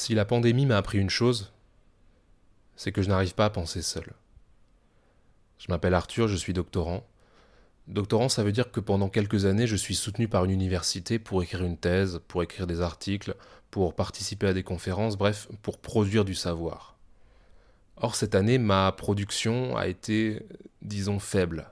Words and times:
Si 0.00 0.14
la 0.14 0.24
pandémie 0.24 0.64
m'a 0.64 0.78
appris 0.78 0.96
une 0.96 1.10
chose, 1.10 1.52
c'est 2.74 2.90
que 2.90 3.02
je 3.02 3.10
n'arrive 3.10 3.34
pas 3.34 3.44
à 3.44 3.50
penser 3.50 3.82
seul. 3.82 4.14
Je 5.58 5.66
m'appelle 5.68 5.92
Arthur, 5.92 6.26
je 6.26 6.36
suis 6.36 6.54
doctorant. 6.54 7.06
Doctorant, 7.86 8.30
ça 8.30 8.42
veut 8.42 8.50
dire 8.50 8.70
que 8.70 8.80
pendant 8.80 9.10
quelques 9.10 9.44
années, 9.44 9.66
je 9.66 9.76
suis 9.76 9.94
soutenu 9.94 10.26
par 10.26 10.46
une 10.46 10.52
université 10.52 11.18
pour 11.18 11.42
écrire 11.42 11.64
une 11.64 11.76
thèse, 11.76 12.22
pour 12.28 12.42
écrire 12.42 12.66
des 12.66 12.80
articles, 12.80 13.36
pour 13.70 13.94
participer 13.94 14.46
à 14.46 14.54
des 14.54 14.62
conférences, 14.62 15.18
bref, 15.18 15.48
pour 15.60 15.76
produire 15.76 16.24
du 16.24 16.34
savoir. 16.34 16.96
Or, 17.98 18.14
cette 18.14 18.34
année, 18.34 18.56
ma 18.56 18.90
production 18.92 19.76
a 19.76 19.86
été, 19.86 20.46
disons, 20.80 21.18
faible. 21.18 21.68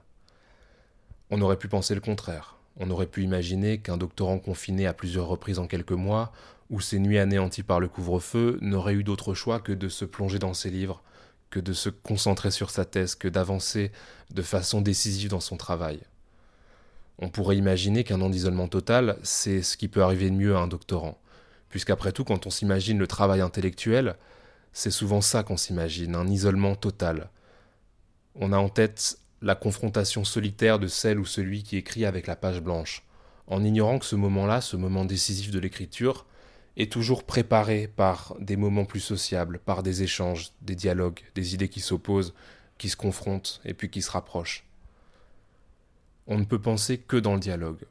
On 1.31 1.41
aurait 1.41 1.57
pu 1.57 1.69
penser 1.69 1.95
le 1.95 2.03
contraire. 2.03 2.57
On 2.77 2.91
aurait 2.91 3.07
pu 3.07 3.23
imaginer 3.23 3.79
qu'un 3.79 3.97
doctorant 3.97 4.39
confiné 4.39 4.87
à 4.87 4.93
plusieurs 4.93 5.29
reprises 5.29 5.59
en 5.59 5.67
quelques 5.67 5.93
mois, 5.93 6.31
ou 6.71 6.81
ses 6.81 6.99
nuits 6.99 7.19
anéanties 7.19 7.63
par 7.63 7.81
le 7.81 7.89
couvre-feu, 7.89 8.59
n'aurait 8.61 8.95
eu 8.95 9.05
d'autre 9.05 9.35
choix 9.35 9.61
que 9.61 9.73
de 9.73 9.89
se 9.89 10.05
plonger 10.05 10.39
dans 10.39 10.55
ses 10.55 10.71
livres, 10.71 11.03
que 11.51 11.61
de 11.61 11.73
se 11.73 11.89
concentrer 11.89 12.51
sur 12.51 12.71
sa 12.71 12.85
thèse, 12.85 13.15
que 13.15 13.29
d'avancer 13.29 13.91
de 14.31 14.43
façon 14.43 14.81
décisive 14.81 15.31
dans 15.31 15.41
son 15.41 15.57
travail. 15.57 16.01
On 17.19 17.31
pourrait 17.31 17.57
imaginer 17.57 18.05
qu'un 18.05 18.21
an 18.21 18.31
d'isolement 18.31 18.69
total, 18.69 19.19
c'est 19.23 19.63
ce 19.63 19.77
qui 19.77 19.89
peut 19.89 20.03
arriver 20.03 20.31
de 20.31 20.37
mieux 20.37 20.57
à 20.57 20.61
un 20.61 20.69
doctorant, 20.69 21.19
puisqu'après 21.69 22.13
tout, 22.13 22.25
quand 22.25 22.47
on 22.47 22.51
s'imagine 22.51 22.99
le 22.99 23.07
travail 23.07 23.41
intellectuel, 23.41 24.17
c'est 24.73 24.91
souvent 24.91 25.21
ça 25.21 25.43
qu'on 25.43 25.57
s'imagine, 25.57 26.15
un 26.15 26.29
isolement 26.29 26.77
total. 26.77 27.31
On 28.35 28.53
a 28.53 28.59
en 28.59 28.69
tête 28.69 29.19
la 29.41 29.55
confrontation 29.55 30.25
solitaire 30.25 30.79
de 30.79 30.87
celle 30.87 31.19
ou 31.19 31.25
celui 31.25 31.63
qui 31.63 31.77
écrit 31.77 32.05
avec 32.05 32.27
la 32.27 32.37
page 32.37 32.61
blanche, 32.61 33.05
en 33.47 33.65
ignorant 33.65 33.99
que 33.99 34.05
ce 34.05 34.17
moment-là, 34.17 34.61
ce 34.61 34.77
moment 34.77 35.05
décisif 35.05 35.51
de 35.51 35.59
l'écriture, 35.59 36.27
est 36.79 36.91
toujours 36.93 37.25
préparé 37.25 37.89
par 37.89 38.37
des 38.39 38.57
moments 38.57 38.85
plus 38.85 39.01
sociables, 39.01 39.59
par 39.59 39.83
des 39.83 40.05
échanges, 40.05 40.53
des 40.63 40.77
dialogues, 40.77 41.21
des 41.35 41.55
idées 41.55 41.69
qui 41.69 41.81
s'opposent, 41.81 42.35
qui 42.79 42.89
se 42.89 42.97
confrontent 42.97 43.61
et 43.65 43.75
puis 43.75 43.91
qui 43.91 44.01
se 44.01 44.11
rapprochent. 44.11 44.65
On 46.29 46.39
ne 46.39 46.45
peut 46.45 46.61
penser 46.61 46.99
que 46.99 47.17
dans 47.17 47.35
le 47.35 47.41
dialogue. 47.41 47.85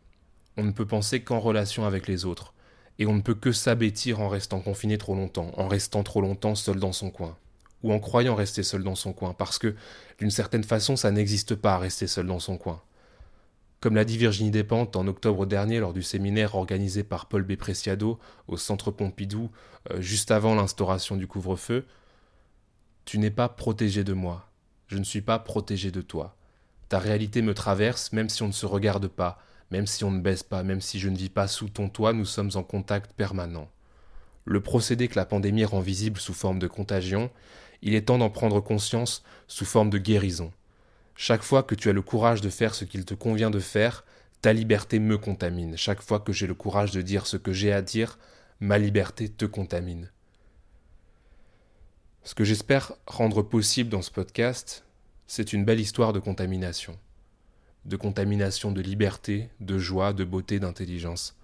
On 0.55 0.63
ne 0.63 0.71
peut 0.71 0.85
penser 0.85 1.21
qu'en 1.21 1.39
relation 1.39 1.85
avec 1.85 2.07
les 2.07 2.23
autres. 2.23 2.53
Et 2.97 3.05
on 3.05 3.13
ne 3.13 3.21
peut 3.21 3.35
que 3.35 3.51
s'abêtir 3.51 4.21
en 4.21 4.29
restant 4.29 4.61
confiné 4.61 4.97
trop 4.97 5.13
longtemps, 5.13 5.51
en 5.57 5.67
restant 5.67 6.01
trop 6.01 6.21
longtemps 6.21 6.55
seul 6.55 6.79
dans 6.79 6.93
son 6.93 7.11
coin. 7.11 7.37
Ou 7.83 7.91
en 7.91 7.99
croyant 7.99 8.35
rester 8.35 8.63
seul 8.63 8.83
dans 8.83 8.95
son 8.95 9.13
coin, 9.13 9.33
parce 9.33 9.59
que, 9.59 9.75
d'une 10.17 10.31
certaine 10.31 10.63
façon, 10.63 10.95
ça 10.95 11.11
n'existe 11.11 11.53
pas 11.55 11.77
rester 11.77 12.07
seul 12.07 12.25
dans 12.25 12.39
son 12.39 12.57
coin. 12.57 12.81
Comme 13.79 13.95
l'a 13.95 14.05
dit 14.05 14.17
Virginie 14.17 14.49
Despentes 14.49 14.95
en 14.95 15.05
octobre 15.07 15.45
dernier 15.45 15.79
lors 15.79 15.93
du 15.93 16.01
séminaire 16.01 16.55
organisé 16.55 17.03
par 17.03 17.27
Paul 17.27 17.43
B. 17.43 17.55
Preciado 17.55 18.17
au 18.47 18.57
Centre 18.57 18.89
Pompidou 18.89 19.51
euh, 19.91 20.01
juste 20.01 20.31
avant 20.31 20.55
l'instauration 20.55 21.15
du 21.15 21.27
couvre-feu, 21.27 21.85
Tu 23.05 23.19
n'es 23.19 23.31
pas 23.31 23.49
protégé 23.49 24.03
de 24.03 24.13
moi, 24.13 24.49
je 24.87 24.97
ne 24.97 25.03
suis 25.03 25.21
pas 25.21 25.37
protégé 25.37 25.91
de 25.91 26.01
toi. 26.01 26.35
Ta 26.89 26.97
réalité 26.97 27.41
me 27.41 27.53
traverse 27.53 28.11
même 28.13 28.29
si 28.29 28.41
on 28.41 28.47
ne 28.47 28.51
se 28.51 28.65
regarde 28.65 29.07
pas, 29.07 29.39
même 29.69 29.85
si 29.85 30.03
on 30.03 30.11
ne 30.11 30.21
baisse 30.21 30.43
pas, 30.43 30.63
même 30.63 30.81
si 30.81 30.99
je 30.99 31.09
ne 31.09 31.17
vis 31.17 31.29
pas 31.29 31.47
sous 31.47 31.69
ton 31.69 31.87
toit, 31.87 32.13
nous 32.13 32.25
sommes 32.25 32.51
en 32.55 32.63
contact 32.63 33.13
permanent. 33.13 33.69
Le 34.45 34.61
procédé 34.61 35.07
que 35.07 35.19
la 35.19 35.25
pandémie 35.25 35.65
rend 35.65 35.81
visible 35.81 36.19
sous 36.19 36.33
forme 36.33 36.57
de 36.57 36.67
contagion, 36.67 37.29
il 37.81 37.93
est 37.93 38.07
temps 38.07 38.17
d'en 38.17 38.29
prendre 38.29 38.59
conscience 38.59 39.23
sous 39.47 39.65
forme 39.65 39.89
de 39.89 39.97
guérison. 39.99 40.51
Chaque 41.19 41.41
fois 41.41 41.63
que 41.63 41.73
tu 41.73 41.89
as 41.89 41.93
le 41.93 42.03
courage 42.03 42.41
de 42.41 42.49
faire 42.51 42.75
ce 42.75 42.85
qu'il 42.85 43.03
te 43.03 43.15
convient 43.15 43.49
de 43.49 43.59
faire, 43.59 44.05
ta 44.41 44.53
liberté 44.53 44.99
me 44.99 45.17
contamine. 45.17 45.75
Chaque 45.75 46.03
fois 46.03 46.19
que 46.19 46.31
j'ai 46.31 46.45
le 46.45 46.53
courage 46.53 46.91
de 46.91 47.01
dire 47.01 47.25
ce 47.25 47.37
que 47.37 47.51
j'ai 47.51 47.73
à 47.73 47.81
dire, 47.81 48.19
ma 48.59 48.77
liberté 48.77 49.27
te 49.27 49.45
contamine. 49.45 50.11
Ce 52.23 52.35
que 52.35 52.43
j'espère 52.43 52.93
rendre 53.07 53.41
possible 53.41 53.89
dans 53.89 54.03
ce 54.03 54.11
podcast, 54.11 54.85
c'est 55.25 55.53
une 55.53 55.65
belle 55.65 55.79
histoire 55.79 56.13
de 56.13 56.19
contamination. 56.19 56.99
De 57.85 57.95
contamination 57.95 58.71
de 58.71 58.81
liberté, 58.81 59.49
de 59.59 59.79
joie, 59.79 60.13
de 60.13 60.23
beauté, 60.23 60.59
d'intelligence. 60.59 61.35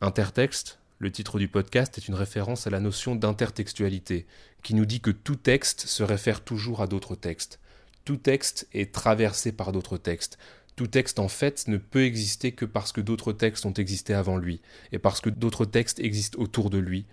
Intertexte, 0.00 0.78
le 0.98 1.10
titre 1.10 1.40
du 1.40 1.48
podcast, 1.48 1.98
est 1.98 2.06
une 2.06 2.14
référence 2.14 2.68
à 2.68 2.70
la 2.70 2.78
notion 2.78 3.16
d'intertextualité, 3.16 4.24
qui 4.62 4.74
nous 4.74 4.86
dit 4.86 5.00
que 5.00 5.10
tout 5.10 5.34
texte 5.34 5.80
se 5.88 6.04
réfère 6.04 6.44
toujours 6.44 6.80
à 6.80 6.86
d'autres 6.86 7.16
textes. 7.16 7.58
Tout 8.04 8.16
texte 8.16 8.68
est 8.72 8.92
traversé 8.92 9.52
par 9.52 9.72
d'autres 9.72 9.96
textes. 9.96 10.38
Tout 10.74 10.86
texte, 10.86 11.18
en 11.18 11.28
fait, 11.28 11.68
ne 11.68 11.76
peut 11.76 12.04
exister 12.04 12.52
que 12.52 12.64
parce 12.64 12.92
que 12.92 13.00
d'autres 13.00 13.32
textes 13.32 13.66
ont 13.66 13.74
existé 13.74 14.14
avant 14.14 14.36
lui, 14.36 14.60
et 14.90 14.98
parce 14.98 15.20
que 15.20 15.30
d'autres 15.30 15.66
textes 15.66 16.00
existent 16.00 16.40
autour 16.40 16.70
de 16.70 16.78
lui, 16.78 17.06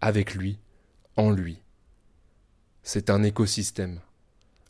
avec 0.00 0.34
lui, 0.34 0.58
en 1.16 1.30
lui. 1.30 1.58
C'est 2.82 3.10
un 3.10 3.22
écosystème. 3.22 4.00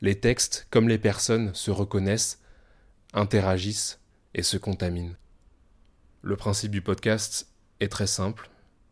Les 0.00 0.18
textes, 0.18 0.66
comme 0.70 0.88
les 0.88 0.98
personnes, 0.98 1.52
se 1.54 1.70
reconnaissent, 1.70 2.40
interagissent 3.12 3.98
et 4.34 4.42
se 4.42 4.56
contaminent. 4.56 5.16
Le 6.22 6.36
principe 6.36 6.70
du 6.70 6.80
podcast 6.80 7.48
est 7.80 7.88
très 7.88 8.06
simple. 8.06 8.50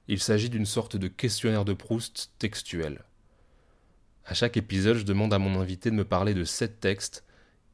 Il 0.08 0.20
s'agit 0.20 0.50
d'une 0.50 0.66
sorte 0.66 0.96
de 0.96 1.08
questionnaire 1.08 1.64
de 1.64 1.72
Proust 1.72 2.32
textuel. 2.38 3.04
À 4.24 4.34
chaque 4.34 4.56
épisode, 4.56 4.98
je 4.98 5.04
demande 5.04 5.34
à 5.34 5.38
mon 5.38 5.60
invité 5.60 5.90
de 5.90 5.96
me 5.96 6.04
parler 6.04 6.32
de 6.32 6.44
sept 6.44 6.78
textes 6.78 7.24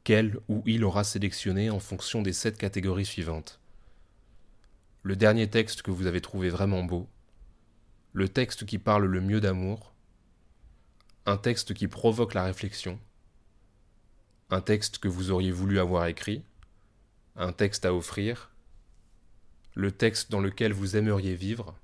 qu'elle 0.03 0.39
ou 0.47 0.63
il 0.65 0.83
aura 0.83 1.03
sélectionnés 1.03 1.69
en 1.69 1.79
fonction 1.79 2.23
des 2.23 2.33
sept 2.33 2.57
catégories 2.57 3.05
suivantes. 3.05 3.59
Le 5.03 5.15
dernier 5.15 5.47
texte 5.47 5.83
que 5.83 5.91
vous 5.91 6.07
avez 6.07 6.21
trouvé 6.21 6.49
vraiment 6.49 6.83
beau, 6.83 7.07
le 8.13 8.27
texte 8.27 8.65
qui 8.65 8.79
parle 8.79 9.05
le 9.05 9.21
mieux 9.21 9.39
d'amour, 9.39 9.93
un 11.27 11.37
texte 11.37 11.75
qui 11.75 11.87
provoque 11.87 12.33
la 12.33 12.43
réflexion, 12.43 12.99
un 14.49 14.61
texte 14.61 14.97
que 14.97 15.07
vous 15.07 15.29
auriez 15.29 15.51
voulu 15.51 15.79
avoir 15.79 16.07
écrit, 16.07 16.43
un 17.35 17.53
texte 17.53 17.85
à 17.85 17.93
offrir, 17.93 18.51
le 19.75 19.91
texte 19.91 20.31
dans 20.31 20.41
lequel 20.41 20.73
vous 20.73 20.97
aimeriez 20.97 21.35
vivre, 21.35 21.77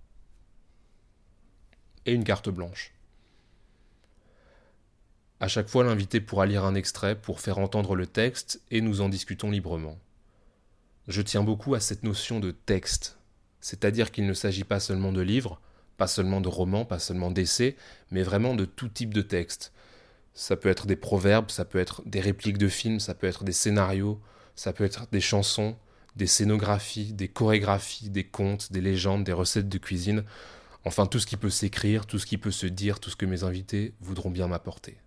et 2.08 2.14
une 2.14 2.24
carte 2.24 2.50
blanche. 2.50 2.95
À 5.42 5.50
chaque 5.50 5.68
fois, 5.68 5.84
l'invité 5.84 6.22
pourra 6.22 6.46
lire 6.46 6.64
un 6.64 6.76
extrait 6.76 7.20
pour 7.20 7.42
faire 7.42 7.58
entendre 7.58 7.96
le 7.96 8.08
texte 8.08 8.62
et 8.72 8.80
nous 8.80 9.02
en 9.02 9.10
discutons 9.10 9.52
librement. 9.52 10.00
Je 11.10 11.22
tiens 11.22 11.44
beaucoup 11.44 11.76
à 11.76 11.82
cette 11.82 12.04
notion 12.04 12.40
de 12.40 12.52
texte, 12.52 13.18
c'est-à-dire 13.60 14.12
qu'il 14.12 14.26
ne 14.28 14.34
s'agit 14.34 14.64
pas 14.64 14.80
seulement 14.80 15.12
de 15.12 15.20
livres, 15.22 15.60
pas 15.98 16.08
seulement 16.08 16.40
de 16.40 16.48
romans, 16.48 16.86
pas 16.86 17.00
seulement 17.00 17.32
d'essais, 17.32 17.76
mais 18.12 18.24
vraiment 18.24 18.56
de 18.56 18.64
tout 18.64 18.88
type 18.88 19.14
de 19.14 19.22
texte. 19.22 19.74
Ça 20.34 20.56
peut 20.56 20.70
être 20.70 20.88
des 20.88 20.96
proverbes, 20.96 21.52
ça 21.52 21.66
peut 21.66 21.80
être 21.80 22.02
des 22.06 22.22
répliques 22.22 22.58
de 22.58 22.70
films, 22.70 23.02
ça 23.02 23.14
peut 23.14 23.28
être 23.28 23.44
des 23.44 23.52
scénarios, 23.52 24.22
ça 24.56 24.72
peut 24.72 24.86
être 24.86 25.08
des 25.12 25.22
chansons, 25.22 25.76
des 26.16 26.28
scénographies, 26.28 27.12
des 27.12 27.28
chorégraphies, 27.28 28.10
des 28.10 28.24
contes, 28.24 28.72
des 28.72 28.82
légendes, 28.82 29.26
des 29.26 29.34
recettes 29.34 29.68
de 29.68 29.78
cuisine, 29.78 30.24
enfin 30.86 31.06
tout 31.08 31.20
ce 31.20 31.28
qui 31.28 31.36
peut 31.36 31.50
s'écrire, 31.50 32.06
tout 32.06 32.20
ce 32.20 32.26
qui 32.26 32.38
peut 32.38 32.52
se 32.52 32.68
dire, 32.68 33.02
tout 33.02 33.10
ce 33.10 33.18
que 33.18 33.26
mes 33.26 33.44
invités 33.44 33.94
voudront 34.00 34.32
bien 34.32 34.48
m'apporter. 34.48 34.98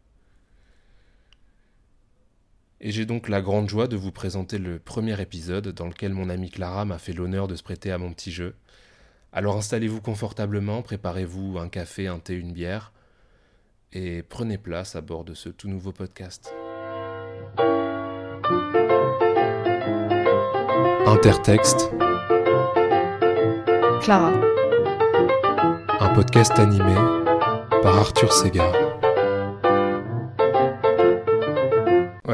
Et 2.81 2.93
j'ai 2.93 3.07
donc 3.07 3.29
la 3.29 3.43
grande 3.43 3.69
joie 3.69 3.89
de 3.89 3.97
vous 3.97 4.13
présenter 4.13 4.59
le 4.59 4.79
premier 4.79 5.21
épisode 5.21 5.69
dans 5.69 5.87
lequel 5.87 6.13
mon 6.13 6.29
amie 6.29 6.51
Clara 6.51 6.85
m'a 6.85 6.99
fait 6.99 7.13
l'honneur 7.13 7.49
de 7.49 7.57
se 7.57 7.63
prêter 7.63 7.91
à 7.91 7.99
mon 7.99 8.13
petit 8.13 8.31
jeu. 8.31 8.55
Alors 9.33 9.57
installez-vous 9.57 10.01
confortablement, 10.01 10.83
préparez-vous 10.83 11.59
un 11.59 11.69
café, 11.69 12.07
un 12.07 12.21
thé, 12.21 12.35
une 12.35 12.53
bière, 12.53 12.93
et 13.93 14.23
prenez 14.23 14.59
place 14.59 14.95
à 14.95 15.01
bord 15.01 15.25
de 15.25 15.35
ce 15.35 15.49
tout 15.49 15.69
nouveau 15.69 15.93
podcast. 15.93 16.55
Intertexte. 21.07 21.91
Clara. 24.03 24.33
Un 26.01 26.15
podcast 26.15 26.57
animé 26.59 26.95
par 27.83 27.97
Arthur 27.97 28.33
Segar. 28.33 28.88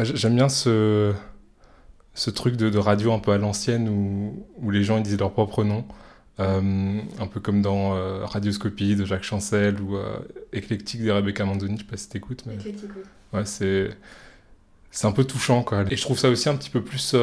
J'aime 0.02 0.34
bien 0.34 0.48
ce, 0.48 1.12
ce 2.14 2.30
truc 2.30 2.56
de, 2.56 2.78
radio 2.78 3.12
un 3.12 3.18
peu 3.18 3.32
à 3.32 3.38
l'ancienne 3.38 3.88
où, 3.88 4.46
où, 4.56 4.70
les 4.70 4.82
gens 4.82 4.96
ils 4.96 5.02
disent 5.02 5.18
leur 5.18 5.32
propre 5.32 5.64
nom. 5.64 5.84
Euh, 6.40 7.00
un 7.20 7.26
peu 7.28 7.38
comme 7.38 7.62
dans 7.62 7.94
euh, 7.94 8.24
Radioscopie 8.24 8.96
de 8.96 9.04
Jacques 9.04 9.22
Chancel 9.22 9.80
ou 9.80 9.96
euh, 9.96 10.18
Éclectique 10.52 11.04
de 11.04 11.10
Rebecca 11.12 11.44
Mandoni, 11.44 11.76
je 11.76 11.82
sais 11.82 11.88
pas 11.88 11.96
si 11.96 12.08
t'écoutes. 12.08 12.44
Mais... 12.46 12.54
Éclectique, 12.54 12.90
oui. 12.96 13.02
Ouais, 13.32 13.44
c'est... 13.44 13.90
c'est 14.90 15.06
un 15.06 15.12
peu 15.12 15.24
touchant, 15.24 15.62
quoi. 15.62 15.84
Et 15.90 15.96
je 15.96 16.02
trouve 16.02 16.18
ça 16.18 16.28
aussi 16.28 16.48
un 16.48 16.56
petit 16.56 16.70
peu 16.70 16.82
plus... 16.82 17.14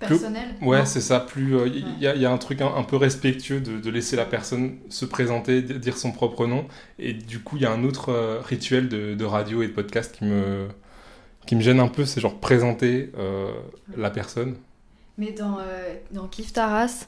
Personnel 0.00 0.48
Ouais, 0.62 0.86
c'est 0.86 1.00
ça. 1.00 1.20
Plus 1.20 1.56
il 1.66 1.98
y, 2.00 2.04
y, 2.04 2.26
a 2.26 2.30
un 2.32 2.38
truc 2.38 2.60
un, 2.62 2.74
un 2.74 2.82
peu 2.84 2.96
respectueux 2.96 3.60
de, 3.60 3.78
de, 3.78 3.90
laisser 3.90 4.16
la 4.16 4.24
personne 4.26 4.78
se 4.88 5.04
présenter, 5.04 5.62
dire 5.62 5.96
son 5.96 6.12
propre 6.12 6.46
nom. 6.46 6.66
Et 6.98 7.12
du 7.12 7.40
coup, 7.40 7.56
il 7.56 7.62
y 7.62 7.66
a 7.66 7.72
un 7.72 7.84
autre 7.84 8.40
rituel 8.44 8.88
de, 8.88 9.14
de, 9.14 9.24
radio 9.24 9.62
et 9.62 9.68
de 9.68 9.72
podcast 9.72 10.14
qui 10.16 10.24
me 10.24 10.68
qui 11.46 11.56
me 11.56 11.60
gêne 11.62 11.80
un 11.80 11.88
peu, 11.88 12.04
c'est 12.04 12.20
genre 12.20 12.38
présenter 12.40 13.12
la 13.96 14.10
personne. 14.10 14.56
Mais 15.18 15.32
dans, 15.32 15.58
euh, 15.60 15.94
dans 16.12 16.28
Kif 16.28 16.52
Taras, 16.52 17.06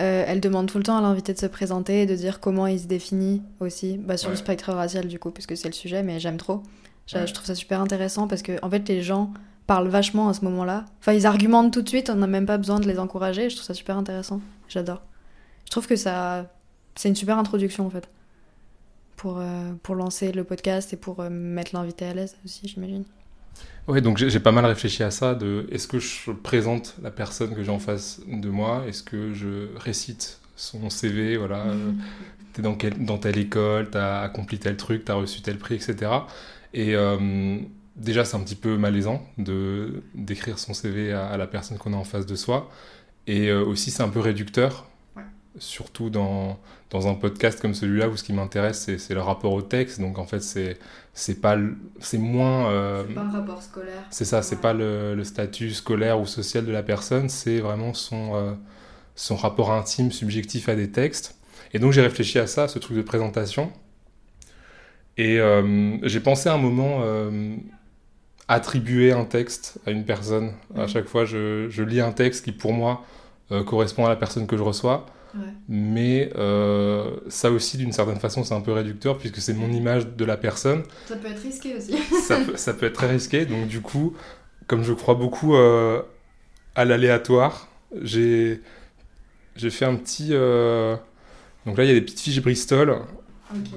Euh, 0.00 0.24
elle 0.28 0.40
demande 0.40 0.68
tout 0.70 0.78
le 0.78 0.84
temps 0.84 0.96
à 0.96 1.00
l'invité 1.02 1.34
de 1.34 1.38
se 1.40 1.46
présenter 1.46 2.02
et 2.02 2.06
de 2.06 2.14
dire 2.14 2.38
comment 2.38 2.68
il 2.68 2.78
se 2.78 2.86
définit 2.86 3.42
aussi, 3.58 3.98
bah, 3.98 4.16
sur 4.16 4.30
le 4.30 4.36
spectre 4.36 4.72
racial 4.72 5.08
du 5.08 5.18
coup, 5.18 5.32
puisque 5.32 5.56
c'est 5.56 5.66
le 5.68 5.74
sujet, 5.74 6.04
mais 6.04 6.20
j'aime 6.20 6.36
trop. 6.36 6.62
Je, 7.06 7.18
Ouais. 7.18 7.26
je 7.26 7.34
trouve 7.34 7.46
ça 7.46 7.56
super 7.56 7.80
intéressant 7.80 8.28
parce 8.28 8.42
que 8.42 8.52
en 8.64 8.70
fait 8.70 8.88
les 8.88 9.02
gens 9.02 9.32
parlent 9.68 9.88
vachement 9.88 10.28
à 10.30 10.34
ce 10.34 10.44
moment-là. 10.46 10.86
Enfin, 11.00 11.12
ils 11.14 11.26
argumentent 11.26 11.72
tout 11.72 11.82
de 11.82 11.88
suite, 11.90 12.10
on 12.10 12.16
n'a 12.16 12.26
même 12.26 12.46
pas 12.46 12.58
besoin 12.58 12.80
de 12.80 12.88
les 12.88 12.98
encourager. 12.98 13.50
Je 13.50 13.56
trouve 13.56 13.66
ça 13.66 13.74
super 13.74 13.96
intéressant. 13.98 14.40
J'adore. 14.68 15.02
Je 15.66 15.70
trouve 15.70 15.86
que 15.86 15.96
ça, 15.96 16.46
c'est 16.96 17.08
une 17.10 17.16
super 17.16 17.38
introduction 17.38 17.86
en 17.86 17.90
fait 17.90 18.08
pour 19.16 19.38
euh, 19.40 19.72
pour 19.82 19.94
lancer 19.96 20.32
le 20.32 20.44
podcast 20.44 20.92
et 20.92 20.96
pour 20.96 21.20
euh, 21.20 21.30
mettre 21.30 21.74
l'invité 21.74 22.06
à 22.06 22.14
l'aise 22.14 22.36
aussi, 22.44 22.68
j'imagine. 22.68 23.04
Ouais, 23.88 24.00
donc 24.02 24.18
j'ai 24.18 24.40
pas 24.40 24.52
mal 24.52 24.66
réfléchi 24.66 25.02
à 25.02 25.10
ça, 25.10 25.34
de 25.34 25.66
est-ce 25.72 25.88
que 25.88 25.98
je 25.98 26.30
présente 26.30 26.94
la 27.02 27.10
personne 27.10 27.54
que 27.54 27.62
j'ai 27.62 27.70
en 27.70 27.78
face 27.78 28.20
de 28.28 28.50
moi, 28.50 28.84
est-ce 28.86 29.02
que 29.02 29.32
je 29.32 29.68
récite 29.78 30.40
son 30.56 30.90
CV, 30.90 31.36
voilà, 31.38 31.66
euh, 31.68 31.92
t'es 32.52 32.62
dans, 32.62 32.74
quel- 32.74 33.04
dans 33.04 33.18
telle 33.18 33.38
école, 33.38 33.88
t'as 33.90 34.20
accompli 34.20 34.58
tel 34.58 34.76
truc, 34.76 35.04
t'as 35.06 35.14
reçu 35.14 35.40
tel 35.40 35.58
prix, 35.58 35.76
etc. 35.76 36.10
Et 36.74 36.94
euh, 36.94 37.58
déjà, 37.98 38.24
c'est 38.24 38.36
un 38.36 38.40
petit 38.40 38.54
peu 38.56 38.76
malaisant 38.78 39.22
de 39.38 40.02
d'écrire 40.14 40.58
son 40.58 40.74
CV 40.74 41.12
à, 41.12 41.26
à 41.28 41.36
la 41.36 41.46
personne 41.46 41.78
qu'on 41.78 41.92
a 41.92 41.96
en 41.96 42.04
face 42.04 42.26
de 42.26 42.36
soi. 42.36 42.70
Et 43.26 43.48
euh, 43.50 43.64
aussi, 43.64 43.90
c'est 43.90 44.02
un 44.02 44.08
peu 44.10 44.20
réducteur, 44.20 44.88
Ouais. 45.16 45.22
surtout 45.58 46.10
dans, 46.10 46.58
dans 46.90 47.08
un 47.08 47.14
podcast 47.14 47.60
comme 47.60 47.74
celui-là 47.74 48.08
où 48.08 48.16
ce 48.16 48.24
qui 48.24 48.32
m'intéresse, 48.32 48.80
c'est 48.84 48.98
c'est 48.98 49.14
le 49.14 49.20
rapport 49.22 49.52
au 49.52 49.62
texte. 49.62 50.00
Donc 50.00 50.18
en 50.18 50.26
fait, 50.26 50.40
c'est 50.42 50.78
c'est 51.14 51.40
pas 51.40 51.56
c'est 52.00 52.18
moins 52.18 52.70
euh, 52.70 53.04
un 53.16 53.30
rapport 53.30 53.62
scolaire. 53.62 54.04
c'est 54.10 54.24
ça, 54.24 54.42
c'est 54.42 54.60
pas 54.60 54.72
le, 54.74 55.14
le 55.14 55.24
statut 55.24 55.72
scolaire 55.72 56.20
ou 56.20 56.26
social 56.26 56.64
de 56.66 56.72
la 56.72 56.82
personne, 56.82 57.28
c'est 57.28 57.60
vraiment 57.60 57.94
son, 57.94 58.34
euh, 58.36 58.52
son 59.16 59.36
rapport 59.36 59.72
intime, 59.72 60.12
subjectif 60.12 60.68
à 60.68 60.76
des 60.76 60.90
textes. 60.90 61.36
Et 61.74 61.78
donc 61.80 61.92
j'ai 61.92 62.02
réfléchi 62.02 62.38
à 62.38 62.46
ça, 62.46 62.68
ce 62.68 62.78
truc 62.78 62.96
de 62.96 63.02
présentation. 63.02 63.72
Et 65.16 65.40
j'ai 66.04 66.20
pensé 66.20 66.48
à 66.48 66.54
un 66.54 66.58
moment 66.58 67.00
attribuer 68.48 69.12
un 69.12 69.24
texte 69.24 69.78
à 69.86 69.90
une 69.90 70.04
personne. 70.04 70.52
À 70.74 70.82
Mhm. 70.82 70.88
chaque 70.88 71.06
fois, 71.06 71.24
je, 71.24 71.68
je 71.68 71.82
lis 71.82 72.00
un 72.00 72.12
texte 72.12 72.44
qui 72.44 72.52
pour 72.52 72.72
moi 72.72 73.04
euh, 73.52 73.62
correspond 73.64 74.04
à 74.06 74.08
la 74.08 74.16
personne 74.16 74.46
que 74.46 74.56
je 74.56 74.62
reçois. 74.62 75.06
Ouais. 75.34 75.40
Mais 75.68 76.30
euh, 76.36 77.16
ça 77.28 77.50
aussi, 77.50 77.76
d'une 77.76 77.92
certaine 77.92 78.18
façon, 78.18 78.44
c'est 78.44 78.54
un 78.54 78.60
peu 78.62 78.72
réducteur 78.72 79.18
puisque 79.18 79.38
c'est 79.38 79.52
mon 79.52 79.70
image 79.70 80.06
de 80.16 80.24
la 80.24 80.36
personne 80.38 80.82
Ça 81.06 81.16
peut 81.16 81.28
être 81.28 81.42
risqué 81.42 81.76
aussi. 81.76 81.94
ça, 82.26 82.36
peut, 82.40 82.56
ça 82.56 82.72
peut 82.74 82.86
être 82.86 82.94
très 82.94 83.10
risqué. 83.10 83.44
Donc 83.46 83.68
du 83.68 83.80
coup, 83.82 84.14
comme 84.66 84.82
je 84.82 84.92
crois 84.94 85.14
beaucoup 85.14 85.54
euh, 85.54 86.00
à 86.74 86.84
l'aléatoire, 86.86 87.68
j'ai 88.02 88.60
fait 89.56 89.84
un 89.84 89.96
petit... 89.96 90.28
Donc 90.30 91.76
là, 91.76 91.84
il 91.84 91.88
y 91.88 91.90
a 91.90 91.94
des 91.94 92.00
petites 92.00 92.20
fiches 92.20 92.40
Bristol. 92.42 92.96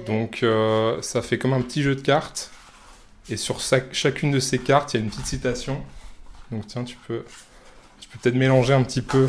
Donc 0.06 0.44
ça 1.02 1.22
fait 1.22 1.38
comme 1.38 1.52
un 1.52 1.60
petit 1.62 1.82
jeu 1.82 1.94
de 1.94 2.00
cartes. 2.00 2.50
Et 3.28 3.36
sur 3.36 3.60
chacune 3.60 4.30
de 4.30 4.40
ces 4.40 4.58
cartes, 4.58 4.94
il 4.94 4.96
y 4.98 5.00
a 5.00 5.04
une 5.04 5.10
petite 5.10 5.26
citation. 5.26 5.82
Donc 6.50 6.66
tiens, 6.66 6.84
tu 6.84 6.96
peux, 7.06 7.24
tu 8.00 8.08
peux 8.08 8.18
peut-être 8.18 8.34
mélanger 8.34 8.74
un 8.74 8.82
petit 8.82 9.02
peu 9.02 9.28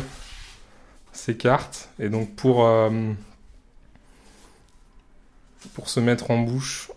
ces 1.12 1.36
cartes. 1.36 1.88
Et 1.98 2.08
donc 2.08 2.34
pour, 2.34 2.66
euh, 2.66 3.12
pour 5.74 5.88
se 5.88 6.00
mettre 6.00 6.30
en 6.30 6.38
bouche, 6.38 6.90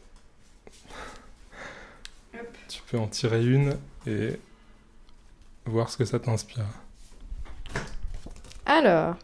tu 2.67 2.81
peux 2.87 2.97
en 2.97 3.07
tirer 3.07 3.45
une 3.45 3.77
et 4.05 4.39
voir 5.65 5.89
ce 5.89 5.97
que 5.97 6.05
ça 6.05 6.19
t'inspire. 6.19 6.65
Alors, 8.65 9.15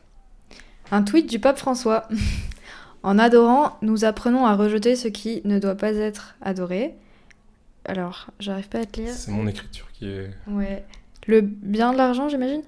un 0.91 1.03
tweet 1.03 1.29
du 1.29 1.39
pape 1.39 1.57
François. 1.57 2.07
en 3.03 3.19
adorant, 3.19 3.77
nous 3.81 4.05
apprenons 4.05 4.45
à 4.45 4.55
rejeter 4.55 4.95
ce 4.95 5.07
qui 5.07 5.41
ne 5.43 5.59
doit 5.59 5.75
pas 5.75 5.93
être 5.93 6.35
adoré. 6.41 6.95
Alors, 7.85 8.27
j'arrive 8.39 8.69
pas 8.69 8.80
à 8.80 8.85
te 8.85 9.01
lire. 9.01 9.13
C'est 9.13 9.31
mon 9.31 9.47
écriture 9.47 9.91
qui 9.94 10.07
est... 10.07 10.30
Ouais. 10.47 10.83
Le 11.27 11.41
bien 11.41 11.91
de 11.94 11.97
l'argent, 11.97 12.30
j'imagine? 12.30 12.62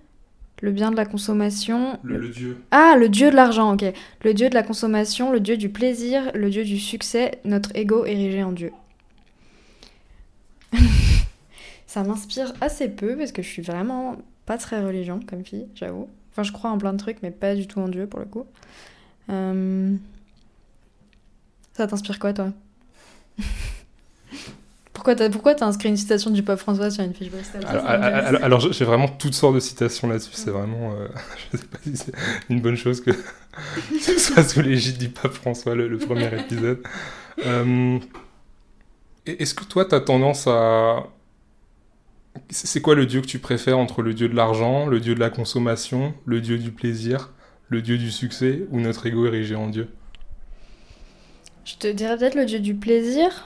Le 0.62 0.72
bien 0.72 0.92
de 0.92 0.96
la 0.96 1.06
consommation. 1.06 2.00
Le, 2.04 2.18
le 2.18 2.30
dieu. 2.30 2.62
Ah, 2.72 2.96
le 2.98 3.10
dieu 3.10 3.30
de 3.30 3.36
l'argent, 3.36 3.74
ok. 3.74 3.86
Le 4.24 4.34
dieu 4.34 4.50
de 4.50 4.54
la 4.56 4.64
consommation, 4.64 5.32
le 5.32 5.40
dieu 5.40 5.58
du 5.58 5.70
plaisir, 5.70 6.32
le 6.34 6.50
dieu 6.50 6.64
du 6.64 6.80
succès, 6.80 7.40
notre 7.44 7.76
ego 7.76 8.06
érigé 8.06 8.44
en 8.44 8.52
dieu. 8.52 8.72
Ça 11.88 12.04
m'inspire 12.04 12.54
assez 12.62 12.90
peu 12.90 13.16
parce 13.18 13.32
que 13.32 13.42
je 13.42 13.48
suis 13.48 13.62
vraiment 13.62 14.18
pas 14.46 14.58
très 14.58 14.84
religion 14.84 15.20
comme 15.26 15.46
fille, 15.46 15.68
j'avoue. 15.76 16.10
Enfin, 16.32 16.44
je 16.44 16.52
crois 16.52 16.70
en 16.70 16.78
plein 16.78 16.94
de 16.94 16.98
trucs, 16.98 17.22
mais 17.22 17.32
pas 17.32 17.56
du 17.56 17.68
tout 17.68 17.80
en 17.80 17.88
Dieu 17.88 18.08
pour 18.08 18.20
le 18.20 18.26
coup. 18.26 18.46
Euh, 19.30 19.96
Ça 21.74 21.88
t'inspire 21.88 22.20
quoi, 22.20 22.34
toi? 22.34 22.52
Pourquoi 25.06 25.24
t'as 25.24 25.30
pourquoi 25.30 25.54
t'as 25.54 25.68
inscrit 25.68 25.90
une 25.90 25.98
citation 25.98 26.32
du 26.32 26.42
pape 26.42 26.58
François 26.58 26.90
sur 26.90 27.04
une 27.04 27.14
fiche 27.14 27.30
Bristol 27.30 27.62
Ça, 27.62 27.78
Alors, 27.78 28.60
j'ai 28.60 28.86
vraiment 28.86 29.08
toutes 29.08 29.36
sortes 29.36 29.54
de 29.54 29.60
citations 29.60 30.08
là-dessus. 30.08 30.32
C'est 30.34 30.50
vraiment, 30.50 30.94
euh, 30.94 31.08
je 31.54 31.58
sais 31.60 31.66
pas 31.68 31.78
si 31.84 31.96
c'est 31.96 32.14
une 32.50 32.60
bonne 32.60 32.76
chose 32.76 33.02
que 33.02 33.12
ce 34.02 34.18
soit 34.18 34.42
sous 34.42 34.64
l'égide 34.64 34.98
du 34.98 35.10
pape 35.10 35.34
François 35.34 35.76
le, 35.76 35.88
le 35.88 36.00
premier 36.00 36.26
épisode. 36.40 36.82
Euh, 37.46 38.00
Est-ce 39.28 39.54
que 39.54 39.64
toi, 39.66 39.86
tu 39.86 39.94
as 39.94 40.00
tendance 40.00 40.48
à... 40.48 41.04
C'est 42.50 42.82
quoi 42.82 42.96
le 42.96 43.06
dieu 43.06 43.22
que 43.22 43.28
tu 43.28 43.38
préfères 43.38 43.78
entre 43.78 44.02
le 44.02 44.16
dieu 44.16 44.28
de 44.28 44.36
l'argent, 44.36 44.88
le 44.88 45.00
dieu 45.00 45.14
de 45.14 45.20
la 45.20 45.30
consommation, 45.30 46.16
le 46.26 46.42
dieu 46.42 46.58
du 46.58 46.72
plaisir, 46.72 47.32
le 47.70 47.84
dieu 47.84 48.00
du 48.00 48.10
succès 48.10 48.66
ou 48.72 48.80
notre 48.80 49.06
ego 49.06 49.28
érigé 49.28 49.54
en 49.54 49.68
dieu? 49.68 49.88
Je 51.64 51.76
te 51.76 51.86
dirais 51.92 52.18
peut-être 52.18 52.34
le 52.34 52.46
dieu 52.46 52.60
du 52.60 52.74
plaisir. 52.74 53.46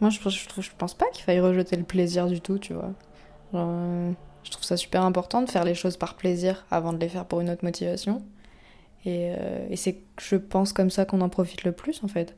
Moi, 0.00 0.10
je, 0.10 0.20
je, 0.28 0.60
je 0.60 0.70
pense 0.76 0.94
pas 0.94 1.06
qu'il 1.12 1.24
faille 1.24 1.40
rejeter 1.40 1.76
le 1.76 1.82
plaisir 1.82 2.26
du 2.26 2.40
tout, 2.40 2.58
tu 2.58 2.72
vois. 2.72 2.92
Euh, 3.54 4.10
je 4.44 4.50
trouve 4.50 4.64
ça 4.64 4.76
super 4.76 5.02
important 5.02 5.42
de 5.42 5.50
faire 5.50 5.64
les 5.64 5.74
choses 5.74 5.96
par 5.96 6.14
plaisir 6.14 6.66
avant 6.70 6.92
de 6.92 6.98
les 6.98 7.08
faire 7.08 7.24
pour 7.24 7.40
une 7.40 7.50
autre 7.50 7.64
motivation. 7.64 8.22
Et, 9.04 9.32
euh, 9.38 9.66
et 9.70 9.76
c'est, 9.76 9.98
je 10.20 10.36
pense, 10.36 10.72
comme 10.72 10.90
ça 10.90 11.04
qu'on 11.04 11.20
en 11.20 11.28
profite 11.28 11.64
le 11.64 11.72
plus, 11.72 12.02
en 12.04 12.08
fait. 12.08 12.36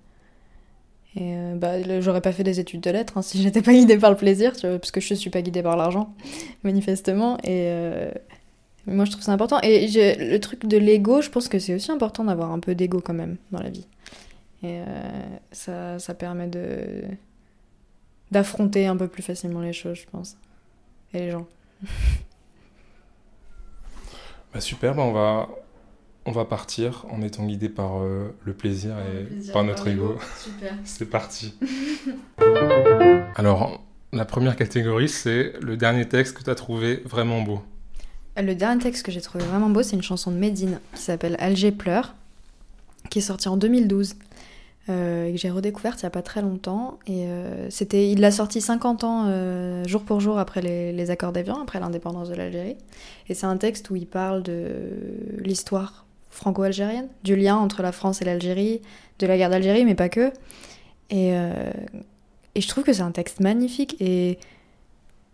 Et 1.17 1.35
euh, 1.35 1.57
bah, 1.57 2.01
j'aurais 2.01 2.21
pas 2.21 2.33
fait 2.33 2.45
des 2.45 2.61
études 2.61 2.83
de 2.83 2.91
lettres 2.91 3.19
hein, 3.19 3.23
si 3.23 3.43
j'étais 3.43 3.63
pas 3.63 3.73
guidée 3.73 3.99
par 3.99 4.11
le 4.11 4.17
plaisir, 4.17 4.57
tu 4.57 4.69
vois, 4.69 4.79
parce 4.79 4.93
que 4.93 5.01
je 5.01 5.15
suis 5.15 5.31
pas 5.31 5.43
guidée 5.43 5.63
par 5.63 5.77
l'argent, 5.77 6.15
manifestement. 6.63 7.37
Et 7.45 7.71
moi, 8.87 9.05
je 9.05 9.11
trouve 9.11 9.23
ça 9.23 9.33
important. 9.33 9.61
Et 9.63 9.87
le 9.89 10.39
truc 10.39 10.67
de 10.67 10.79
l'ego, 10.79 11.21
je 11.21 11.29
pense 11.29 11.49
que 11.49 11.59
c'est 11.59 11.75
aussi 11.75 11.93
important 11.93 12.25
d'avoir 12.25 12.53
un 12.53 12.61
peu 12.61 12.75
d'ego 12.75 13.01
quand 13.01 13.15
même 13.15 13.37
dans 13.51 13.61
la 13.61 13.71
vie. 13.71 13.87
Et 14.63 14.81
ça, 15.53 15.99
ça 15.99 16.15
permet 16.15 16.47
de 16.47 17.05
d'affronter 18.31 18.87
un 18.87 18.97
peu 18.97 19.09
plus 19.09 19.23
facilement 19.23 19.61
les 19.61 19.73
choses, 19.73 19.99
je 19.99 20.07
pense. 20.11 20.37
Et 21.13 21.21
les 21.21 21.31
gens. 21.31 21.47
bah 24.55 24.61
Super, 24.61 24.95
bah 24.95 25.03
on, 25.03 25.13
va, 25.13 25.49
on 26.27 26.33
va 26.33 26.45
partir 26.45 27.07
en 27.11 27.23
étant 27.23 27.47
guidé 27.47 27.69
par 27.69 28.03
euh, 28.03 28.35
le 28.45 28.53
plaisir 28.55 28.95
et 28.99 29.51
par 29.53 29.65
notre 29.65 29.89
ego. 29.89 30.17
Super. 30.39 30.75
C'est 30.85 31.07
parti. 31.07 31.55
Alors, 33.35 33.83
la 34.13 34.25
première 34.25 34.57
catégorie, 34.57 35.09
c'est 35.09 35.53
le 35.61 35.77
dernier 35.77 36.09
texte 36.09 36.37
que 36.37 36.43
tu 36.43 36.51
as 36.51 36.57
trouvé 36.57 36.97
vraiment 37.05 37.43
beau. 37.43 37.63
Le 38.37 38.55
dernier 38.55 38.83
texte 38.83 39.05
que 39.05 39.13
j'ai 39.13 39.21
trouvé 39.21 39.45
vraiment 39.45 39.71
beau, 39.71 39.83
c'est 39.83 39.97
une 39.97 40.03
chanson 40.03 40.31
de 40.31 40.37
Medine 40.37 40.81
qui 40.95 41.03
s'appelle 41.03 41.37
Alger 41.39 41.73
pleure, 41.73 42.15
qui 43.09 43.19
est 43.19 43.23
sortie 43.23 43.49
en 43.49 43.57
2012. 43.57 44.15
Euh, 44.91 45.31
que 45.31 45.39
j'ai 45.39 45.51
redécouverte 45.51 46.03
il 46.03 46.05
n'y 46.05 46.09
a 46.09 46.11
pas 46.11 46.23
très 46.23 46.43
longtemps. 46.43 46.99
Et 47.07 47.27
euh, 47.27 47.71
c'était, 47.71 48.11
il 48.11 48.21
l'a 48.21 48.31
sorti 48.31 48.61
50 48.61 49.05
ans, 49.05 49.25
euh, 49.29 49.85
jour 49.87 50.03
pour 50.03 50.21
jour, 50.21 50.39
après 50.39 50.61
les, 50.61 51.11
accords 51.11 51.33
d'Évian, 51.33 51.61
après 51.63 51.81
l'indépendance 51.81 52.29
de 52.29 52.35
l'Algérie. 52.35 52.77
Et 53.29 53.35
c'est 53.35 53.47
un 53.47 53.57
texte 53.57 53.91
où 53.91 53.97
il 53.97 54.07
parle 54.07 54.43
de 54.43 54.69
l'histoire 55.39 56.05
franco-algérienne, 56.31 57.09
du 57.25 57.37
lien 57.37 57.57
entre 57.57 57.83
la 57.83 57.93
France 57.93 58.21
et 58.23 58.25
l'Algérie, 58.25 58.81
de 59.19 59.27
la 59.27 59.37
guerre 59.37 59.51
d'Algérie, 59.51 59.85
mais 59.85 59.95
pas 59.95 60.09
que. 60.09 60.33
Et, 61.11 61.31
et 62.55 62.61
je 62.61 62.69
trouve 62.69 62.85
que 62.85 62.93
c'est 62.93 63.03
un 63.03 63.11
texte 63.11 63.41
magnifique. 63.41 63.97
Et 64.01 64.39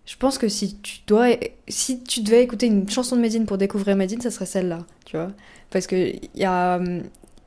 je 0.06 0.16
pense 0.16 0.38
que 0.38 0.48
si 0.48 0.76
tu 0.78 1.00
dois, 1.06 1.28
si 1.68 2.02
tu 2.02 2.22
devais 2.22 2.42
écouter 2.42 2.66
une 2.66 2.88
chanson 2.88 3.16
de 3.16 3.20
Medine 3.20 3.44
pour 3.44 3.58
découvrir 3.58 3.96
Medine, 3.96 4.20
ça 4.20 4.30
serait 4.30 4.46
celle-là, 4.46 4.78
tu 5.04 5.16
vois. 5.16 5.32
Parce 5.70 5.86
que 5.86 5.96
il 5.96 6.30
y 6.34 6.44
a, 6.44 6.80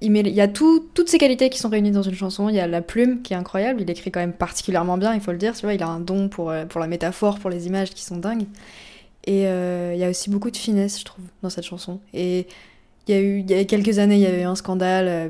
il 0.02 0.28
y 0.30 0.42
a 0.42 0.48
tout, 0.48 0.88
toutes 0.94 1.10
ces 1.10 1.18
qualités 1.18 1.50
qui 1.50 1.60
sont 1.60 1.70
réunies 1.70 1.92
dans 1.92 2.02
une 2.02 2.16
chanson. 2.16 2.48
Il 2.50 2.56
y 2.56 2.60
a 2.60 2.68
la 2.68 2.82
plume 2.82 3.22
qui 3.22 3.34
est 3.34 3.36
incroyable. 3.36 3.82
Il 3.82 3.90
écrit 3.90 4.12
quand 4.12 4.22
même 4.22 4.34
particulièrement 4.34 4.98
bien, 4.98 5.14
il 5.14 5.22
faut 5.22 5.32
le 5.32 5.38
dire. 5.38 5.54
Tu 5.56 5.64
vois, 5.64 5.74
il 5.74 5.84
a 5.84 5.88
un 5.88 6.00
don 6.00 6.30
pour, 6.30 6.52
euh, 6.52 6.66
pour 6.66 6.80
la 6.80 6.88
métaphore, 6.88 7.40
pour 7.40 7.50
les 7.50 7.68
images 7.68 7.92
qui 7.92 8.04
sont 8.04 8.18
dingues. 8.18 8.46
Et 9.26 9.48
euh, 9.48 9.92
il 9.94 10.00
y 10.00 10.06
a 10.06 10.10
aussi 10.10 10.30
beaucoup 10.30 10.52
de 10.52 10.58
finesse, 10.58 11.00
je 11.00 11.06
trouve, 11.06 11.26
dans 11.44 11.50
cette 11.50 11.66
chanson. 11.66 12.00
Et 12.14 12.48
il 13.08 13.16
y 13.16 13.18
a 13.18 13.22
eu, 13.22 13.40
il 13.40 13.52
y 13.52 13.54
a 13.56 13.66
quelques 13.66 14.00
années, 14.00 14.16
il 14.16 14.22
y 14.22 14.26
avait 14.26 14.42
eu 14.44 14.46
un 14.46 14.56
scandale 14.56 15.08
euh, 15.10 15.30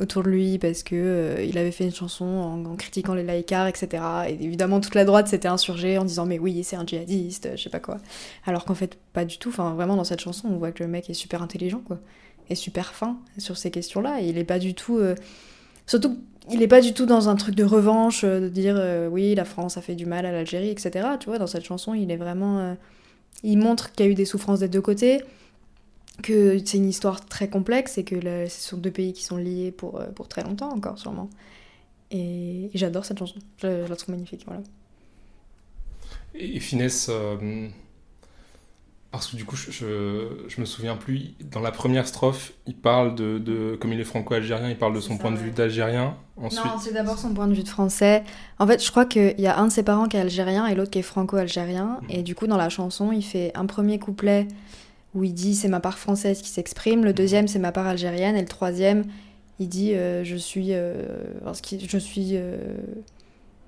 autour 0.00 0.22
de 0.22 0.30
lui 0.30 0.58
parce 0.58 0.82
que 0.82 1.36
il 1.44 1.58
avait 1.58 1.72
fait 1.72 1.84
une 1.84 1.94
chanson 1.94 2.24
en, 2.24 2.64
en 2.64 2.76
critiquant 2.76 3.12
les 3.12 3.24
laïcars, 3.24 3.66
etc. 3.66 4.02
Et 4.28 4.32
évidemment, 4.44 4.80
toute 4.80 4.94
la 4.94 5.04
droite 5.04 5.28
s'était 5.28 5.48
insurgée 5.48 5.98
en 5.98 6.04
disant 6.04 6.24
mais 6.24 6.38
oui, 6.38 6.64
c'est 6.64 6.76
un 6.76 6.86
djihadiste, 6.86 7.50
je 7.56 7.62
sais 7.62 7.70
pas 7.70 7.80
quoi. 7.80 7.98
Alors 8.46 8.64
qu'en 8.64 8.74
fait, 8.74 8.96
pas 9.12 9.26
du 9.26 9.36
tout. 9.38 9.50
Enfin, 9.50 9.74
vraiment, 9.74 9.96
dans 9.96 10.04
cette 10.04 10.20
chanson, 10.20 10.48
on 10.50 10.56
voit 10.56 10.72
que 10.72 10.82
le 10.82 10.88
mec 10.88 11.10
est 11.10 11.14
super 11.14 11.42
intelligent, 11.42 11.82
quoi. 11.86 11.98
Est 12.50 12.54
super 12.54 12.94
fin 12.94 13.18
sur 13.38 13.56
ces 13.56 13.70
questions-là. 13.70 14.20
Il 14.20 14.38
est 14.38 14.44
pas 14.44 14.58
du 14.58 14.74
tout. 14.74 14.98
euh, 14.98 15.14
Surtout, 15.86 16.18
il 16.50 16.62
est 16.62 16.68
pas 16.68 16.80
du 16.80 16.94
tout 16.94 17.06
dans 17.06 17.28
un 17.28 17.36
truc 17.36 17.54
de 17.54 17.64
revanche, 17.64 18.24
euh, 18.24 18.40
de 18.40 18.48
dire 18.48 18.76
euh, 18.78 19.08
oui, 19.08 19.34
la 19.34 19.44
France 19.44 19.76
a 19.78 19.82
fait 19.82 19.94
du 19.94 20.06
mal 20.06 20.26
à 20.26 20.32
l'Algérie, 20.32 20.70
etc. 20.70 21.08
Tu 21.20 21.26
vois, 21.28 21.38
dans 21.38 21.46
cette 21.46 21.64
chanson, 21.64 21.94
il 21.94 22.10
est 22.10 22.16
vraiment. 22.16 22.76
Il 23.44 23.58
montre 23.58 23.92
qu'il 23.92 24.06
y 24.06 24.08
a 24.08 24.12
eu 24.12 24.14
des 24.14 24.24
souffrances 24.24 24.60
des 24.60 24.68
deux 24.68 24.80
côtés, 24.82 25.22
que 26.22 26.58
c'est 26.64 26.78
une 26.78 26.88
histoire 26.88 27.24
très 27.26 27.48
complexe 27.48 27.98
et 27.98 28.04
que 28.04 28.20
ce 28.48 28.60
sont 28.70 28.76
deux 28.78 28.90
pays 28.90 29.12
qui 29.12 29.24
sont 29.24 29.36
liés 29.36 29.72
pour, 29.72 30.02
pour 30.14 30.28
très 30.28 30.42
longtemps 30.42 30.70
encore, 30.72 30.98
sûrement. 30.98 31.30
Et, 32.10 32.70
j'adore 32.74 33.04
cette 33.04 33.18
chanson. 33.18 33.36
Je, 33.62 33.84
je 33.84 33.90
la 33.90 33.96
trouve 33.96 34.14
magnifique, 34.14 34.44
voilà. 34.46 34.62
Et, 36.34 36.60
Finesse, 36.60 37.10
parce 39.10 39.28
que 39.28 39.36
du 39.36 39.44
coup, 39.44 39.56
je, 39.56 39.70
je, 39.70 40.28
je 40.48 40.60
me 40.60 40.66
souviens 40.66 40.96
plus, 40.96 41.34
dans 41.50 41.60
la 41.60 41.72
première 41.72 42.06
strophe, 42.06 42.52
il 42.66 42.74
parle 42.74 43.14
de, 43.14 43.38
de 43.38 43.76
comme 43.80 43.92
il 43.92 44.00
est 44.00 44.04
franco-algérien, 44.04 44.68
il 44.68 44.76
parle 44.76 44.94
de 44.94 45.00
son 45.00 45.14
ça, 45.16 45.22
point 45.22 45.30
de 45.30 45.36
vue 45.36 45.50
d'Algérien. 45.50 46.14
Ensuite, 46.36 46.64
Non, 46.64 46.78
c'est 46.78 46.92
d'abord 46.92 47.18
son 47.18 47.32
point 47.32 47.46
de 47.46 47.54
vue 47.54 47.62
de 47.62 47.68
français. 47.68 48.22
En 48.58 48.66
fait, 48.66 48.84
je 48.84 48.90
crois 48.90 49.06
qu'il 49.06 49.40
y 49.40 49.46
a 49.46 49.58
un 49.58 49.68
de 49.68 49.72
ses 49.72 49.82
parents 49.82 50.08
qui 50.08 50.18
est 50.18 50.20
algérien 50.20 50.66
et 50.66 50.74
l'autre 50.74 50.90
qui 50.90 50.98
est 50.98 51.02
franco-algérien. 51.02 52.00
Mhm. 52.02 52.10
Et 52.10 52.22
du 52.22 52.34
coup, 52.34 52.46
dans 52.46 52.58
la 52.58 52.68
chanson, 52.68 53.10
il 53.10 53.22
fait 53.22 53.50
un 53.54 53.66
premier 53.66 53.98
couplet 53.98 54.46
où 55.14 55.24
il 55.24 55.32
dit 55.32 55.54
c'est 55.54 55.68
ma 55.68 55.80
part 55.80 55.98
française 55.98 56.42
qui 56.42 56.50
s'exprime, 56.50 57.04
le 57.04 57.14
deuxième 57.14 57.48
c'est 57.48 57.58
ma 57.58 57.72
part 57.72 57.86
algérienne 57.86 58.36
et 58.36 58.42
le 58.42 58.48
troisième 58.48 59.04
il 59.58 59.68
dit 59.68 59.94
euh, 59.94 60.24
je 60.24 60.36
suis 60.36 60.68
euh, 60.72 60.94
je 61.88 61.98
suis 61.98 62.30
euh, 62.32 62.58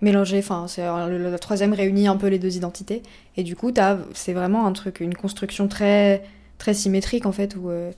mélangé. 0.03 0.39
Enfin, 0.39 0.67
c'est 0.69 0.83
euh, 0.85 1.07
le, 1.09 1.31
le 1.31 1.39
troisième 1.39 1.73
réunit 1.73 2.07
un 2.09 2.17
peu 2.17 2.29
les 2.29 2.39
deux 2.39 2.57
identités. 2.57 3.03
Et 3.37 3.43
du 3.43 3.57
coup, 3.57 3.73
c'est 4.15 4.33
vraiment 4.33 4.67
un 4.67 4.73
truc, 4.73 5.01
une 5.01 5.15
construction 5.15 5.69
très 5.69 6.23
très 6.59 6.75
symétrique 6.75 7.25
en 7.27 7.33
fait 7.33 7.57
où 7.57 7.71
euh, 7.71 7.91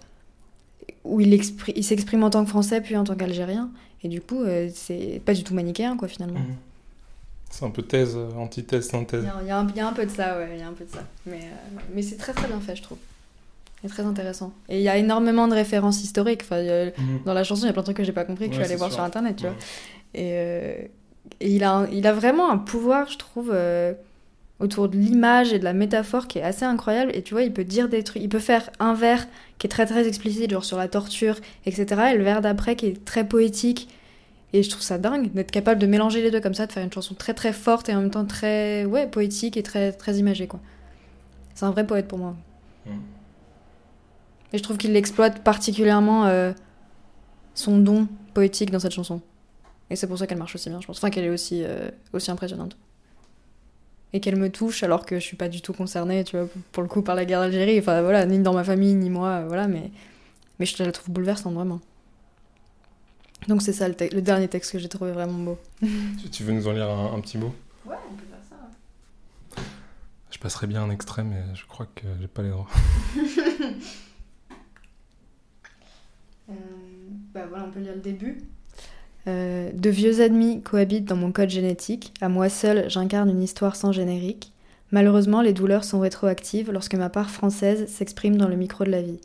où 1.04 1.20
il, 1.20 1.32
expri- 1.34 1.72
il 1.74 1.82
s'exprime 1.84 2.22
en 2.22 2.30
tant 2.30 2.44
que 2.44 2.50
français 2.50 2.80
puis 2.80 2.96
en 2.96 3.04
tant 3.04 3.14
qu'algérien. 3.16 3.70
Et 4.04 4.08
du 4.08 4.20
coup, 4.20 4.42
euh, 4.42 4.68
c'est 4.72 5.20
pas 5.24 5.32
du 5.34 5.42
tout 5.44 5.54
manichéen, 5.54 5.96
quoi, 5.96 6.08
finalement. 6.08 6.38
Mhm. 6.40 6.56
c'est 7.50 7.64
un 7.64 7.70
peu 7.70 7.82
thèse, 7.82 8.16
antithèse, 8.36 8.88
synthèse. 8.88 9.24
Il 9.24 9.26
y, 9.26 9.30
a, 9.30 9.42
y 9.48 9.50
un, 9.52 9.66
il 9.68 9.76
y 9.76 9.80
a 9.80 9.86
un 9.88 9.92
peu 9.92 10.04
de 10.06 10.10
ça, 10.10 10.38
ouais, 10.38 10.48
il 10.54 10.60
y 10.60 10.62
a 10.62 10.68
un 10.68 10.72
peu 10.72 10.84
de 10.84 10.90
ça. 10.90 11.04
Mais, 11.26 11.36
euh, 11.42 11.80
mais 11.94 12.02
c'est 12.02 12.16
très 12.16 12.32
très 12.32 12.46
bien 12.48 12.58
fait, 12.60 12.74
je 12.76 12.82
trouve. 12.82 12.98
C'est 13.82 13.88
très 13.88 14.04
intéressant. 14.04 14.52
Et 14.68 14.78
il 14.78 14.82
y 14.82 14.88
a 14.88 14.96
énormément 14.96 15.48
de 15.48 15.54
références 15.54 16.02
historiques. 16.04 16.42
Enfin, 16.44 16.56
a- 16.58 16.86
Mhm. 16.86 17.20
dans 17.26 17.34
la 17.34 17.42
chanson, 17.44 17.62
il 17.64 17.66
y 17.66 17.70
a 17.70 17.72
plein 17.72 17.82
de 17.82 17.86
trucs 17.86 17.96
que 17.96 18.04
j'ai 18.04 18.12
pas 18.12 18.24
compris, 18.24 18.46
que 18.48 18.52
je 18.54 18.58
suis 18.58 18.64
allée 18.64 18.76
voir 18.76 18.90
sûr. 18.90 18.96
sur 18.98 19.04
internet, 19.04 19.36
tu 19.36 19.44
vois. 19.46 19.54
Et, 20.14 20.90
et 21.40 21.54
il, 21.54 21.64
a 21.64 21.86
il 21.92 22.06
a 22.06 22.12
vraiment 22.12 22.50
un 22.50 22.58
pouvoir, 22.58 23.08
je 23.08 23.18
trouve, 23.18 23.50
euh, 23.52 23.94
autour 24.60 24.88
de 24.88 24.96
l'image 24.96 25.52
et 25.52 25.58
de 25.58 25.64
la 25.64 25.72
métaphore 25.72 26.28
qui 26.28 26.38
est 26.38 26.42
assez 26.42 26.64
incroyable. 26.64 27.10
Et 27.14 27.22
tu 27.22 27.34
vois, 27.34 27.42
il 27.42 27.52
peut 27.52 27.64
dire 27.64 27.88
des 27.88 28.02
trucs. 28.02 28.22
Il 28.22 28.28
peut 28.28 28.38
faire 28.38 28.70
un 28.78 28.94
vers 28.94 29.26
qui 29.58 29.66
est 29.66 29.70
très 29.70 29.86
très 29.86 30.06
explicite, 30.06 30.50
genre 30.50 30.64
sur 30.64 30.78
la 30.78 30.88
torture, 30.88 31.36
etc. 31.66 32.12
Et 32.12 32.16
le 32.16 32.24
vers 32.24 32.40
d'après 32.40 32.76
qui 32.76 32.86
est 32.86 33.04
très 33.04 33.26
poétique. 33.26 33.88
Et 34.52 34.62
je 34.62 34.70
trouve 34.70 34.82
ça 34.82 34.98
dingue 34.98 35.32
d'être 35.32 35.50
capable 35.50 35.80
de 35.80 35.86
mélanger 35.86 36.22
les 36.22 36.30
deux 36.30 36.40
comme 36.40 36.54
ça, 36.54 36.66
de 36.66 36.72
faire 36.72 36.84
une 36.84 36.92
chanson 36.92 37.14
très 37.14 37.32
très 37.32 37.52
forte 37.52 37.88
et 37.88 37.94
en 37.94 38.02
même 38.02 38.10
temps 38.10 38.26
très 38.26 38.84
ouais, 38.84 39.06
poétique 39.06 39.56
et 39.56 39.62
très, 39.62 39.92
très 39.92 40.16
imagée, 40.16 40.46
quoi. 40.46 40.60
C'est 41.54 41.64
un 41.64 41.70
vrai 41.70 41.86
poète 41.86 42.06
pour 42.06 42.18
moi. 42.18 42.36
Mhm. 42.86 43.00
Et 44.52 44.58
je 44.58 44.62
trouve 44.62 44.76
qu'il 44.76 44.94
exploite 44.94 45.42
particulièrement 45.42 46.26
euh, 46.26 46.52
son 47.54 47.78
don 47.78 48.08
poétique 48.34 48.70
dans 48.70 48.78
cette 48.78 48.92
chanson. 48.92 49.22
Et 49.92 49.96
c'est 49.96 50.06
pour 50.06 50.16
ça 50.16 50.26
qu'elle 50.26 50.38
marche 50.38 50.54
aussi 50.54 50.70
bien, 50.70 50.80
je 50.80 50.86
pense. 50.86 50.96
Enfin, 50.96 51.10
qu'elle 51.10 51.24
est 51.24 51.28
aussi, 51.28 51.62
euh, 51.64 51.90
aussi 52.14 52.30
impressionnante. 52.30 52.78
Et 54.14 54.20
qu'elle 54.20 54.36
me 54.36 54.48
touche 54.50 54.82
alors 54.82 55.04
que 55.04 55.16
je 55.16 55.24
suis 55.24 55.36
pas 55.36 55.48
du 55.50 55.60
tout 55.60 55.74
concernée, 55.74 56.24
tu 56.24 56.34
vois, 56.38 56.48
pour 56.72 56.82
le 56.82 56.88
coup, 56.88 57.02
par 57.02 57.14
la 57.14 57.26
guerre 57.26 57.40
d'Algérie. 57.40 57.78
Enfin, 57.78 58.00
voilà, 58.00 58.24
ni 58.24 58.38
dans 58.38 58.54
ma 58.54 58.64
famille, 58.64 58.94
ni 58.94 59.10
moi, 59.10 59.28
euh, 59.28 59.44
voilà, 59.46 59.68
mais, 59.68 59.90
mais 60.58 60.64
je 60.64 60.82
la 60.82 60.92
trouve 60.92 61.10
bouleversante, 61.12 61.52
vraiment. 61.52 61.78
Donc 63.48 63.60
c'est 63.60 63.74
ça 63.74 63.86
le, 63.86 63.94
te- 63.94 64.14
le 64.14 64.22
dernier 64.22 64.48
texte 64.48 64.72
que 64.72 64.78
j'ai 64.78 64.88
trouvé 64.88 65.12
vraiment 65.12 65.38
beau. 65.38 65.58
Tu, 66.22 66.30
tu 66.30 66.42
veux 66.42 66.52
nous 66.54 66.66
en 66.68 66.72
lire 66.72 66.88
un, 66.88 67.12
un 67.14 67.20
petit 67.20 67.36
mot? 67.36 67.54
Ouais, 67.84 67.96
on 68.10 68.14
peut 68.14 68.24
faire 68.30 68.38
ça. 68.48 69.62
Je 70.30 70.38
passerai 70.38 70.66
bien 70.68 70.82
un 70.84 70.90
extrait, 70.90 71.22
mais 71.24 71.42
je 71.54 71.66
crois 71.66 71.86
que 71.94 72.06
j'ai 72.18 72.28
pas 72.28 72.40
les 72.42 72.48
droits. 72.50 72.68
Euh, 76.50 76.54
bah 77.32 77.46
voilà, 77.48 77.64
on 77.64 77.70
peut 77.70 77.80
lire 77.80 77.94
le 77.94 78.00
début. 78.00 78.42
Euh, 79.28 79.70
de 79.72 79.90
vieux 79.90 80.20
ennemis 80.20 80.62
cohabitent 80.62 81.04
dans 81.04 81.16
mon 81.16 81.32
code 81.32 81.50
génétique. 81.50 82.12
À 82.20 82.28
moi 82.28 82.48
seul, 82.48 82.90
j'incarne 82.90 83.30
une 83.30 83.42
histoire 83.42 83.76
sans 83.76 83.92
générique. 83.92 84.52
Malheureusement, 84.90 85.40
les 85.40 85.52
douleurs 85.52 85.84
sont 85.84 86.00
rétroactives 86.00 86.70
lorsque 86.72 86.96
ma 86.96 87.08
part 87.08 87.30
française 87.30 87.88
s'exprime 87.88 88.36
dans 88.36 88.48
le 88.48 88.56
micro 88.56 88.84
de 88.84 88.90
la 88.90 89.00
vie. 89.00 89.20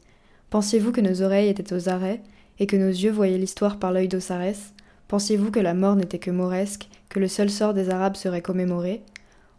Pensiez-vous 0.50 0.92
que 0.92 1.02
nos 1.02 1.22
oreilles 1.24 1.50
étaient 1.50 1.74
aux 1.74 1.90
arrêts 1.90 2.22
et 2.60 2.68
que 2.68 2.78
nos 2.78 2.88
yeux 2.88 3.12
voyaient 3.12 3.38
l'histoire 3.38 3.78
par 3.78 3.92
l'œil 3.92 4.08
d'Osiris 4.08 4.74
Pensiez-vous 5.08 5.52
que 5.52 5.60
la 5.60 5.74
mort 5.74 5.96
n'était 5.96 6.20
que 6.20 6.32
mauresque, 6.32 6.90
que 7.10 7.20
le 7.20 7.28
seul 7.28 7.50
sort 7.50 7.74
des 7.74 7.90
Arabes 7.90 8.18
serait 8.18 8.42
commémoré? 8.42 9.02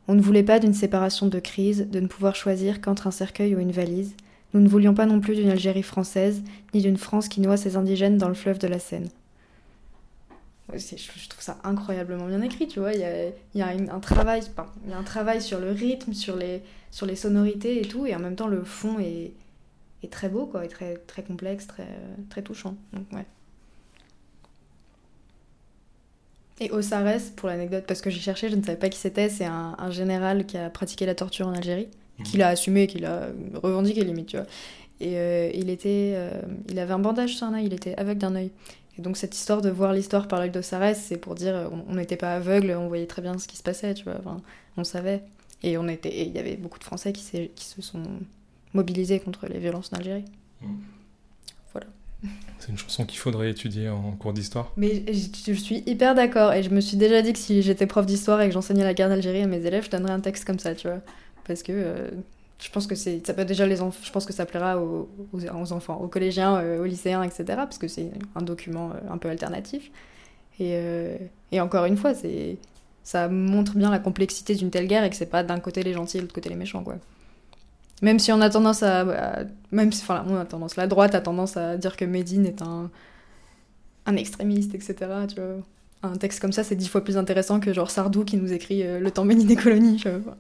On 0.07 0.15
ne 0.15 0.21
voulait 0.21 0.43
pas 0.43 0.59
d'une 0.59 0.75
séparation 0.75 1.27
de 1.27 1.39
crise, 1.41 1.89
de 1.91 2.01
ne 2.01 2.07
pouvoir 2.07 2.35
choisir 2.35 2.81
qu'entre 2.81 3.07
un 3.07 3.11
cercueil 3.11 3.55
ou 3.55 3.59
une 3.59 3.73
valise. 3.73 4.15
Nous 4.55 4.61
ne 4.61 4.69
voulions 4.69 4.95
pas 4.95 5.07
non 5.07 5.21
plus 5.21 5.35
d'une 5.35 5.51
Algérie 5.51 5.83
française, 5.83 6.43
ni 6.75 6.81
d'une 6.81 6.97
France 6.97 7.29
qui 7.29 7.41
noie 7.41 7.57
ses 7.57 7.77
indigènes 7.77 8.19
dans 8.19 8.29
le 8.29 8.35
fleuve 8.35 8.59
de 8.59 8.69
la 8.69 8.79
Seine. 8.79 9.09
Je 10.75 11.29
trouve 11.29 11.43
ça 11.43 11.59
incroyablement 11.65 12.27
bien 12.27 12.43
écrit, 12.43 12.69
tu 12.69 12.79
vois. 12.81 12.93
Il 12.93 13.01
y 13.01 13.05
a, 13.05 13.29
y 13.55 13.63
a 13.63 13.73
une- 13.75 13.89
un 13.91 14.01
travail, 14.01 14.43
enfin, 14.51 14.67
y 14.89 14.93
a 14.93 14.99
un 14.99 15.03
travail 15.03 15.41
sur 15.41 15.61
le 15.61 15.71
rythme, 15.71 16.13
sur 16.13 16.37
les, 16.37 16.63
sur 16.91 17.07
les 17.07 17.17
sonorités 17.17 17.81
et 17.81 17.87
tout, 17.87 18.05
et 18.07 18.15
en 18.15 18.19
même 18.19 18.37
temps 18.37 18.49
le 18.49 18.63
fond 18.65 18.99
est, 18.99 19.33
est 20.03 20.13
très 20.13 20.29
beau, 20.29 20.47
quoi, 20.47 20.65
et 20.65 20.69
très, 20.69 20.97
très 21.07 21.23
complexe, 21.23 21.67
très, 21.67 21.89
très 22.29 22.43
touchant. 22.43 22.77
Donc, 22.93 23.05
ouais. 23.13 23.25
Et 26.61 26.71
Osares, 26.73 27.21
pour 27.37 27.49
l'anecdote, 27.49 27.85
parce 27.87 28.01
que 28.01 28.11
j'ai 28.11 28.21
cherché, 28.21 28.49
je 28.51 28.57
ne 28.57 28.63
savais 28.63 28.77
pas 28.79 28.89
qui 28.89 28.99
c'était, 28.99 29.29
c'est 29.29 29.45
un, 29.45 29.77
un 29.79 29.91
général 29.91 30.45
qui 30.45 30.59
a 30.59 30.69
pratiqué 30.71 31.07
la 31.07 31.15
torture 31.15 31.47
en 31.47 31.53
Algérie, 31.55 31.89
qui 32.25 32.37
l'a 32.37 32.49
assumé, 32.49 32.89
qui 32.89 32.99
l'a 32.99 33.29
revendiqué 33.63 34.03
limite, 34.03 34.27
tu 34.27 34.37
vois. 34.37 34.47
Et 35.01 35.17
euh, 35.19 35.51
il 35.55 35.71
était, 35.71 36.15
euh, 36.17 36.31
il 36.69 36.81
avait 36.81 36.93
un 36.93 36.99
bandage 36.99 37.37
sur 37.37 37.47
un 37.47 37.55
œil, 37.55 37.67
il 37.67 37.73
était 37.75 37.95
aveugle 37.97 38.19
d'un 38.21 38.35
œil. 38.35 38.51
Et 38.99 39.03
donc 39.03 39.17
cette 39.17 39.37
histoire 39.37 39.63
de 39.63 39.71
voir 39.71 39.93
l'histoire 39.93 40.27
par 40.27 40.41
l'œil 40.41 40.51
d'Osares, 40.51 40.97
c'est 40.97 41.17
pour 41.17 41.35
dire 41.35 41.55
euh, 41.55 41.69
on 41.89 41.95
n'était 41.95 42.17
pas 42.17 42.35
aveugle, 42.35 42.77
on 42.79 42.89
voyait 42.89 43.07
très 43.07 43.23
bien 43.23 43.39
ce 43.39 43.47
qui 43.47 43.57
se 43.57 43.63
passait, 43.63 43.95
tu 43.95 44.05
vois. 44.05 44.17
Enfin, 44.19 44.41
on 44.77 44.85
savait. 44.85 45.23
Et 45.63 45.79
on 45.79 45.89
était, 45.89 46.27
il 46.27 46.33
y 46.33 46.39
avait 46.39 46.57
beaucoup 46.57 46.79
de 46.79 46.85
Français 46.85 47.13
qui, 47.13 47.23
se 47.23 47.83
sont 47.83 48.03
mobilisés 48.75 49.21
contre 49.21 49.47
les 49.47 49.59
violences 49.59 49.91
en 49.93 49.97
Algérie. 49.97 50.25
C'est 52.59 52.71
une 52.71 52.79
chanson 52.79 53.07
qu'il 53.07 53.21
faudrait 53.21 53.51
étudier 53.51 53.89
en 53.89 54.11
cours 54.13 54.33
d'histoire. 54.33 54.73
Mais 54.77 55.05
je, 55.07 55.53
je 55.53 55.59
suis 55.59 55.85
hyper 55.87 56.17
d'accord 56.17 56.53
et 56.53 56.65
je 56.65 56.71
me 56.71 56.81
suis 56.81 56.97
déjà 56.97 57.23
dit 57.23 57.33
que 57.33 57.39
si 57.39 57.63
j'étais 57.63 57.87
prof 57.87 58.05
d'histoire 58.05 58.41
et 58.41 58.49
que 58.49 58.53
j'enseignais 58.53 58.83
la 58.83 58.95
guerre 58.95 59.09
d'Algérie 59.09 59.43
à 59.43 59.47
mes 59.47 59.65
élèves, 59.65 59.85
je 59.85 59.91
donnerais 59.91 60.13
un 60.13 60.19
texte 60.19 60.45
comme 60.45 60.59
ça, 60.59 60.75
tu 60.75 60.89
vois. 60.89 61.01
Parce 61.47 61.63
que 61.63 61.71
euh, 61.73 62.11
je 62.61 62.71
pense 62.71 62.87
que 62.89 62.95
ça 62.97 63.35
peut 63.35 63.45
déjà 63.45 63.67
les 63.67 63.77
je 63.77 64.11
pense 64.11 64.27
que 64.27 64.33
ça 64.33 64.45
plaira 64.45 64.79
aux, 64.79 65.09
aux- 65.33 65.73
enfants, 65.73 65.97
aux 66.01 66.09
collégiens, 66.09 66.57
euh, 66.57 66.81
aux 66.83 66.85
lycéens, 66.87 67.23
etc. 67.23 67.45
Parce 67.49 67.79
que 67.79 67.87
c'est 67.87 68.11
un 68.35 68.43
document 68.43 68.91
euh, 68.91 69.13
un 69.13 69.19
peu 69.19 69.29
alternatif. 69.29 69.91
Et, 70.59 70.73
euh, 70.75 71.17
encore 71.53 71.85
une 71.85 71.97
fois, 71.97 72.13
ça 73.05 73.29
montre 73.29 73.77
bien 73.77 73.91
la 73.91 74.01
complexité 74.01 74.57
d'une 74.57 74.71
telle 74.71 74.89
guerre 74.89 75.05
et 75.05 75.11
que 75.11 75.17
c'est 75.17 75.27
pas 75.27 75.45
d'un 75.45 75.61
côté 75.61 75.83
les 75.85 75.93
gentils 75.93 76.17
et 76.17 76.21
de 76.21 76.25
l'autre 76.25 76.35
côté 76.35 76.49
les 76.49 76.57
méchants, 76.57 76.83
quoi. 76.83 76.97
Même 78.03 78.19
si 78.19 78.33
on 78.33 78.41
a 78.41 78.51
tendance 78.51 78.83
à, 78.83 79.05
même 79.73 79.89
enfin, 79.89 80.25
on 80.29 80.37
a 80.37 80.45
tendance, 80.45 80.77
la 80.77 80.87
droite 80.87 81.15
a 81.17 81.21
tendance 81.21 81.57
à 81.57 81.77
dire 81.77 81.97
que 81.97 82.05
Médine 82.05 82.47
est 82.47 82.63
un, 82.63 82.91
extrémiste, 84.17 84.75
etc. 84.75 84.95
Tu 85.29 85.37
vois. 85.37 85.57
Un 86.03 86.17
texte 86.17 86.41
comme 86.41 86.53
ça, 86.53 86.63
c'est 86.63 86.77
dix 86.77 86.89
fois 86.89 87.03
plus 87.03 87.17
intéressant 87.17 87.59
que 87.61 87.73
genre 87.73 87.91
Sardou 87.91 88.25
qui 88.25 88.37
nous 88.37 88.53
écrit 88.53 88.83
Le 88.85 89.11
temps 89.11 89.25
béni 89.25 89.45
des 89.45 89.57
colonies. 89.57 89.97
tu 89.97 90.09
vois. 90.11 90.37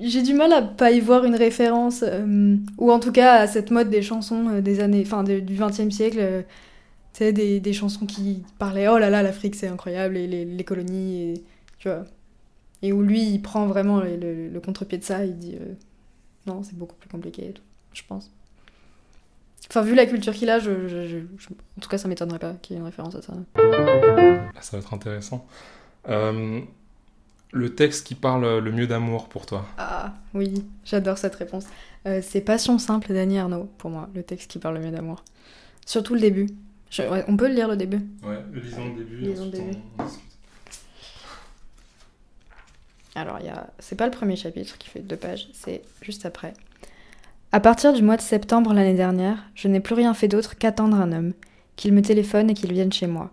J'ai 0.00 0.22
du 0.22 0.34
mal 0.34 0.52
à 0.52 0.62
pas 0.62 0.92
y 0.92 1.00
voir 1.00 1.24
une 1.24 1.34
référence, 1.34 2.04
euh, 2.06 2.56
ou 2.78 2.92
en 2.92 3.00
tout 3.00 3.10
cas 3.10 3.40
à 3.40 3.46
cette 3.48 3.72
mode 3.72 3.90
des 3.90 4.02
chansons 4.02 4.48
euh, 4.48 4.60
des 4.60 4.78
années, 4.80 5.02
enfin 5.04 5.24
du 5.24 5.42
XXe 5.42 5.90
siècle. 5.90 6.18
euh, 6.20 6.42
des, 7.32 7.72
chansons 7.72 8.06
qui 8.06 8.44
parlaient 8.58 8.88
oh 8.88 8.98
là 8.98 9.10
là, 9.10 9.22
l'Afrique 9.22 9.56
c'est 9.56 9.68
incroyable, 9.68 10.16
et 10.16 10.26
les, 10.26 10.64
colonies, 10.64 11.32
et, 11.32 11.44
tu 11.78 11.88
vois. 11.88 12.04
Et 12.82 12.92
où 12.92 13.02
lui, 13.02 13.22
il 13.22 13.40
prend 13.40 13.66
vraiment 13.66 14.00
le, 14.00 14.60
contre-pied 14.60 14.98
de 14.98 15.04
ça, 15.04 15.24
il 15.24 15.36
dit 15.38 15.56
non, 16.46 16.62
c'est 16.62 16.76
beaucoup 16.76 16.94
plus 16.96 17.08
compliqué 17.08 17.54
je 17.92 18.02
pense. 18.06 18.30
Enfin, 19.70 19.80
vu 19.80 19.94
la 19.94 20.06
culture 20.06 20.34
qu'il 20.34 20.50
a, 20.50 20.58
en 20.58 21.80
tout 21.80 21.88
cas, 21.88 21.98
ça 21.98 22.06
m'étonnerait 22.06 22.38
pas 22.38 22.52
qu'il 22.62 22.74
y 22.74 22.76
ait 22.76 22.80
une 22.80 22.86
référence 22.86 23.16
à 23.16 23.22
ça. 23.22 23.32
Ça 24.60 24.76
va 24.76 24.78
être 24.78 24.94
intéressant. 24.94 25.46
Le 27.52 27.74
texte 27.74 28.06
qui 28.06 28.14
parle 28.14 28.58
le 28.58 28.72
mieux 28.72 28.86
d'amour 28.86 29.28
pour 29.28 29.46
toi. 29.46 29.66
Ah 29.78 30.14
oui, 30.34 30.64
j'adore 30.84 31.16
cette 31.18 31.34
réponse. 31.36 31.64
Euh, 32.06 32.20
c'est 32.22 32.40
Passion 32.40 32.78
simple 32.78 33.12
d'Annie 33.12 33.38
Arnaud, 33.38 33.68
pour 33.78 33.90
moi, 33.90 34.08
le 34.14 34.22
texte 34.22 34.50
qui 34.50 34.58
parle 34.58 34.76
le 34.76 34.80
mieux 34.84 34.90
d'amour. 34.90 35.24
Surtout 35.86 36.14
le 36.14 36.20
début. 36.20 36.48
Je- 36.90 37.02
ouais, 37.02 37.24
on 37.28 37.36
peut 37.36 37.48
le 37.48 37.54
lire 37.54 37.68
le 37.68 37.76
début. 37.76 38.00
Ouais, 38.22 38.38
lisons 38.52 38.84
le 38.94 38.98
début. 39.04 39.16
Lisons 39.18 39.44
le 39.46 39.50
début. 39.50 39.76
on- 39.98 40.02
on 40.02 40.06
discute. 40.06 40.22
Alors, 43.14 43.38
il 43.40 43.46
y 43.46 43.48
a... 43.48 43.68
c'est 43.78 43.96
pas 43.96 44.04
le 44.04 44.10
premier 44.10 44.36
chapitre 44.36 44.76
qui 44.78 44.88
fait 44.88 45.00
deux 45.00 45.16
pages, 45.16 45.48
c'est 45.54 45.82
juste 46.02 46.26
après. 46.26 46.52
À 47.52 47.60
partir 47.60 47.92
du 47.92 48.02
mois 48.02 48.16
de 48.16 48.22
septembre 48.22 48.74
l'année 48.74 48.94
dernière, 48.94 49.38
je 49.54 49.68
n'ai 49.68 49.80
plus 49.80 49.94
rien 49.94 50.12
fait 50.12 50.28
d'autre 50.28 50.56
qu'attendre 50.58 50.96
un 51.00 51.12
homme, 51.12 51.32
qu'il 51.76 51.92
me 51.94 52.02
téléphone 52.02 52.50
et 52.50 52.54
qu'il 52.54 52.72
vienne 52.72 52.92
chez 52.92 53.06
moi. 53.06 53.30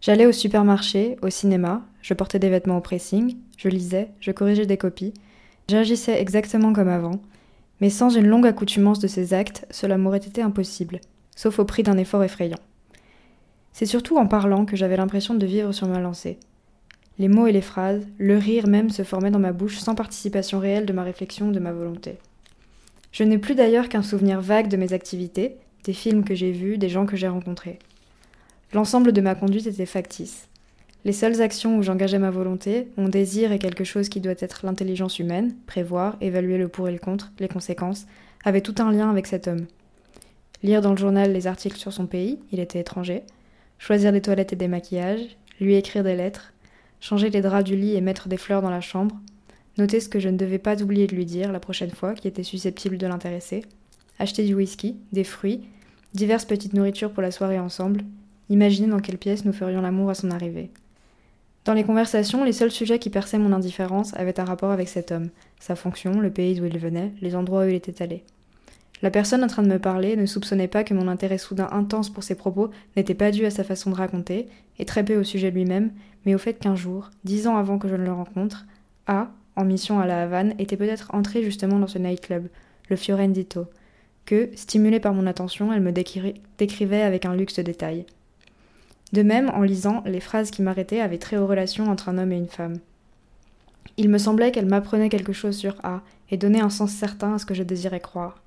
J'allais 0.00 0.26
au 0.26 0.32
supermarché, 0.32 1.16
au 1.22 1.30
cinéma, 1.30 1.82
je 2.02 2.14
portais 2.14 2.38
des 2.38 2.50
vêtements 2.50 2.78
au 2.78 2.82
pressing, 2.82 3.36
je 3.56 3.68
lisais, 3.68 4.10
je 4.20 4.30
corrigeais 4.30 4.66
des 4.66 4.76
copies, 4.76 5.14
j'agissais 5.68 6.20
exactement 6.20 6.72
comme 6.72 6.88
avant, 6.88 7.20
mais 7.80 7.90
sans 7.90 8.10
une 8.10 8.26
longue 8.26 8.46
accoutumance 8.46 9.00
de 9.00 9.08
ces 9.08 9.34
actes, 9.34 9.66
cela 9.70 9.98
m'aurait 9.98 10.18
été 10.18 10.42
impossible, 10.42 11.00
sauf 11.34 11.58
au 11.58 11.64
prix 11.64 11.82
d'un 11.82 11.98
effort 11.98 12.22
effrayant. 12.22 12.58
C'est 13.72 13.86
surtout 13.86 14.16
en 14.16 14.26
parlant 14.26 14.64
que 14.64 14.76
j'avais 14.76 14.96
l'impression 14.96 15.34
de 15.34 15.46
vivre 15.46 15.72
sur 15.72 15.88
ma 15.88 16.00
lancée. 16.00 16.38
Les 17.18 17.28
mots 17.28 17.46
et 17.46 17.52
les 17.52 17.62
phrases, 17.62 18.06
le 18.18 18.36
rire 18.36 18.66
même 18.66 18.90
se 18.90 19.02
formaient 19.02 19.30
dans 19.30 19.38
ma 19.38 19.52
bouche 19.52 19.78
sans 19.78 19.94
participation 19.94 20.58
réelle 20.58 20.86
de 20.86 20.92
ma 20.92 21.02
réflexion 21.02 21.48
ou 21.48 21.52
de 21.52 21.60
ma 21.60 21.72
volonté. 21.72 22.18
Je 23.12 23.24
n'ai 23.24 23.38
plus 23.38 23.54
d'ailleurs 23.54 23.88
qu'un 23.88 24.02
souvenir 24.02 24.40
vague 24.42 24.68
de 24.68 24.76
mes 24.76 24.92
activités, 24.92 25.56
des 25.84 25.94
films 25.94 26.24
que 26.24 26.34
j'ai 26.34 26.52
vus, 26.52 26.76
des 26.76 26.90
gens 26.90 27.06
que 27.06 27.16
j'ai 27.16 27.28
rencontrés. 27.28 27.78
L'ensemble 28.72 29.12
de 29.12 29.20
ma 29.20 29.34
conduite 29.34 29.66
était 29.66 29.86
factice. 29.86 30.48
Les 31.04 31.12
seules 31.12 31.40
actions 31.40 31.78
où 31.78 31.82
j'engageais 31.82 32.18
ma 32.18 32.30
volonté, 32.30 32.88
mon 32.96 33.08
désir 33.08 33.52
et 33.52 33.60
quelque 33.60 33.84
chose 33.84 34.08
qui 34.08 34.20
doit 34.20 34.34
être 34.40 34.66
l'intelligence 34.66 35.20
humaine, 35.20 35.54
prévoir, 35.66 36.16
évaluer 36.20 36.58
le 36.58 36.66
pour 36.66 36.88
et 36.88 36.92
le 36.92 36.98
contre, 36.98 37.32
les 37.38 37.46
conséquences, 37.46 38.06
avaient 38.44 38.60
tout 38.60 38.74
un 38.78 38.90
lien 38.90 39.08
avec 39.08 39.28
cet 39.28 39.46
homme. 39.46 39.66
Lire 40.64 40.80
dans 40.80 40.90
le 40.90 40.96
journal 40.96 41.32
les 41.32 41.46
articles 41.46 41.78
sur 41.78 41.92
son 41.92 42.06
pays, 42.06 42.40
il 42.50 42.58
était 42.58 42.80
étranger, 42.80 43.22
choisir 43.78 44.10
des 44.10 44.20
toilettes 44.20 44.52
et 44.52 44.56
des 44.56 44.66
maquillages, 44.66 45.36
lui 45.60 45.76
écrire 45.76 46.02
des 46.02 46.16
lettres, 46.16 46.52
changer 46.98 47.30
les 47.30 47.40
draps 47.40 47.64
du 47.64 47.76
lit 47.76 47.94
et 47.94 48.00
mettre 48.00 48.28
des 48.28 48.36
fleurs 48.36 48.62
dans 48.62 48.70
la 48.70 48.80
chambre, 48.80 49.14
noter 49.78 50.00
ce 50.00 50.08
que 50.08 50.18
je 50.18 50.28
ne 50.28 50.36
devais 50.36 50.58
pas 50.58 50.82
oublier 50.82 51.06
de 51.06 51.14
lui 51.14 51.24
dire 51.24 51.52
la 51.52 51.60
prochaine 51.60 51.90
fois 51.92 52.14
qui 52.14 52.26
était 52.26 52.42
susceptible 52.42 52.98
de 52.98 53.06
l'intéresser, 53.06 53.64
acheter 54.18 54.44
du 54.44 54.54
whisky, 54.54 54.96
des 55.12 55.22
fruits, 55.22 55.68
diverses 56.14 56.46
petites 56.46 56.72
nourritures 56.72 57.12
pour 57.12 57.22
la 57.22 57.30
soirée 57.30 57.60
ensemble, 57.60 58.02
imaginer 58.48 58.88
dans 58.88 59.00
quelle 59.00 59.18
pièce 59.18 59.44
nous 59.44 59.52
ferions 59.52 59.80
l'amour 59.80 60.10
à 60.10 60.14
son 60.14 60.30
arrivée. 60.30 60.70
Dans 61.64 61.74
les 61.74 61.84
conversations, 61.84 62.44
les 62.44 62.52
seuls 62.52 62.70
sujets 62.70 63.00
qui 63.00 63.10
perçaient 63.10 63.38
mon 63.38 63.52
indifférence 63.52 64.14
avaient 64.14 64.38
un 64.38 64.44
rapport 64.44 64.70
avec 64.70 64.88
cet 64.88 65.10
homme, 65.10 65.30
sa 65.58 65.74
fonction, 65.74 66.20
le 66.20 66.30
pays 66.30 66.54
d'où 66.54 66.64
il 66.64 66.78
venait, 66.78 67.12
les 67.20 67.34
endroits 67.34 67.64
où 67.64 67.68
il 67.68 67.74
était 67.74 68.02
allé. 68.02 68.22
La 69.02 69.10
personne 69.10 69.44
en 69.44 69.48
train 69.48 69.62
de 69.62 69.68
me 69.68 69.78
parler 69.78 70.16
ne 70.16 70.26
soupçonnait 70.26 70.68
pas 70.68 70.84
que 70.84 70.94
mon 70.94 71.08
intérêt 71.08 71.38
soudain 71.38 71.68
intense 71.72 72.08
pour 72.08 72.22
ses 72.22 72.36
propos 72.36 72.70
n'était 72.96 73.14
pas 73.14 73.30
dû 73.30 73.44
à 73.44 73.50
sa 73.50 73.64
façon 73.64 73.90
de 73.90 73.96
raconter, 73.96 74.46
et 74.78 74.84
très 74.84 75.04
peu 75.04 75.16
au 75.16 75.24
sujet 75.24 75.50
lui-même, 75.50 75.90
mais 76.24 76.34
au 76.34 76.38
fait 76.38 76.54
qu'un 76.54 76.76
jour, 76.76 77.10
dix 77.24 77.46
ans 77.46 77.56
avant 77.56 77.78
que 77.78 77.88
je 77.88 77.94
ne 77.94 78.04
le 78.04 78.12
rencontre, 78.12 78.66
A, 79.06 79.30
en 79.56 79.64
mission 79.64 79.98
à 79.98 80.06
la 80.06 80.22
Havane, 80.22 80.54
était 80.58 80.76
peut-être 80.76 81.14
entrée 81.14 81.42
justement 81.42 81.78
dans 81.78 81.86
ce 81.86 81.98
nightclub, 81.98 82.46
le 82.88 82.96
Fiorendito, 82.96 83.66
que, 84.24 84.50
stimulée 84.54 85.00
par 85.00 85.14
mon 85.14 85.26
attention, 85.26 85.72
elle 85.72 85.80
me 85.80 85.92
décrivait 85.92 87.02
avec 87.02 87.24
un 87.24 87.34
luxe 87.34 87.56
de 87.56 87.62
détails. 87.62 88.06
De 89.16 89.22
même, 89.22 89.50
en 89.54 89.62
lisant, 89.62 90.02
les 90.04 90.20
phrases 90.20 90.50
qui 90.50 90.60
m'arrêtaient 90.60 91.00
avaient 91.00 91.16
très 91.16 91.38
haut 91.38 91.46
relation 91.46 91.88
entre 91.88 92.10
un 92.10 92.18
homme 92.18 92.32
et 92.32 92.36
une 92.36 92.48
femme. 92.48 92.76
Il 93.96 94.10
me 94.10 94.18
semblait 94.18 94.52
qu'elle 94.52 94.66
m'apprenait 94.66 95.08
quelque 95.08 95.32
chose 95.32 95.56
sur 95.56 95.74
A 95.84 96.02
et 96.30 96.36
donnait 96.36 96.60
un 96.60 96.68
sens 96.68 96.90
certain 96.90 97.32
à 97.32 97.38
ce 97.38 97.46
que 97.46 97.54
je 97.54 97.62
désirais 97.62 98.00
croire. 98.00 98.42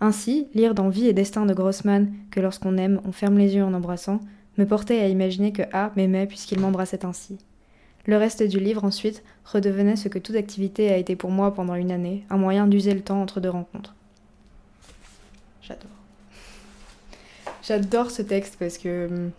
Ainsi, 0.00 0.48
lire 0.54 0.74
dans 0.74 0.88
Vie 0.88 1.08
et 1.08 1.12
Destin 1.12 1.44
de 1.44 1.52
Grossman 1.52 2.10
que 2.30 2.40
lorsqu'on 2.40 2.78
aime, 2.78 3.02
on 3.04 3.12
ferme 3.12 3.36
les 3.36 3.54
yeux 3.54 3.62
en 3.62 3.74
embrassant, 3.74 4.20
me 4.56 4.64
portait 4.64 4.98
à 4.98 5.08
imaginer 5.08 5.52
que 5.52 5.64
A 5.74 5.92
m'aimait 5.94 6.26
puisqu'il 6.26 6.58
m'embrassait 6.58 7.04
ainsi. 7.04 7.36
Le 8.06 8.16
reste 8.16 8.42
du 8.42 8.60
livre, 8.60 8.84
ensuite, 8.84 9.22
redevenait 9.44 9.96
ce 9.96 10.08
que 10.08 10.18
toute 10.18 10.36
activité 10.36 10.90
a 10.90 10.96
été 10.96 11.16
pour 11.16 11.30
moi 11.30 11.52
pendant 11.52 11.74
une 11.74 11.92
année, 11.92 12.24
un 12.30 12.38
moyen 12.38 12.66
d'user 12.66 12.94
le 12.94 13.02
temps 13.02 13.20
entre 13.20 13.40
deux 13.40 13.50
rencontres. 13.50 13.94
J'adore. 15.60 15.90
J'adore 17.62 18.10
ce 18.10 18.22
texte 18.22 18.56
parce 18.58 18.78
que 18.78 19.08
hum, 19.08 19.32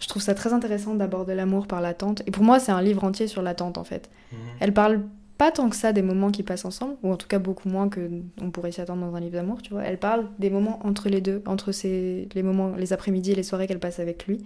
je 0.00 0.08
trouve 0.08 0.22
ça 0.22 0.34
très 0.34 0.52
intéressant 0.52 0.94
d'aborder 0.94 1.34
l'amour 1.34 1.66
par 1.66 1.80
l'attente. 1.80 2.22
Et 2.26 2.30
pour 2.30 2.42
moi, 2.42 2.58
c'est 2.58 2.72
un 2.72 2.82
livre 2.82 3.04
entier 3.04 3.26
sur 3.26 3.42
l'attente, 3.42 3.78
en 3.78 3.84
fait. 3.84 4.10
Mhm. 4.32 4.38
Elle 4.60 4.74
parle 4.74 5.02
pas 5.36 5.52
tant 5.52 5.70
que 5.70 5.76
ça 5.76 5.92
des 5.92 6.02
moments 6.02 6.30
qui 6.30 6.42
passent 6.42 6.64
ensemble, 6.64 6.96
ou 7.02 7.12
en 7.12 7.16
tout 7.16 7.28
cas 7.28 7.38
beaucoup 7.38 7.68
moins 7.68 7.88
que 7.88 8.10
on 8.42 8.50
pourrait 8.50 8.72
s'y 8.72 8.80
attendre 8.80 9.06
dans 9.06 9.14
un 9.14 9.20
livre 9.20 9.32
d'amour, 9.32 9.62
tu 9.62 9.70
vois. 9.70 9.84
Elle 9.84 9.98
parle 9.98 10.26
des 10.38 10.50
moments 10.50 10.80
entre 10.84 11.08
les 11.08 11.20
deux, 11.20 11.42
entre 11.46 11.72
ces, 11.72 12.28
les 12.34 12.42
moments, 12.42 12.74
les 12.76 12.92
après-midi 12.92 13.32
et 13.32 13.34
les 13.34 13.42
soirées 13.42 13.66
qu'elle 13.66 13.78
passe 13.78 14.00
avec 14.00 14.26
lui. 14.26 14.44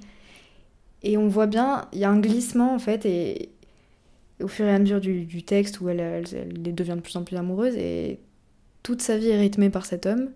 Et 1.03 1.17
on 1.19 1.27
voit 1.27 1.47
bien, 1.47 1.87
il 1.93 1.99
y 1.99 2.05
a 2.05 2.11
un 2.11 2.21
glissement 2.21 2.75
en 2.75 2.79
fait, 2.79 3.05
et 3.07 3.51
au 4.41 4.49
fur 4.49 4.67
et 4.67 4.75
à 4.75 4.79
mesure 4.79 5.01
du, 5.01 5.43
texte 5.43 5.81
où 5.81 5.89
elle, 5.89 6.01
elle, 6.01 6.25
elle, 6.33 6.75
devient 6.75 6.95
de 6.97 7.01
plus 7.01 7.17
en 7.17 7.25
plus 7.25 7.37
amoureuse, 7.37 7.75
et 7.77 8.21
toute 8.85 9.03
sa 9.03 9.19
vie 9.19 9.31
est 9.31 9.39
rythmée 9.39 9.71
par 9.71 9.87
cet 9.87 10.07
homme. 10.07 10.31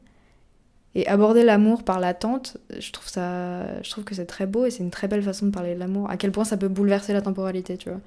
Et 0.98 1.06
aborder 1.06 1.44
l'amour 1.44 1.84
par 1.84 2.00
l'attente, 2.00 2.56
je 2.76 2.90
trouve 2.90 3.08
ça, 3.08 3.80
je 3.84 3.88
trouve 3.88 4.02
que 4.02 4.16
c'est 4.16 4.26
très 4.26 4.46
beau 4.46 4.66
et 4.66 4.72
c'est 4.72 4.82
une 4.82 4.90
très 4.90 5.06
belle 5.06 5.22
façon 5.22 5.46
de 5.46 5.52
parler 5.52 5.76
de 5.76 5.78
l'amour. 5.78 6.10
À 6.10 6.16
quel 6.16 6.32
point 6.32 6.42
ça 6.42 6.56
peut 6.56 6.66
bouleverser 6.66 7.12
la 7.12 7.22
temporalité, 7.22 7.76
tu 7.76 7.88
vois. 7.88 8.00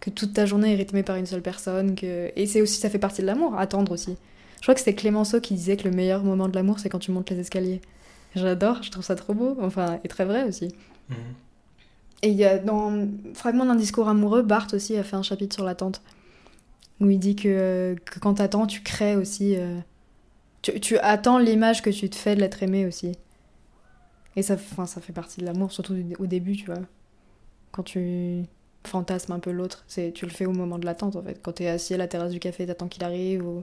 Que 0.00 0.08
toute 0.08 0.32
ta 0.32 0.46
journée 0.46 0.72
est 0.72 0.76
rythmée 0.76 1.02
par 1.02 1.16
une 1.16 1.26
seule 1.26 1.42
personne, 1.42 1.94
que 1.94 2.32
et 2.34 2.46
c'est 2.46 2.62
aussi 2.62 2.80
ça 2.80 2.88
fait 2.88 2.98
partie 2.98 3.20
de 3.20 3.26
l'amour, 3.26 3.58
attendre 3.58 3.92
aussi. 3.92 4.16
Je 4.56 4.62
crois 4.62 4.72
que 4.72 4.80
c'était 4.80 4.94
Clémenceau 4.94 5.38
qui 5.42 5.52
disait 5.52 5.76
que 5.76 5.86
le 5.86 5.94
meilleur 5.94 6.24
moment 6.24 6.48
de 6.48 6.54
l'amour 6.54 6.78
c'est 6.78 6.88
quand 6.88 6.98
tu 6.98 7.10
montes 7.10 7.28
les 7.28 7.40
escaliers. 7.40 7.82
J'adore, 8.34 8.82
je 8.82 8.90
trouve 8.90 9.04
ça 9.04 9.16
trop 9.16 9.34
beau, 9.34 9.58
enfin 9.60 10.00
et 10.02 10.08
très 10.08 10.24
vrai 10.24 10.44
aussi. 10.44 10.74
Mhm. 11.10 11.16
Et 12.22 12.28
il 12.30 12.36
y 12.36 12.46
a 12.46 12.56
dans 12.56 13.06
Fragment 13.34 13.66
d'un 13.66 13.74
discours 13.74 14.08
amoureux, 14.08 14.40
Barthes 14.40 14.72
aussi 14.72 14.96
a 14.96 15.02
fait 15.02 15.16
un 15.16 15.22
chapitre 15.22 15.54
sur 15.54 15.64
l'attente 15.66 16.00
où 17.00 17.10
il 17.10 17.18
dit 17.18 17.36
que, 17.36 17.96
que 18.02 18.18
quand 18.18 18.32
t'attends, 18.32 18.66
tu 18.66 18.80
crées 18.80 19.14
aussi. 19.14 19.56
Euh, 19.56 19.78
tu, 20.72 20.98
attends 20.98 21.38
l'image 21.38 21.82
que 21.82 21.90
tu 21.90 22.08
te 22.10 22.16
fais 22.16 22.34
de 22.34 22.40
l'être 22.40 22.62
aimé 22.62 22.86
aussi. 22.86 23.12
Et 24.36 24.42
ça, 24.42 24.56
ça 24.58 25.00
fait 25.00 25.12
partie 25.12 25.40
de 25.40 25.46
l'amour, 25.46 25.72
surtout 25.72 25.96
au 26.18 26.26
début, 26.26 26.56
tu 26.56 26.66
vois. 26.66 26.80
Quand 27.72 27.82
tu 27.82 28.44
fantasmes 28.86 29.32
un 29.32 29.38
peu 29.38 29.50
l'autre, 29.50 29.84
c'est 29.88 30.12
tu 30.12 30.26
le 30.26 30.30
fais 30.30 30.46
au 30.46 30.52
moment 30.52 30.78
de 30.78 30.86
l'attente 30.86 31.16
en 31.16 31.22
fait. 31.22 31.40
Quand 31.42 31.52
t'es 31.52 31.68
assis 31.68 31.94
à 31.94 31.96
la 31.96 32.08
terrasse 32.08 32.32
du 32.32 32.40
café, 32.40 32.66
t'attends 32.66 32.88
qu'il 32.88 33.04
arrive 33.04 33.46
ou. 33.46 33.62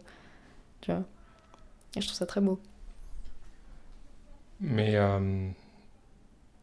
Tu 0.82 0.92
vois. 0.92 1.04
Et 1.96 2.02
je 2.02 2.08
trouve 2.08 2.18
ça 2.18 2.26
très 2.26 2.42
beau. 2.42 2.60
Mais. 4.60 4.96
Euh, 4.96 5.50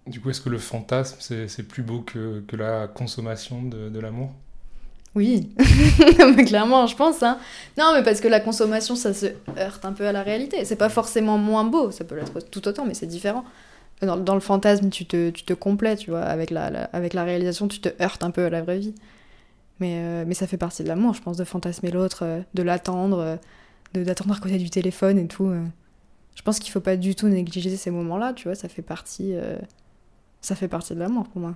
du 0.07 0.21
coup, 0.21 0.31
est-ce 0.31 0.41
que 0.41 0.49
le 0.49 0.59
fantasme, 0.59 1.19
c'est 1.21 1.69
plus 1.69 1.83
beau 1.83 2.01
que, 2.01 2.41
que 2.49 2.57
la 2.57 2.89
consommation 2.89 3.63
de, 3.63 3.91
de 3.91 4.01
l'amour? 4.01 4.33
Oui, 5.15 5.51
mais 6.37 6.45
clairement, 6.45 6.87
je 6.87 6.95
pense. 6.95 7.23
Hein. 7.23 7.39
Non, 7.77 7.93
mais 7.95 8.03
parce 8.03 8.21
que 8.21 8.29
la 8.29 8.41
consommation, 8.41 8.95
ça 8.95 9.15
se 9.15 9.27
heurte 9.59 9.85
un 9.85 9.93
peu 9.93 10.07
à 10.07 10.13
la 10.13 10.23
réalité. 10.23 10.65
C'est 10.65 10.77
pas 10.77 10.89
forcément 10.89 11.39
moins 11.39 11.65
beau, 11.65 11.91
ça 11.91 12.05
peut 12.05 12.15
l'être 12.15 12.41
tout 12.51 12.69
autant, 12.69 12.85
mais 12.85 12.95
c'est 12.95 13.07
différent. 13.07 13.45
Dans, 14.01 14.35
le 14.35 14.41
fantasme, 14.41 14.91
tu 14.91 15.07
te, 15.07 15.31
tu 15.31 15.43
te 15.43 15.53
complètes, 15.53 15.99
tu 15.99 16.11
vois. 16.11 16.23
Avec 16.23 16.51
la, 16.51 16.67
avec 16.93 17.15
la 17.15 17.25
réalisation, 17.25 17.67
tu 17.67 17.81
te 17.81 17.89
heurtes 18.01 18.23
un 18.23 18.31
peu 18.31 18.45
à 18.45 18.51
la 18.51 18.63
vraie 18.63 18.79
vie. 18.79 18.95
Mais, 19.81 20.01
euh, 20.03 20.25
mais 20.27 20.35
ça 20.35 20.47
fait 20.47 20.57
partie 20.57 20.83
de 20.83 20.89
l'amour, 20.89 21.15
je 21.15 21.23
pense, 21.23 21.37
de 21.37 21.45
fantasmer 21.45 21.91
l'autre, 21.91 22.25
euh, 22.25 22.41
de 22.55 22.63
l'attendre, 22.63 23.19
euh, 23.19 23.37
de 23.95 24.05
d'attendre 24.05 24.35
à 24.35 24.39
côté 24.39 24.59
du 24.59 24.71
téléphone 24.71 25.19
et 25.19 25.27
tout. 25.27 25.53
Je 26.35 26.43
pense 26.43 26.59
qu'il 26.59 26.71
faut 26.73 26.81
pas 26.81 26.97
du 26.97 27.15
tout 27.15 27.29
négliger 27.29 27.77
ces 27.77 27.91
moments-là, 27.91 28.33
tu 28.35 28.45
vois. 28.45 28.55
Ça 28.55 28.69
fait 28.69 28.83
partie, 28.83 29.35
ça 30.41 30.55
fait 30.55 30.69
partie 30.69 30.95
de 30.95 31.01
l'amour 31.01 31.27
pour 31.29 31.41
moi. 31.41 31.55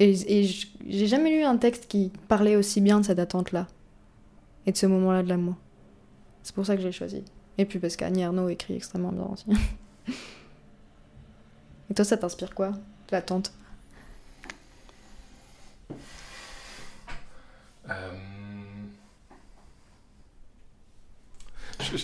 Et, 0.00 0.44
j'ai 0.86 1.06
jamais 1.06 1.30
lu 1.30 1.42
un 1.42 1.56
texte 1.56 1.86
qui 1.88 2.12
parlait 2.28 2.56
aussi 2.56 2.80
bien 2.80 3.00
de 3.00 3.04
cette 3.04 3.18
attente-là. 3.18 3.66
Et 4.66 4.72
de 4.72 4.76
ce 4.76 4.86
moment-là 4.86 5.22
de 5.22 5.28
l'amour. 5.28 5.54
C'est 6.42 6.54
pour 6.54 6.66
ça 6.66 6.76
que 6.76 6.82
j'ai 6.82 6.92
choisi. 6.92 7.24
Et 7.56 7.64
puis 7.64 7.78
parce 7.78 7.96
qu'Annie 7.96 8.22
Arnaud 8.22 8.48
écrit 8.48 8.74
extrêmement 8.76 9.12
bien 9.12 9.24
aussi. 9.24 9.46
Et 11.90 11.94
toi, 11.94 12.04
ça 12.04 12.16
t'inspire 12.16 12.54
quoi 12.54 12.72
L'attente? 13.10 13.52
Euh... 17.88 18.12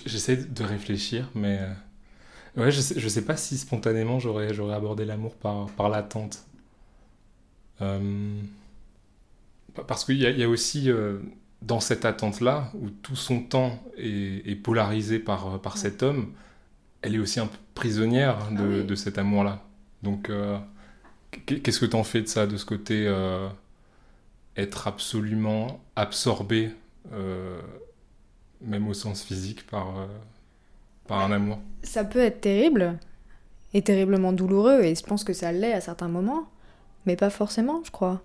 J'essaie 0.07 0.37
de 0.37 0.65
réfléchir, 0.65 1.31
mais... 1.35 1.59
Euh, 1.61 2.63
ouais, 2.63 2.71
je 2.73 2.81
sais, 2.81 2.99
sais 3.09 3.25
pas 3.25 3.37
si 3.37 3.59
spontanément 3.59 4.19
j'aurais 4.19 4.49
abordé 4.73 5.05
l'amour 5.05 5.35
par 5.35 5.89
l'attente. 5.91 6.47
Euh, 7.83 8.41
parce 9.87 10.05
qu'il 10.05 10.19
y, 10.19 10.43
a 10.43 10.49
aussi 10.49 10.91
euh, 10.91 11.19
dans 11.63 11.81
cette 11.81 12.05
attente-là, 12.05 12.71
où 12.75 12.91
tout 12.91 13.17
son 13.17 13.41
temps 13.41 13.83
est, 13.97 14.63
polarisé 14.63 15.19
par, 15.19 15.61
par 15.61 15.79
cet 15.79 16.03
homme, 16.03 16.33
elle 17.03 17.17
est 17.17 17.19
aussi 17.19 17.41
un 17.41 17.47
peu 17.47 17.59
prisonnière 17.75 18.39
ah 18.51 18.63
de, 18.63 18.95
cet 18.95 19.19
amour-là. 19.19 19.63
Donc, 20.03 20.31
euh, 20.31 20.57
qu'est-ce 21.47 21.81
que 21.81 21.87
tu 21.87 21.97
en 21.97 22.05
fais 22.05 22.23
de 22.23 22.29
ça, 22.29 22.47
de 22.47 22.57
ce 22.57 22.65
côté 22.65 23.13
être 24.57 24.87
absolument 24.87 25.81
absorbé, 25.97 26.71
même 28.61 28.87
au 28.87 28.95
sens 28.95 29.25
physique, 29.25 29.67
par, 29.67 30.07
par 31.09 31.19
un 31.19 31.33
amour? 31.33 31.59
Ça 31.83 32.05
peut 32.05 32.21
être 32.21 32.41
terrible 32.41 32.97
et 33.73 33.83
terriblement 33.83 34.33
douloureux, 34.33 34.83
et 34.83 34.95
je 34.95 35.03
pense 35.03 35.25
que 35.25 35.33
ça 35.33 35.51
l'est 35.51 35.73
à 35.73 35.81
certains 35.81 36.09
moments 36.09 36.49
mais 37.07 37.17
pas 37.17 37.31
forcément, 37.31 37.83
je 37.85 37.91
crois. 37.91 38.23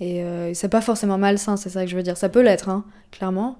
Et 0.00 0.22
euh, 0.22 0.52
c'est 0.54 0.68
pas 0.68 0.80
forcément 0.80 1.18
malsain, 1.18 1.56
c'est 1.56 1.70
ça 1.70 1.84
que 1.84 1.90
je 1.90 1.96
veux 1.96 2.02
dire. 2.02 2.16
Ça 2.16 2.28
peut 2.28 2.42
l'être, 2.42 2.68
hein, 2.68 2.84
clairement. 3.10 3.58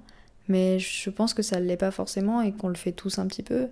mais 0.49 0.79
je 0.79 1.11
pense 1.11 1.35
que 1.35 1.42
ça 1.42 1.61
ne 1.61 1.66
l'est 1.66 1.77
pas 1.77 1.90
forcément 1.90 2.42
et 2.42 2.53
qu'on 2.53 2.69
le 2.69 2.75
fait 2.75 2.92
tous 2.92 3.19
un 3.19 3.27
petit 3.27 3.42
peu. 3.42 3.69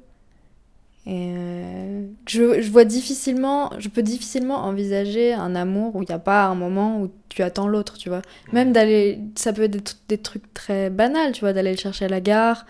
Et 1.06 1.34
euh, 1.36 2.06
je, 2.26 2.62
je, 2.62 2.70
vois 2.70 2.86
difficilement, 2.86 3.70
je 3.78 3.90
peux 3.90 4.02
difficilement 4.02 4.64
envisager 4.64 5.34
un 5.34 5.54
amour 5.54 5.94
où 5.96 6.02
il 6.02 6.06
n'y 6.08 6.14
a 6.14 6.18
pas 6.18 6.46
un 6.46 6.54
moment 6.54 6.98
où 7.02 7.10
tu 7.28 7.42
attends 7.42 7.68
l'autre, 7.68 7.98
tu 7.98 8.08
vois. 8.08 8.22
Même 8.52 8.72
d'aller, 8.72 9.20
ça 9.34 9.52
peut 9.52 9.64
être 9.64 9.72
des, 9.72 9.82
des, 10.08 10.18
trucs 10.18 10.54
très 10.54 10.88
banals, 10.88 11.32
tu 11.32 11.40
vois, 11.40 11.52
d'aller 11.52 11.72
le 11.72 11.76
chercher 11.76 12.06
à 12.06 12.08
la 12.08 12.22
gare, 12.22 12.64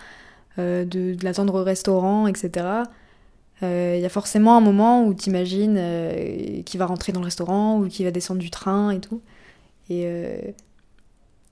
euh, 0.59 0.83
de, 0.83 1.15
de 1.15 1.23
l'attendre 1.23 1.61
au 1.61 1.63
restaurant, 1.63 2.27
etc. 2.27 2.65
Il 3.61 3.67
euh, 3.67 3.97
y 3.97 4.05
a 4.05 4.09
forcément 4.09 4.57
un 4.57 4.61
moment 4.61 5.05
où 5.05 5.13
tu 5.13 5.29
imagines 5.29 5.75
euh, 5.77 6.61
qu'il 6.63 6.77
va 6.77 6.85
rentrer 6.85 7.13
dans 7.13 7.21
le 7.21 7.25
restaurant 7.25 7.79
ou 7.79 7.87
qu'il 7.87 8.05
va 8.05 8.11
descendre 8.11 8.39
du 8.39 8.49
train 8.49 8.91
et 8.91 8.99
tout. 8.99 9.21
Et, 9.89 10.03
euh, 10.05 10.37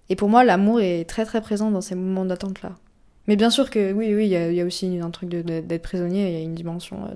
et 0.10 0.16
pour 0.16 0.30
moi, 0.30 0.44
l'amour 0.44 0.82
est 0.82 1.06
très 1.10 1.26
très 1.26 1.42
présent 1.42 1.72
dans 1.72 1.82
ces 1.82 1.96
moments 1.96 2.26
d'attente-là. 2.26 2.76
Mais 3.28 3.36
bien 3.36 3.50
sûr 3.50 3.70
que 3.70 3.94
oui, 3.94 4.14
oui, 4.14 4.26
il 4.26 4.54
y, 4.54 4.62
a 4.62 4.66
aussi 4.66 5.00
un 5.00 5.12
truc 5.12 5.30
d'être 5.30 5.82
prisonnier, 5.82 6.28
il 6.28 6.34
y 6.34 6.38
a 6.38 6.44
une 6.44 6.56
dimension 6.56 7.06
euh, 7.06 7.16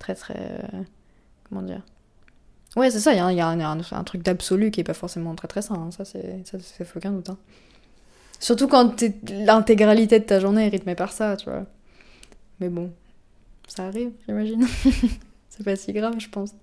très 0.00 0.14
très. 0.14 0.60
Comment 1.48 1.62
dire? 1.62 1.82
Ouais, 2.74 2.90
c'est 2.90 2.98
ça, 2.98 3.12
il 3.12 3.36
y 3.36 3.40
a, 3.40 3.48
un, 3.48 4.04
truc 4.04 4.22
d'absolu 4.22 4.72
qui 4.72 4.80
est 4.80 4.84
pas 4.84 4.94
forcément 4.94 5.36
très 5.36 5.46
très 5.46 5.62
sain, 5.62 5.74
hein. 5.76 5.90
ça 5.92 6.04
c'est 6.04 6.96
aucun 6.96 7.12
doute. 7.12 7.30
Hein. 7.30 7.38
Surtout 8.40 8.66
quand 8.66 9.04
l'intégralité 9.28 10.18
de 10.18 10.24
ta 10.24 10.40
journée 10.40 10.66
est 10.66 10.70
rythmée 10.70 10.96
par 10.96 11.12
ça, 11.12 11.36
tu 11.36 11.48
vois. 11.48 11.64
Mais 12.58 12.68
bon, 12.68 12.90
ça 13.66 13.86
arrive, 13.86 14.12
j'imagine. 14.26 14.66
c'est 15.48 15.64
pas 15.64 15.76
si 15.76 15.92
grave, 15.92 16.14
je 16.18 16.28
pense. 16.28 16.54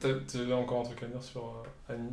Tu 0.00 0.52
as 0.52 0.56
encore 0.56 0.80
un 0.80 0.84
truc 0.84 1.02
à 1.02 1.06
dire 1.06 1.22
sur 1.22 1.44
euh, 1.44 1.92
Annie? 1.92 2.10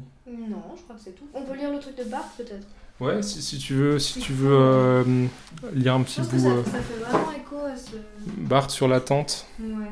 Non, 0.50 0.62
je 0.76 0.84
crois 0.84 0.96
que 0.96 1.02
c'est 1.02 1.16
tout. 1.16 1.26
On 1.34 1.44
peut 1.44 1.56
lire 1.56 1.72
le 1.72 1.80
truc 1.80 1.98
de 1.98 2.04
Barthes 2.04 2.38
peut-être? 2.38 2.68
Ouais, 3.00 3.24
si, 3.24 3.42
si, 3.42 3.58
tu 3.58 3.74
veux, 3.74 3.98
si 3.98 4.20
tu 4.20 4.34
veux 4.34 4.52
euh, 4.52 5.26
lire 5.74 5.96
un 5.96 6.04
petit 6.04 6.22
bout. 6.22 6.40
Ça, 6.40 6.48
euh... 6.48 6.64
ça, 6.66 6.80
fait 6.82 7.02
vraiment 7.02 7.32
écho 7.32 7.58
à 7.58 7.76
ce. 7.76 7.96
Barthes 8.38 8.72
sur 8.72 8.88
l'attente. 8.88 9.48
Ouais. 9.60 9.92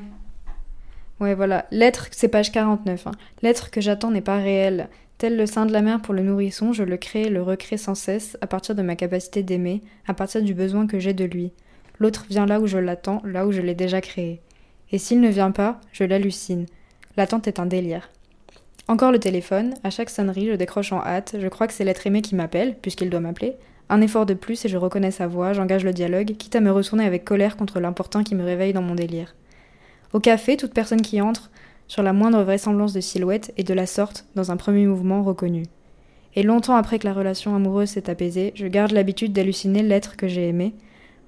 Ouais, 1.19 1.33
voilà. 1.33 1.65
Lettre, 1.71 2.07
c'est 2.11 2.27
page 2.27 2.51
49. 2.51 3.07
Hein. 3.07 3.11
L'être 3.41 3.71
que 3.71 3.81
j'attends 3.81 4.11
n'est 4.11 4.21
pas 4.21 4.37
réel. 4.37 4.89
Tel 5.17 5.35
le 5.35 5.47
sein 5.47 5.65
de 5.65 5.73
la 5.73 5.81
mère 5.81 6.01
pour 6.01 6.13
le 6.13 6.21
nourrisson, 6.21 6.73
je 6.73 6.83
le 6.83 6.97
crée 6.97 7.23
et 7.23 7.29
le 7.29 7.41
recrée 7.41 7.77
sans 7.77 7.95
cesse, 7.95 8.37
à 8.41 8.47
partir 8.47 8.75
de 8.75 8.83
ma 8.83 8.95
capacité 8.95 9.41
d'aimer, 9.41 9.81
à 10.05 10.13
partir 10.13 10.43
du 10.43 10.53
besoin 10.53 10.85
que 10.85 10.99
j'ai 10.99 11.13
de 11.13 11.25
lui. 11.25 11.53
L'autre 11.99 12.25
vient 12.29 12.45
là 12.45 12.59
où 12.59 12.67
je 12.67 12.77
l'attends, 12.77 13.21
là 13.23 13.47
où 13.47 13.51
je 13.51 13.61
l'ai 13.61 13.75
déjà 13.75 14.01
créé. 14.01 14.41
Et 14.91 14.97
s'il 14.97 15.19
ne 15.19 15.29
vient 15.29 15.51
pas, 15.51 15.81
je 15.91 16.03
l'hallucine. 16.03 16.65
L'attente 17.17 17.47
est 17.47 17.59
un 17.59 17.65
délire. 17.65 18.09
Encore 18.87 19.11
le 19.11 19.19
téléphone, 19.19 19.73
à 19.83 19.89
chaque 19.89 20.09
sonnerie, 20.09 20.47
je 20.47 20.53
décroche 20.53 20.93
en 20.93 21.01
hâte, 21.01 21.35
je 21.39 21.47
crois 21.47 21.67
que 21.67 21.73
c'est 21.73 21.83
l'être 21.83 22.07
aimé 22.07 22.21
qui 22.21 22.35
m'appelle, 22.35 22.75
puisqu'il 22.81 23.09
doit 23.09 23.19
m'appeler. 23.19 23.55
Un 23.89 24.01
effort 24.01 24.25
de 24.25 24.33
plus 24.33 24.63
et 24.63 24.69
je 24.69 24.77
reconnais 24.77 25.11
sa 25.11 25.27
voix, 25.27 25.53
j'engage 25.53 25.83
le 25.83 25.93
dialogue, 25.93 26.35
quitte 26.37 26.55
à 26.55 26.61
me 26.61 26.71
retourner 26.71 27.05
avec 27.05 27.25
colère 27.25 27.57
contre 27.57 27.79
l'important 27.79 28.23
qui 28.23 28.35
me 28.35 28.43
réveille 28.43 28.73
dans 28.73 28.81
mon 28.81 28.95
délire. 28.95 29.35
Au 30.13 30.19
café, 30.19 30.55
toute 30.55 30.73
personne 30.73 31.01
qui 31.01 31.19
entre, 31.19 31.51
sur 31.87 32.03
la 32.03 32.13
moindre 32.13 32.43
vraisemblance 32.43 32.93
de 32.93 33.01
silhouette, 33.01 33.53
est 33.57 33.67
de 33.67 33.73
la 33.73 33.85
sorte, 33.85 34.25
dans 34.35 34.51
un 34.51 34.57
premier 34.57 34.85
mouvement 34.85 35.23
reconnu. 35.23 35.63
Et 36.35 36.43
longtemps 36.43 36.75
après 36.75 36.99
que 36.99 37.07
la 37.07 37.13
relation 37.13 37.55
amoureuse 37.55 37.89
s'est 37.89 38.09
apaisée, 38.09 38.51
je 38.55 38.67
garde 38.67 38.91
l'habitude 38.91 39.33
d'halluciner 39.33 39.83
l'être 39.83 40.15
que 40.15 40.27
j'ai 40.27 40.47
aimé. 40.47 40.73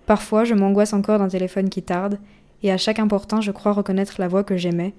Parfois, 0.10 0.44
je 0.44 0.56
m'angoisse 0.56 0.94
encore 0.94 1.20
d'un 1.20 1.28
téléphone 1.28 1.70
qui 1.70 1.84
tarde, 1.84 2.18
et 2.64 2.72
à 2.72 2.78
chaque 2.78 2.98
important, 2.98 3.42
je 3.42 3.52
crois 3.52 3.74
reconnaître 3.74 4.16
la 4.18 4.28
voix 4.28 4.44
que 4.44 4.58
j'aimais, 4.58 4.96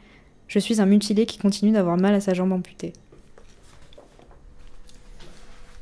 je 0.47 0.61
suis 0.61 0.81
un 0.81 0.87
mutilé 0.87 1.27
qui 1.27 1.37
continue 1.37 1.73
d'avoir 1.73 1.97
mal 1.97 2.15
à 2.15 2.21
sa 2.21 2.33
jambe 2.33 2.53
amputée. 2.53 2.93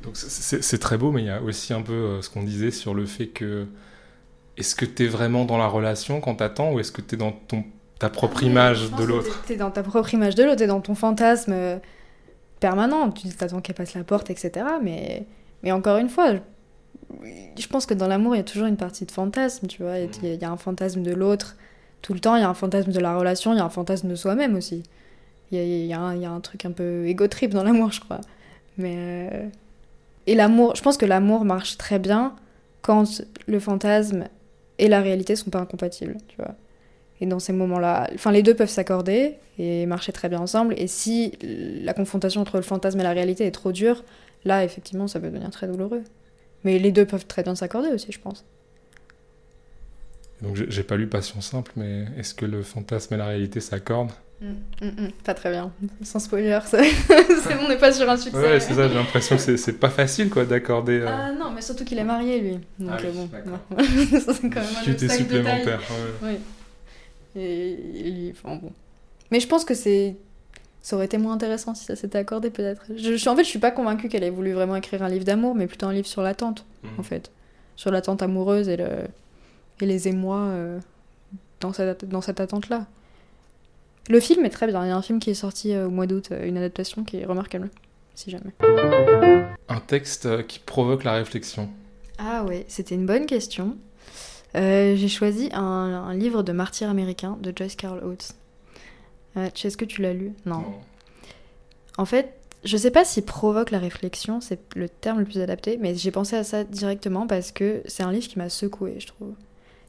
Donc 0.01 0.17
c'est 0.17 0.79
très 0.79 0.97
beau, 0.97 1.11
mais 1.11 1.21
il 1.21 1.27
y 1.27 1.29
a 1.29 1.43
aussi 1.43 1.75
un 1.75 1.83
peu 1.83 1.93
euh, 1.93 2.21
ce 2.23 2.29
qu'on 2.31 2.41
disait 2.41 2.71
sur 2.71 2.95
le 2.95 3.05
fait 3.05 3.27
que 3.27 3.67
est-ce 4.57 4.73
que 4.73 4.85
tu 4.85 5.05
es 5.05 5.07
vraiment 5.07 5.45
dans 5.45 5.59
la 5.59 5.67
relation 5.67 6.21
quand 6.21 6.33
t'attends 6.33 6.71
ou 6.71 6.79
est-ce 6.79 6.91
que 6.91 7.01
tu 7.01 7.13
es 7.13 7.17
dans 7.19 7.33
ton, 7.33 7.63
ta 7.99 8.09
propre 8.09 8.39
ah, 8.41 8.47
image 8.47 8.89
de 8.93 9.03
l'autre? 9.03 9.43
Tu 9.45 9.53
es 9.53 9.57
dans 9.57 9.69
ta 9.69 9.83
propre 9.83 10.11
image 10.11 10.33
de 10.33 10.41
l'autre, 10.41 10.57
tu 10.57 10.63
es 10.63 10.67
dans 10.67 10.81
ton 10.81 10.95
fantasme 10.95 11.53
euh, 11.53 11.77
permanent. 12.59 13.11
Tu 13.11 13.27
t'attends 13.29 13.61
qu'elle 13.61 13.75
passe 13.75 13.93
la 13.93 14.03
porte, 14.03 14.31
etc. 14.31 14.65
Mais, 14.81 15.27
mais 15.61 15.71
encore 15.71 15.99
une 15.99 16.09
fois, 16.09 16.33
je, 17.57 17.67
pense 17.67 17.85
que 17.85 17.93
dans 17.93 18.07
l'amour, 18.07 18.35
il 18.35 18.39
y 18.39 18.41
a 18.41 18.45
toujours 18.45 18.67
une 18.67 18.77
partie 18.77 19.05
de 19.05 19.11
fantasme, 19.11 19.67
tu 19.67 19.83
vois. 19.83 19.99
Il 19.99 20.09
y, 20.23 20.35
y, 20.35 20.45
a 20.45 20.51
un 20.51 20.57
fantasme 20.57 21.01
de 21.01 21.11
l'autre 21.11 21.55
tout 22.01 22.13
le 22.13 22.19
temps, 22.19 22.35
il 22.35 22.41
y 22.41 22.43
a 22.43 22.49
un 22.49 22.53
fantasme 22.53 22.91
de 22.91 22.99
la 22.99 23.17
relation, 23.17 23.53
il 23.53 23.57
y 23.57 23.59
a 23.59 23.65
un 23.65 23.69
fantasme 23.69 24.07
de 24.07 24.15
soi-même 24.15 24.55
aussi. 24.55 24.83
Il 25.51 25.57
y 25.57 25.61
a, 25.61 25.63
y, 25.63 25.93
a 25.93 26.15
y 26.15 26.25
a, 26.25 26.31
un 26.31 26.39
truc 26.39 26.65
un 26.65 26.71
peu 26.71 27.07
égo-trip 27.07 27.51
dans 27.51 27.63
l'amour, 27.63 27.91
je 27.91 27.99
crois. 28.01 28.21
Mais. 28.77 29.29
Euh... 29.33 29.47
Et 30.27 30.35
l'amour, 30.35 30.75
je 30.75 30.81
pense 30.81 30.97
que 30.97 31.05
l'amour 31.05 31.43
marche 31.43 31.77
très 31.77 31.97
bien 31.97 32.35
quand 32.81 33.23
le 33.47 33.59
fantasme 33.59 34.25
et 34.77 34.87
la 34.87 35.01
réalité 35.01 35.35
sont 35.35 35.49
pas 35.49 35.59
incompatibles, 35.59 36.17
tu 36.27 36.37
vois. 36.37 36.55
Et 37.21 37.25
dans 37.25 37.39
ces 37.39 37.51
moments-là, 37.51 38.09
enfin, 38.13 38.31
les 38.31 38.43
deux 38.43 38.53
peuvent 38.53 38.69
s'accorder 38.69 39.35
et 39.57 39.85
marcher 39.85 40.11
très 40.13 40.29
bien 40.29 40.39
ensemble. 40.39 40.73
Et 40.77 40.87
si 40.87 41.33
la 41.41 41.93
confrontation 41.93 42.41
entre 42.41 42.57
le 42.57 42.63
fantasme 42.63 42.99
et 42.99 43.03
la 43.03 43.11
réalité 43.11 43.45
est 43.45 43.51
trop 43.51 43.71
dure, 43.71 44.03
là, 44.45 44.63
effectivement, 44.63 45.07
ça 45.07 45.19
peut 45.19 45.27
devenir 45.27 45.49
très 45.49 45.67
douloureux. 45.67 46.03
Mais 46.63 46.79
les 46.79 46.91
deux 46.91 47.05
peuvent 47.05 47.25
très 47.25 47.43
bien 47.43 47.55
s'accorder 47.55 47.89
aussi, 47.89 48.11
je 48.11 48.19
pense. 48.19 48.45
Donc 50.41 50.55
j'ai 50.55 50.83
pas 50.83 50.95
lu 50.95 51.07
Passion 51.07 51.41
simple, 51.41 51.71
mais 51.75 52.05
est-ce 52.17 52.33
que 52.33 52.45
le 52.45 52.63
fantasme 52.63 53.13
et 53.13 53.17
la 53.17 53.25
réalité 53.27 53.59
s'accordent? 53.59 54.13
Mmh, 54.41 54.47
mmh, 54.81 54.85
mmh, 54.87 55.11
Pas 55.25 55.33
très 55.33 55.51
bien. 55.51 55.71
Sans 56.01 56.19
spoiler, 56.19 56.59
c'est 56.65 56.79
on 57.61 57.67
n'est 57.67 57.77
pas 57.77 57.91
sur 57.91 58.09
un 58.09 58.15
succès. 58.15 58.37
Ouais, 58.37 58.59
c'est 58.61 58.73
ça, 58.73 58.87
j'ai 58.87 58.93
l'impression 58.93 59.35
que 59.35 59.57
c'est 59.57 59.73
pas 59.73 59.89
facile 59.89 60.29
quoi 60.29 60.45
d'accorder. 60.45 61.01
Euh... 61.01 61.07
Ah 61.09 61.31
non, 61.33 61.51
mais 61.51 61.61
surtout 61.61 61.83
qu'il 61.83 61.97
est 61.97 62.05
marié 62.05 62.39
lui. 62.39 62.59
Donc 62.79 62.91
ah, 62.93 62.97
oui, 63.03 63.09
bon. 63.13 63.29
c'est 63.77 64.49
quand 64.49 64.61
même 64.61 64.95
un 65.03 65.09
supplémentaire. 65.09 65.81
Ouais. 66.23 66.39
Oui. 67.35 67.41
Et, 67.41 68.27
et, 68.27 68.31
enfin, 68.31 68.55
bon. 68.55 68.71
Mais 69.29 69.41
je 69.41 69.47
pense 69.47 69.65
que 69.65 69.73
c'est. 69.73 70.15
Ça 70.81 70.95
aurait 70.95 71.05
été 71.05 71.17
moins 71.17 71.33
intéressant 71.33 71.75
si 71.75 71.85
ça 71.85 71.95
s'était 71.95 72.17
accordé 72.17 72.49
peut-être. 72.49 72.83
Je, 72.95 73.17
je, 73.17 73.29
en 73.29 73.35
fait, 73.35 73.43
je 73.43 73.49
suis 73.49 73.59
pas 73.59 73.71
convaincue 73.71 74.07
qu'elle 74.07 74.23
ait 74.23 74.29
voulu 74.29 74.53
vraiment 74.53 74.75
écrire 74.75 75.03
un 75.03 75.09
livre 75.09 75.25
d'amour, 75.25 75.55
mais 75.55 75.67
plutôt 75.67 75.87
un 75.87 75.93
livre 75.93 76.07
sur 76.07 76.21
l'attente, 76.21 76.65
en 76.97 77.03
fait. 77.03 77.31
Sur 77.75 77.91
l'attente 77.91 78.21
amoureuse 78.21 78.69
et 78.69 78.77
le 78.77 78.87
et 79.81 79.85
les 79.85 80.07
émois 80.07 80.39
euh, 80.39 80.79
dans 81.61 81.73
cette, 81.73 82.05
dans 82.05 82.21
cette 82.21 82.39
attente-là. 82.39 82.85
Le 84.09 84.19
film 84.19 84.45
est 84.45 84.49
très 84.49 84.67
bien. 84.67 84.83
Il 84.85 84.89
y 84.89 84.91
a 84.91 84.97
un 84.97 85.01
film 85.01 85.19
qui 85.19 85.29
est 85.29 85.35
sorti 85.35 85.73
euh, 85.73 85.87
au 85.87 85.89
mois 85.89 86.07
d'août, 86.07 86.29
euh, 86.31 86.47
une 86.47 86.57
adaptation 86.57 87.03
qui 87.03 87.17
est 87.17 87.25
remarquable, 87.25 87.69
si 88.15 88.31
jamais. 88.31 88.53
Un 89.67 89.79
texte 89.79 90.47
qui 90.47 90.59
provoque 90.59 91.03
la 91.03 91.13
réflexion. 91.13 91.69
Ah 92.17 92.43
ouais, 92.43 92.65
c'était 92.67 92.95
une 92.95 93.05
bonne 93.05 93.25
question. 93.25 93.77
Euh, 94.55 94.95
J'ai 94.95 95.07
choisi 95.07 95.49
un, 95.53 95.61
un, 95.61 96.13
livre 96.15 96.41
de 96.41 96.51
martyrs 96.51 96.89
américain 96.89 97.37
de 97.39 97.53
Joyce 97.55 97.75
Carol 97.75 98.03
Oates. 98.03 98.33
Euh, 99.37 99.49
Est-ce 99.63 99.77
que 99.77 99.85
tu 99.85 100.01
l'as 100.01 100.13
lu 100.13 100.33
non. 100.45 100.59
non. 100.59 100.73
En 101.97 102.05
fait, 102.05 102.33
je 102.63 102.77
sais 102.77 102.91
pas 102.91 103.05
si 103.05 103.21
provoque 103.21 103.71
la 103.71 103.79
réflexion, 103.79 104.41
c'est 104.41 104.59
le 104.75 104.89
terme 104.89 105.19
le 105.19 105.25
plus 105.25 105.39
adapté, 105.39 105.77
mais 105.79 105.95
j'ai 105.95 106.11
pensé 106.11 106.35
à 106.35 106.43
ça 106.43 106.63
directement 106.63 107.27
parce 107.27 107.51
que 107.51 107.81
c'est 107.85 108.03
un 108.03 108.11
livre 108.11 108.27
qui 108.27 108.37
m'a 108.37 108.49
secoué, 108.49 108.95
je 108.99 109.07
trouve. 109.07 109.33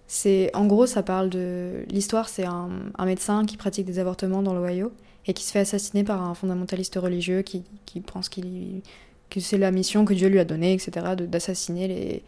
C'est 0.06 0.50
en 0.54 0.66
gros, 0.66 0.86
ça 0.86 1.02
parle 1.04 1.30
de 1.30 1.84
l'histoire. 1.88 2.28
C'est 2.28 2.44
un, 2.44 2.68
un, 2.98 3.04
médecin 3.06 3.46
qui 3.46 3.56
pratique 3.56 3.86
des 3.86 4.00
avortements 4.00 4.42
dans 4.42 4.54
l'Ohio 4.54 4.92
et 5.26 5.34
qui 5.34 5.44
se 5.44 5.52
fait 5.52 5.60
assassiner 5.60 6.02
par 6.02 6.22
un 6.22 6.34
fondamentaliste 6.34 6.96
religieux 6.96 7.42
qui, 7.42 7.62
qui 7.86 8.00
pense 8.00 8.28
qu'il 8.28 8.82
que 9.30 9.38
c'est 9.38 9.58
la 9.58 9.70
mission 9.70 10.04
que 10.04 10.12
Dieu 10.12 10.28
lui 10.28 10.40
a 10.40 10.44
donnée, 10.44 10.72
etc., 10.72 11.14
d'assassiner 11.16 11.86
les, 11.86 12.22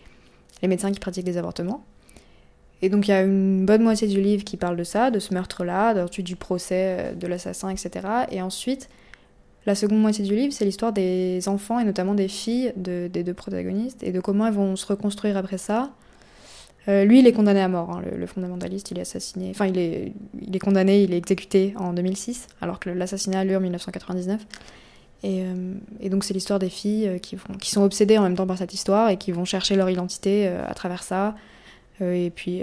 les 0.63 0.69
médecins 0.69 0.93
qui 0.93 1.01
pratiquent 1.01 1.25
des 1.25 1.37
avortements. 1.37 1.85
Et 2.83 2.89
donc 2.89 3.09
il 3.09 3.13
y 3.13 3.15
a 3.15 3.23
une 3.23 3.65
bonne 3.65 3.83
moitié 3.83 4.09
du 4.09 4.21
livre 4.21 4.45
qui 4.45 4.57
parle 4.57 4.77
de 4.77 4.85
ça, 4.85 5.11
de 5.11 5.19
ce 5.19 5.33
meurtre-là, 5.33 6.07
du 6.19 6.37
procès 6.37 7.15
de 7.19 7.27
l'assassin, 7.27 7.71
etc. 7.71 8.07
Et 8.31 8.43
ensuite, 8.43 8.89
la 9.67 9.75
seconde 9.75 10.01
moitié 10.01 10.25
du 10.25 10.35
livre, 10.35 10.53
c'est 10.53 10.65
l'histoire 10.65 10.93
des 10.93 11.49
enfants 11.49 11.79
et 11.79 11.85
notamment 11.85 12.15
des 12.15 12.29
filles 12.29 12.73
de, 12.77 13.09
des 13.13 13.23
deux 13.23 13.35
protagonistes 13.35 14.03
et 14.03 14.11
de 14.11 14.21
comment 14.21 14.47
elles 14.47 14.55
vont 14.55 14.77
se 14.77 14.87
reconstruire 14.87 15.37
après 15.37 15.59
ça 15.59 15.93
euh, 16.89 17.05
lui, 17.05 17.21
il 17.21 17.29
est 17.29 17.33
condamné 17.33 17.61
à 17.61 17.69
mort, 17.69 17.91
hein, 17.91 18.03
le, 18.05 18.19
le, 18.19 18.27
fondamentaliste, 18.27 18.91
il 18.91 18.99
est 18.99 19.03
assassiné, 19.03 19.51
enfin 19.51 19.67
il 19.67 19.79
est, 19.79 20.13
il 20.41 20.57
est 20.57 20.59
condamné, 20.59 21.05
il 21.05 21.15
est 21.15 21.17
exécuté 21.17 21.75
en 21.77 21.93
2006, 21.93 22.49
alors 22.61 22.81
que 22.81 22.91
l'assassinat 22.91 23.39
a 23.39 23.45
lieu 23.45 23.57
en 23.57 23.61
1999. 23.61 24.45
Et, 25.23 25.43
euh, 25.43 25.75
et 26.01 26.09
donc 26.09 26.25
c'est 26.25 26.35
l'histoire 26.35 26.59
des 26.59 26.71
filles 26.71 27.07
euh, 27.07 27.19
qui, 27.19 27.37
vont, 27.37 27.55
qui 27.61 27.71
sont 27.71 27.83
obsédées 27.83 28.19
en 28.19 28.23
même 28.23 28.35
temps 28.35 28.49
par 28.49 28.59
cette 28.59 28.75
histoire 28.75 29.11
et 29.11 29.17
qui 29.17 29.31
vont 29.31 29.45
chercher 29.45 29.77
leur 29.77 29.89
identité 29.91 30.49
euh, 30.49 30.67
à 30.67 30.75
travers 30.75 31.05
ça, 31.05 31.29
euh, 31.29 31.33
et 32.03 32.31
puis 32.35 32.63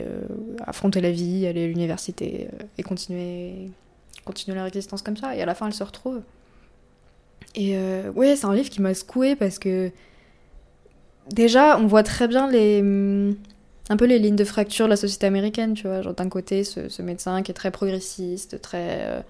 affronter 0.65 1.02
la 1.02 1.12
vie, 1.12 1.47
aller 1.47 1.63
à 1.63 1.67
l'université 1.67 2.47
et 2.78 2.84
continuer, 2.84 3.71
continuer 4.25 4.58
leur 4.58 4.65
existence 4.65 5.02
comme 5.02 5.17
ça. 5.17 5.36
Et 5.36 5.41
à 5.41 5.45
la 5.45 5.56
fin, 5.56 5.67
elles 5.67 5.73
se 5.73 5.84
retrouvent. 5.84 6.21
Et 7.56 7.78
ouais, 8.15 8.36
c'est 8.36 8.45
un 8.45 8.54
livre 8.54 8.69
qui 8.69 8.82
m'a 8.82 8.93
secoué 8.93 9.36
parce 9.36 9.60
que 9.60 9.91
déjà, 11.32 11.78
on 11.78 11.88
voit 11.88 12.04
très 12.04 12.28
bien 12.28 12.49
les 12.49 12.82
un 13.89 13.97
peu 13.97 14.06
les 14.06 14.19
lignes 14.19 14.36
de 14.36 14.43
fracture 14.43 14.86
de 14.86 14.91
la 14.91 14.95
société 14.95 15.25
américaine, 15.25 15.73
tu 15.73 15.88
vois. 15.88 16.02
Genre 16.02 16.13
d'un 16.13 16.30
côté, 16.30 16.63
ce, 16.63 17.02
médecin 17.02 17.41
qui 17.41 17.52
est 17.52 17.56
très 17.56 17.71
progressiste, 17.71 18.62
très. 18.62 18.99
Euh, 19.02 19.21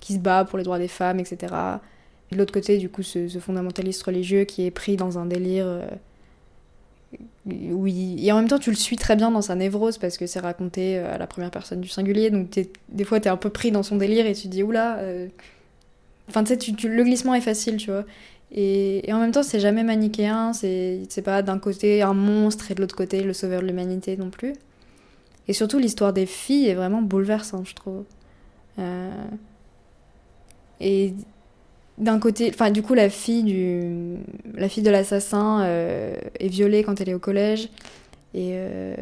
qui 0.00 0.14
se 0.14 0.18
bat 0.18 0.44
pour 0.44 0.58
les 0.58 0.64
droits 0.64 0.78
des 0.78 0.88
femmes, 0.88 1.20
etc. 1.20 1.54
Et 2.30 2.34
de 2.34 2.38
l'autre 2.38 2.52
côté, 2.52 2.78
du 2.78 2.88
coup, 2.88 3.02
ce, 3.02 3.28
ce, 3.28 3.38
fondamentaliste 3.38 4.02
religieux 4.02 4.44
qui 4.44 4.66
est 4.66 4.70
pris 4.70 4.96
dans 4.96 5.18
un 5.18 5.26
délire. 5.26 5.66
Euh, 5.66 5.86
oui, 7.46 8.16
et 8.18 8.32
en 8.32 8.36
même 8.36 8.48
temps, 8.48 8.58
tu 8.58 8.70
le 8.70 8.76
suis 8.76 8.96
très 8.96 9.14
bien 9.14 9.30
dans 9.30 9.42
sa 9.42 9.54
névrose 9.54 9.98
parce 9.98 10.18
que 10.18 10.26
c'est 10.26 10.40
raconté 10.40 10.98
euh, 10.98 11.14
à 11.14 11.18
la 11.18 11.26
première 11.26 11.50
personne 11.50 11.80
du 11.80 11.88
singulier. 11.88 12.30
Donc, 12.30 12.48
des 12.88 13.04
fois, 13.04 13.20
t'es 13.20 13.28
un 13.28 13.36
peu 13.36 13.50
pris 13.50 13.70
dans 13.70 13.84
son 13.84 13.96
délire 13.96 14.26
et 14.26 14.34
tu 14.34 14.42
te 14.42 14.48
dis, 14.48 14.62
oula. 14.62 14.98
Euh... 14.98 15.28
Enfin, 16.28 16.42
tu 16.42 16.56
sais, 16.58 16.88
le 16.88 17.04
glissement 17.04 17.34
est 17.34 17.40
facile, 17.40 17.76
tu 17.76 17.90
vois. 17.90 18.04
Et, 18.50 19.08
et 19.08 19.12
en 19.12 19.20
même 19.20 19.30
temps, 19.30 19.44
c'est 19.44 19.60
jamais 19.60 19.84
manichéen. 19.84 20.52
C'est 20.52 21.22
pas 21.24 21.42
d'un 21.42 21.58
côté 21.58 22.02
un 22.02 22.14
monstre 22.14 22.70
et 22.70 22.74
de 22.74 22.80
l'autre 22.80 22.96
côté 22.96 23.22
le 23.22 23.32
sauveur 23.32 23.62
de 23.62 23.66
l'humanité 23.66 24.16
non 24.16 24.30
plus. 24.30 24.54
Et 25.48 25.52
surtout, 25.52 25.78
l'histoire 25.78 26.12
des 26.12 26.26
filles 26.26 26.68
est 26.68 26.74
vraiment 26.74 27.02
bouleversante, 27.02 27.68
je 27.68 27.74
trouve. 27.74 28.04
Euh... 28.80 29.10
Et 30.80 31.14
d'un 31.98 32.18
côté, 32.18 32.50
enfin 32.52 32.70
du 32.70 32.82
coup 32.82 32.94
la 32.94 33.08
fille 33.08 33.42
du, 33.42 34.18
la 34.54 34.68
fille 34.68 34.82
de 34.82 34.90
l'assassin 34.90 35.62
euh, 35.62 36.16
est 36.38 36.48
violée 36.48 36.82
quand 36.82 37.00
elle 37.00 37.08
est 37.08 37.14
au 37.14 37.18
collège 37.18 37.70
et 38.34 38.50
euh, 38.54 38.94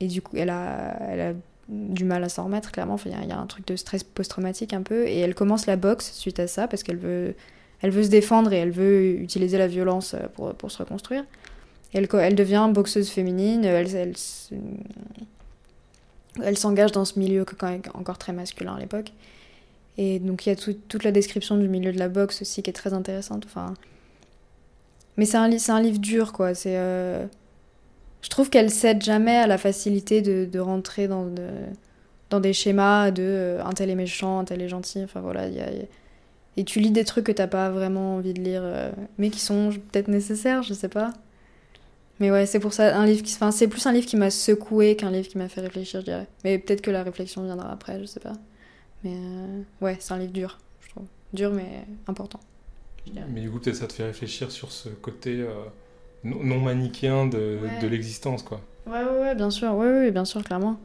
et 0.00 0.06
du 0.06 0.22
coup 0.22 0.36
elle 0.36 0.50
a, 0.50 0.96
elle 1.10 1.20
a 1.20 1.32
du 1.68 2.04
mal 2.04 2.24
à 2.24 2.28
s'en 2.28 2.44
remettre 2.44 2.72
clairement. 2.72 2.94
Enfin 2.94 3.10
il 3.10 3.28
y, 3.28 3.32
a 3.32 3.38
un 3.38 3.46
truc 3.46 3.66
de 3.66 3.76
stress 3.76 4.02
post-traumatique 4.02 4.72
un 4.72 4.82
peu 4.82 5.06
et 5.06 5.18
elle 5.18 5.34
commence 5.34 5.66
la 5.66 5.76
boxe 5.76 6.12
suite 6.12 6.40
à 6.40 6.46
ça 6.46 6.66
parce 6.68 6.82
qu'elle 6.82 6.96
veut, 6.96 7.34
elle 7.82 7.90
veut 7.90 8.02
se 8.02 8.08
défendre 8.08 8.52
et 8.52 8.56
elle 8.56 8.70
veut 8.70 9.12
utiliser 9.20 9.58
la 9.58 9.66
violence 9.66 10.16
pour, 10.34 10.54
pour 10.54 10.70
se 10.70 10.78
reconstruire. 10.78 11.24
elle, 11.92 12.08
elle 12.14 12.34
devient 12.34 12.70
boxeuse 12.72 13.10
féminine. 13.10 13.64
Elle, 13.64 13.94
elle, 13.94 14.14
elle 16.42 16.58
s'engage 16.58 16.92
dans 16.92 17.04
ce 17.04 17.18
milieu 17.18 17.44
encore 17.94 18.18
très 18.18 18.32
masculin 18.32 18.74
à 18.74 18.80
l'époque. 18.80 19.12
Et 20.02 20.18
donc 20.18 20.46
il 20.46 20.48
y 20.48 20.52
a 20.52 20.56
toute 20.56 21.04
la 21.04 21.12
description 21.12 21.58
du 21.58 21.68
milieu 21.68 21.92
de 21.92 21.98
la 21.98 22.08
boxe 22.08 22.40
aussi 22.40 22.62
qui 22.62 22.70
est 22.70 22.72
très 22.72 22.94
intéressante. 22.94 23.44
Enfin... 23.44 23.74
Mais 25.18 25.26
c'est 25.26 25.36
un, 25.36 25.50
un 25.50 25.80
livre 25.80 25.98
dur, 25.98 26.32
quoi. 26.32 26.54
C'est, 26.54 26.78
euh... 26.78 27.26
Je 28.22 28.30
trouve 28.30 28.48
qu'elle 28.48 28.70
cède 28.70 29.02
jamais 29.02 29.36
à 29.36 29.46
la 29.46 29.58
facilité 29.58 30.22
de, 30.22 30.58
rentrer 30.58 31.06
dans, 31.06 31.26
dans 32.30 32.40
des 32.40 32.54
schémas 32.54 33.10
de 33.10 33.22
euh, 33.22 33.62
un 33.62 33.72
tel 33.72 33.90
est 33.90 33.94
méchant, 33.94 34.38
un 34.38 34.44
tel 34.44 34.62
est 34.62 34.70
gentil. 34.70 35.04
Enfin 35.04 35.20
voilà, 35.20 35.48
y 35.48 35.60
a... 35.60 35.66
Et 36.56 36.64
tu 36.64 36.80
lis 36.80 36.92
des 36.92 37.04
trucs 37.04 37.26
que 37.26 37.32
t'as 37.32 37.46
pas 37.46 37.68
vraiment 37.68 38.16
envie 38.16 38.32
de 38.32 38.40
lire, 38.40 38.62
euh... 38.64 38.90
mais 39.18 39.28
qui 39.28 39.40
sont 39.40 39.68
peut-être 39.92 40.08
nécessaires, 40.08 40.62
je 40.62 40.72
sais 40.72 40.88
pas. 40.88 41.12
Mais 42.20 42.30
ouais, 42.30 42.46
c'est 42.46 42.60
pour 42.60 42.72
ça, 42.72 42.96
un 42.96 43.04
livre 43.04 43.22
qui... 43.22 43.34
Enfin, 43.34 43.50
c'est 43.50 43.68
plus 43.68 43.84
un 43.86 43.92
livre 43.92 44.06
qui 44.06 44.16
m'a 44.16 44.30
secoué 44.30 44.96
qu'un 44.96 45.10
livre 45.10 45.28
qui 45.28 45.36
m'a 45.36 45.48
fait 45.48 45.60
réfléchir, 45.60 46.00
je 46.00 46.06
dirais. 46.06 46.26
Mais 46.44 46.58
peut-être 46.58 46.80
que 46.80 46.90
la 46.90 47.02
réflexion 47.02 47.44
viendra 47.44 47.70
après, 47.70 48.00
je 48.00 48.06
sais 48.06 48.20
pas. 48.20 48.32
Mais 49.04 49.14
euh, 49.14 49.62
ouais, 49.80 49.96
c'est 50.00 50.12
un 50.12 50.18
livre 50.18 50.32
dur, 50.32 50.58
je 50.80 50.90
trouve. 50.90 51.06
Dur, 51.32 51.52
mais 51.52 51.86
important. 52.06 52.40
Mais 53.32 53.40
du 53.40 53.50
coup, 53.50 53.58
peut-être 53.58 53.76
ça 53.76 53.86
te 53.86 53.92
fait 53.92 54.04
réfléchir 54.04 54.50
sur 54.50 54.70
ce 54.70 54.88
côté 54.88 55.40
euh, 55.40 55.54
non 56.24 56.60
manichéen 56.60 57.26
de, 57.26 57.58
de 57.80 57.86
l'existence, 57.86 58.42
quoi. 58.42 58.60
Ouais, 58.86 59.02
ouais, 59.02 59.20
ouais, 59.20 59.34
bien 59.34 59.50
sûr, 59.50 59.74
ouais, 59.74 59.86
ouais, 59.86 60.10
bien 60.10 60.24
sûr, 60.24 60.42
clairement. 60.44 60.78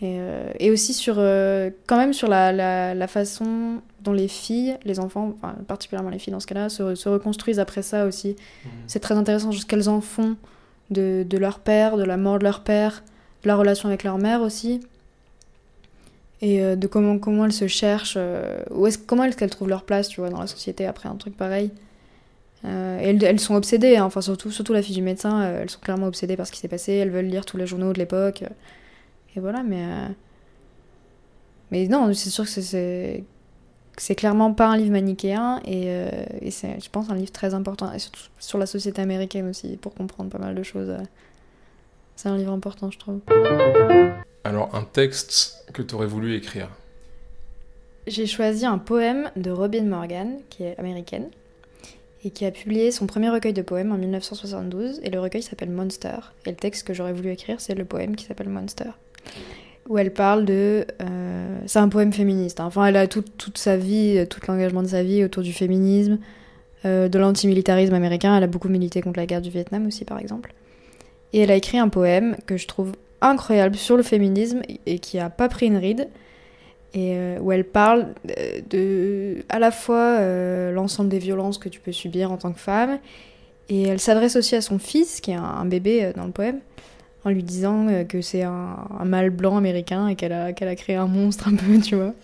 Et, 0.00 0.18
euh, 0.20 0.52
et 0.60 0.70
aussi 0.70 0.94
sur, 0.94 1.16
euh, 1.18 1.70
quand 1.86 1.96
même 1.96 2.12
sur 2.12 2.28
la, 2.28 2.52
la, 2.52 2.94
la, 2.94 3.06
façon 3.08 3.80
dont 4.02 4.12
les 4.12 4.28
filles, 4.28 4.76
les 4.84 5.00
enfants, 5.00 5.34
enfin, 5.42 5.56
particulièrement 5.66 6.10
les 6.10 6.20
filles 6.20 6.32
dans 6.32 6.40
ce 6.40 6.46
cas-là, 6.46 6.68
se, 6.68 6.94
se, 6.94 7.08
reconstruisent 7.08 7.58
après 7.58 7.82
ça 7.82 8.06
aussi. 8.06 8.36
Mmh. 8.64 8.68
C'est 8.86 9.00
très 9.00 9.16
intéressant 9.16 9.50
ce 9.50 9.66
qu'elles 9.66 9.88
en 9.88 10.00
font 10.00 10.36
de, 10.90 11.26
de 11.28 11.38
leur 11.38 11.58
père, 11.58 11.96
de 11.96 12.04
la 12.04 12.16
mort 12.16 12.38
de 12.38 12.44
leur 12.44 12.62
père, 12.62 13.02
de 13.42 13.48
la 13.48 13.56
relation 13.56 13.88
avec 13.88 14.04
leur 14.04 14.18
mère 14.18 14.40
aussi 14.40 14.80
et 16.40 16.62
euh, 16.62 16.76
de 16.76 16.86
comment, 16.86 17.18
comment 17.18 17.44
elles 17.44 17.52
se 17.52 17.66
cherchent, 17.66 18.14
euh, 18.16 18.62
comment 19.06 19.24
est-ce 19.24 19.36
qu'elles 19.36 19.50
trouvent 19.50 19.68
leur 19.68 19.84
place, 19.84 20.08
tu 20.08 20.20
vois, 20.20 20.30
dans 20.30 20.40
la 20.40 20.46
société 20.46 20.86
après 20.86 21.08
un 21.08 21.16
truc 21.16 21.36
pareil. 21.36 21.70
Euh, 22.64 22.98
elles, 23.00 23.22
elles, 23.22 23.40
sont 23.40 23.54
obsédées, 23.54 23.96
hein, 23.96 24.04
enfin 24.04 24.20
surtout, 24.20 24.50
surtout 24.50 24.72
la 24.72 24.82
fille 24.82 24.94
du 24.94 25.02
médecin, 25.02 25.42
euh, 25.42 25.62
elles 25.62 25.70
sont 25.70 25.80
clairement 25.80 26.06
obsédées 26.06 26.36
par 26.36 26.46
ce 26.46 26.52
qui 26.52 26.58
s'est 26.58 26.68
passé, 26.68 26.92
elles 26.92 27.10
veulent 27.10 27.26
lire 27.26 27.44
tous 27.44 27.56
les 27.56 27.66
journaux 27.66 27.92
de 27.92 27.98
l'époque, 27.98 28.44
et 29.36 29.40
voilà, 29.40 29.62
mais... 29.62 29.84
Mais 31.70 31.86
non, 31.86 32.12
c'est 32.14 32.30
sûr 32.30 32.44
que 32.44 32.50
c'est... 32.50 33.24
C'est 34.00 34.14
clairement 34.14 34.54
pas 34.54 34.68
un 34.68 34.76
livre 34.76 34.92
manichéen, 34.92 35.60
et, 35.64 35.88
et 36.40 36.52
c'est, 36.52 36.80
je 36.80 36.88
pense, 36.88 37.10
un 37.10 37.16
livre 37.16 37.32
très 37.32 37.52
important, 37.52 37.92
et 37.92 37.98
surtout 37.98 38.20
sur 38.38 38.56
la 38.56 38.66
société 38.66 39.02
américaine 39.02 39.48
aussi, 39.48 39.76
pour 39.76 39.92
comprendre 39.92 40.30
pas 40.30 40.38
mal 40.38 40.54
de 40.54 40.62
choses. 40.62 40.92
C'est 42.14 42.28
un 42.28 42.36
livre 42.36 42.52
important, 42.52 42.92
je 42.92 42.98
trouve. 42.98 43.20
Alors, 44.48 44.74
un 44.74 44.82
texte 44.82 45.62
que 45.74 45.82
tu 45.82 45.94
aurais 45.94 46.06
voulu 46.06 46.34
écrire 46.34 46.70
J'ai 48.06 48.24
choisi 48.24 48.64
un 48.64 48.78
poème 48.78 49.30
de 49.36 49.50
Robin 49.50 49.82
Morgan, 49.82 50.38
qui 50.48 50.62
est 50.62 50.78
américaine, 50.78 51.28
et 52.24 52.30
qui 52.30 52.46
a 52.46 52.50
publié 52.50 52.90
son 52.90 53.06
premier 53.06 53.28
recueil 53.28 53.52
de 53.52 53.60
poèmes 53.60 53.92
en 53.92 53.98
1972, 53.98 55.00
et 55.02 55.10
le 55.10 55.20
recueil 55.20 55.42
s'appelle 55.42 55.68
Monster. 55.68 56.16
Et 56.46 56.50
le 56.52 56.56
texte 56.56 56.86
que 56.86 56.94
j'aurais 56.94 57.12
voulu 57.12 57.30
écrire, 57.30 57.60
c'est 57.60 57.74
le 57.74 57.84
poème 57.84 58.16
qui 58.16 58.24
s'appelle 58.24 58.48
Monster. 58.48 58.88
Où 59.86 59.98
elle 59.98 60.14
parle 60.14 60.46
de. 60.46 60.86
Euh, 61.02 61.58
c'est 61.66 61.80
un 61.80 61.90
poème 61.90 62.14
féministe. 62.14 62.60
Hein. 62.60 62.64
Enfin, 62.64 62.86
elle 62.86 62.96
a 62.96 63.06
tout, 63.06 63.24
toute 63.36 63.58
sa 63.58 63.76
vie, 63.76 64.26
tout 64.30 64.40
l'engagement 64.48 64.82
de 64.82 64.88
sa 64.88 65.02
vie 65.02 65.24
autour 65.24 65.42
du 65.42 65.52
féminisme, 65.52 66.20
euh, 66.86 67.10
de 67.10 67.18
l'antimilitarisme 67.18 67.92
américain. 67.92 68.34
Elle 68.34 68.44
a 68.44 68.46
beaucoup 68.46 68.70
milité 68.70 69.02
contre 69.02 69.18
la 69.18 69.26
guerre 69.26 69.42
du 69.42 69.50
Vietnam 69.50 69.86
aussi, 69.86 70.06
par 70.06 70.18
exemple. 70.18 70.54
Et 71.34 71.40
elle 71.40 71.50
a 71.50 71.54
écrit 71.54 71.78
un 71.78 71.90
poème 71.90 72.38
que 72.46 72.56
je 72.56 72.66
trouve 72.66 72.94
incroyable 73.20 73.76
sur 73.76 73.96
le 73.96 74.02
féminisme 74.02 74.62
et 74.86 74.98
qui 74.98 75.18
a 75.18 75.30
pas 75.30 75.48
pris 75.48 75.66
une 75.66 75.76
ride. 75.76 76.08
Et 76.94 77.12
euh, 77.16 77.38
où 77.40 77.52
elle 77.52 77.64
parle 77.64 78.14
de 78.70 79.44
à 79.50 79.58
la 79.58 79.70
fois 79.70 80.16
euh, 80.20 80.72
l'ensemble 80.72 81.10
des 81.10 81.18
violences 81.18 81.58
que 81.58 81.68
tu 81.68 81.80
peux 81.80 81.92
subir 81.92 82.32
en 82.32 82.38
tant 82.38 82.50
que 82.50 82.58
femme 82.58 82.98
et 83.68 83.82
elle 83.82 84.00
s'adresse 84.00 84.36
aussi 84.36 84.56
à 84.56 84.60
son 84.60 84.78
fils 84.78 85.20
qui 85.20 85.30
est 85.30 85.34
un, 85.34 85.64
bébé 85.64 86.04
euh, 86.04 86.12
dans 86.14 86.24
le 86.24 86.32
poème 86.32 86.60
en 87.24 87.30
lui 87.30 87.42
disant 87.42 87.88
euh, 87.88 88.04
que 88.04 88.20
c'est 88.22 88.42
un, 88.42 88.76
mâle 89.04 89.30
blanc 89.30 89.56
américain 89.56 90.08
et 90.08 90.16
qu'elle 90.16 90.32
a, 90.32 90.52
qu'elle 90.52 90.68
a 90.68 90.76
créé 90.76 90.96
un 90.96 91.06
monstre 91.06 91.48
un 91.48 91.54
peu 91.54 91.78
tu 91.82 91.96
vois. 91.96 92.14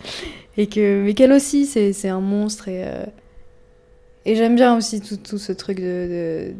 Et 0.57 0.67
que 0.67 1.03
mais 1.03 1.13
qu'elle 1.13 1.33
aussi 1.33 1.65
c'est, 1.65 2.07
un 2.07 2.21
monstre 2.21 2.67
et 2.67 2.83
euh, 2.85 3.05
et 4.27 4.35
j'aime 4.35 4.55
bien 4.55 4.75
aussi 4.75 5.01
tout, 5.01 5.17
tout 5.17 5.37
ce 5.37 5.51
truc 5.51 5.79
de 5.79 6.53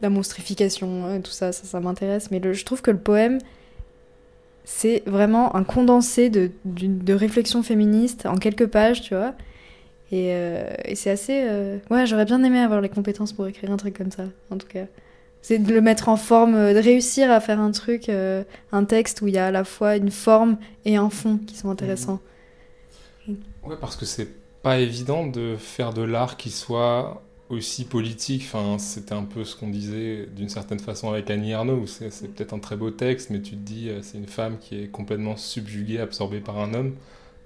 la 0.00 0.10
monstrification, 0.10 1.06
hein, 1.06 1.20
tout 1.20 1.30
ça, 1.30 1.52
ça, 1.52 1.64
ça 1.64 1.80
m'intéresse. 1.80 2.30
Mais 2.30 2.40
je 2.52 2.64
trouve 2.64 2.82
que 2.82 2.90
le 2.90 2.98
poème, 2.98 3.38
c'est 4.64 5.02
vraiment 5.06 5.54
un 5.56 5.64
condensé 5.64 6.30
de, 6.30 6.50
de, 6.64 6.86
de, 6.86 7.14
réflexion 7.14 7.62
féministe 7.62 8.26
en 8.26 8.36
quelques 8.36 8.66
pages, 8.66 9.02
tu 9.02 9.14
vois. 9.14 9.34
Et, 10.10 10.34
euh, 10.34 10.70
c'est 10.94 11.10
assez. 11.10 11.42
Euh... 11.44 11.78
Ouais, 11.90 12.06
j'aurais 12.06 12.24
bien 12.24 12.42
aimé 12.44 12.60
avoir 12.60 12.80
les 12.80 12.88
compétences 12.88 13.32
pour 13.32 13.46
écrire 13.46 13.70
un 13.72 13.76
truc 13.76 13.96
comme 13.96 14.10
ça, 14.10 14.24
en 14.50 14.58
tout 14.58 14.68
cas. 14.68 14.84
C'est 15.40 15.58
de 15.58 15.72
le 15.72 15.80
mettre 15.80 16.08
en 16.08 16.16
forme, 16.16 16.52
de 16.54 16.78
réussir 16.78 17.30
à 17.32 17.40
faire 17.40 17.58
un 17.58 17.72
truc, 17.72 18.08
euh, 18.08 18.44
un 18.70 18.84
texte 18.84 19.22
où 19.22 19.26
il 19.26 19.34
y 19.34 19.38
a 19.38 19.46
à 19.46 19.50
la 19.50 19.64
fois 19.64 19.96
une 19.96 20.12
forme 20.12 20.56
et 20.84 20.94
un 20.94 21.10
fond 21.10 21.38
qui 21.38 21.56
sont 21.56 21.68
intéressants. 21.68 22.20
Ouais, 23.26 23.76
parce 23.80 23.96
que 23.96 24.04
c'est 24.04 24.28
pas 24.62 24.78
évident 24.78 25.26
de 25.26 25.56
faire 25.56 25.92
de 25.92 26.02
l'art 26.02 26.36
qui 26.36 26.50
soit 26.50 27.22
aussi 27.52 27.84
politique. 27.84 28.44
Enfin, 28.46 28.78
c'était 28.78 29.14
un 29.14 29.24
peu 29.24 29.44
ce 29.44 29.54
qu'on 29.56 29.68
disait 29.68 30.26
d'une 30.34 30.48
certaine 30.48 30.78
façon 30.78 31.10
avec 31.10 31.30
Annie 31.30 31.54
Arnaud. 31.54 31.86
C'est 31.86 32.34
peut-être 32.34 32.54
un 32.54 32.58
très 32.58 32.76
beau 32.76 32.90
texte, 32.90 33.30
mais 33.30 33.40
tu 33.40 33.52
te 33.52 33.56
dis, 33.56 33.88
euh, 33.88 34.00
c'est 34.02 34.18
une 34.18 34.26
femme 34.26 34.58
qui 34.58 34.82
est 34.82 34.88
complètement 34.88 35.36
subjuguée, 35.36 36.00
absorbée 36.00 36.40
par 36.40 36.58
un 36.58 36.74
homme. 36.74 36.96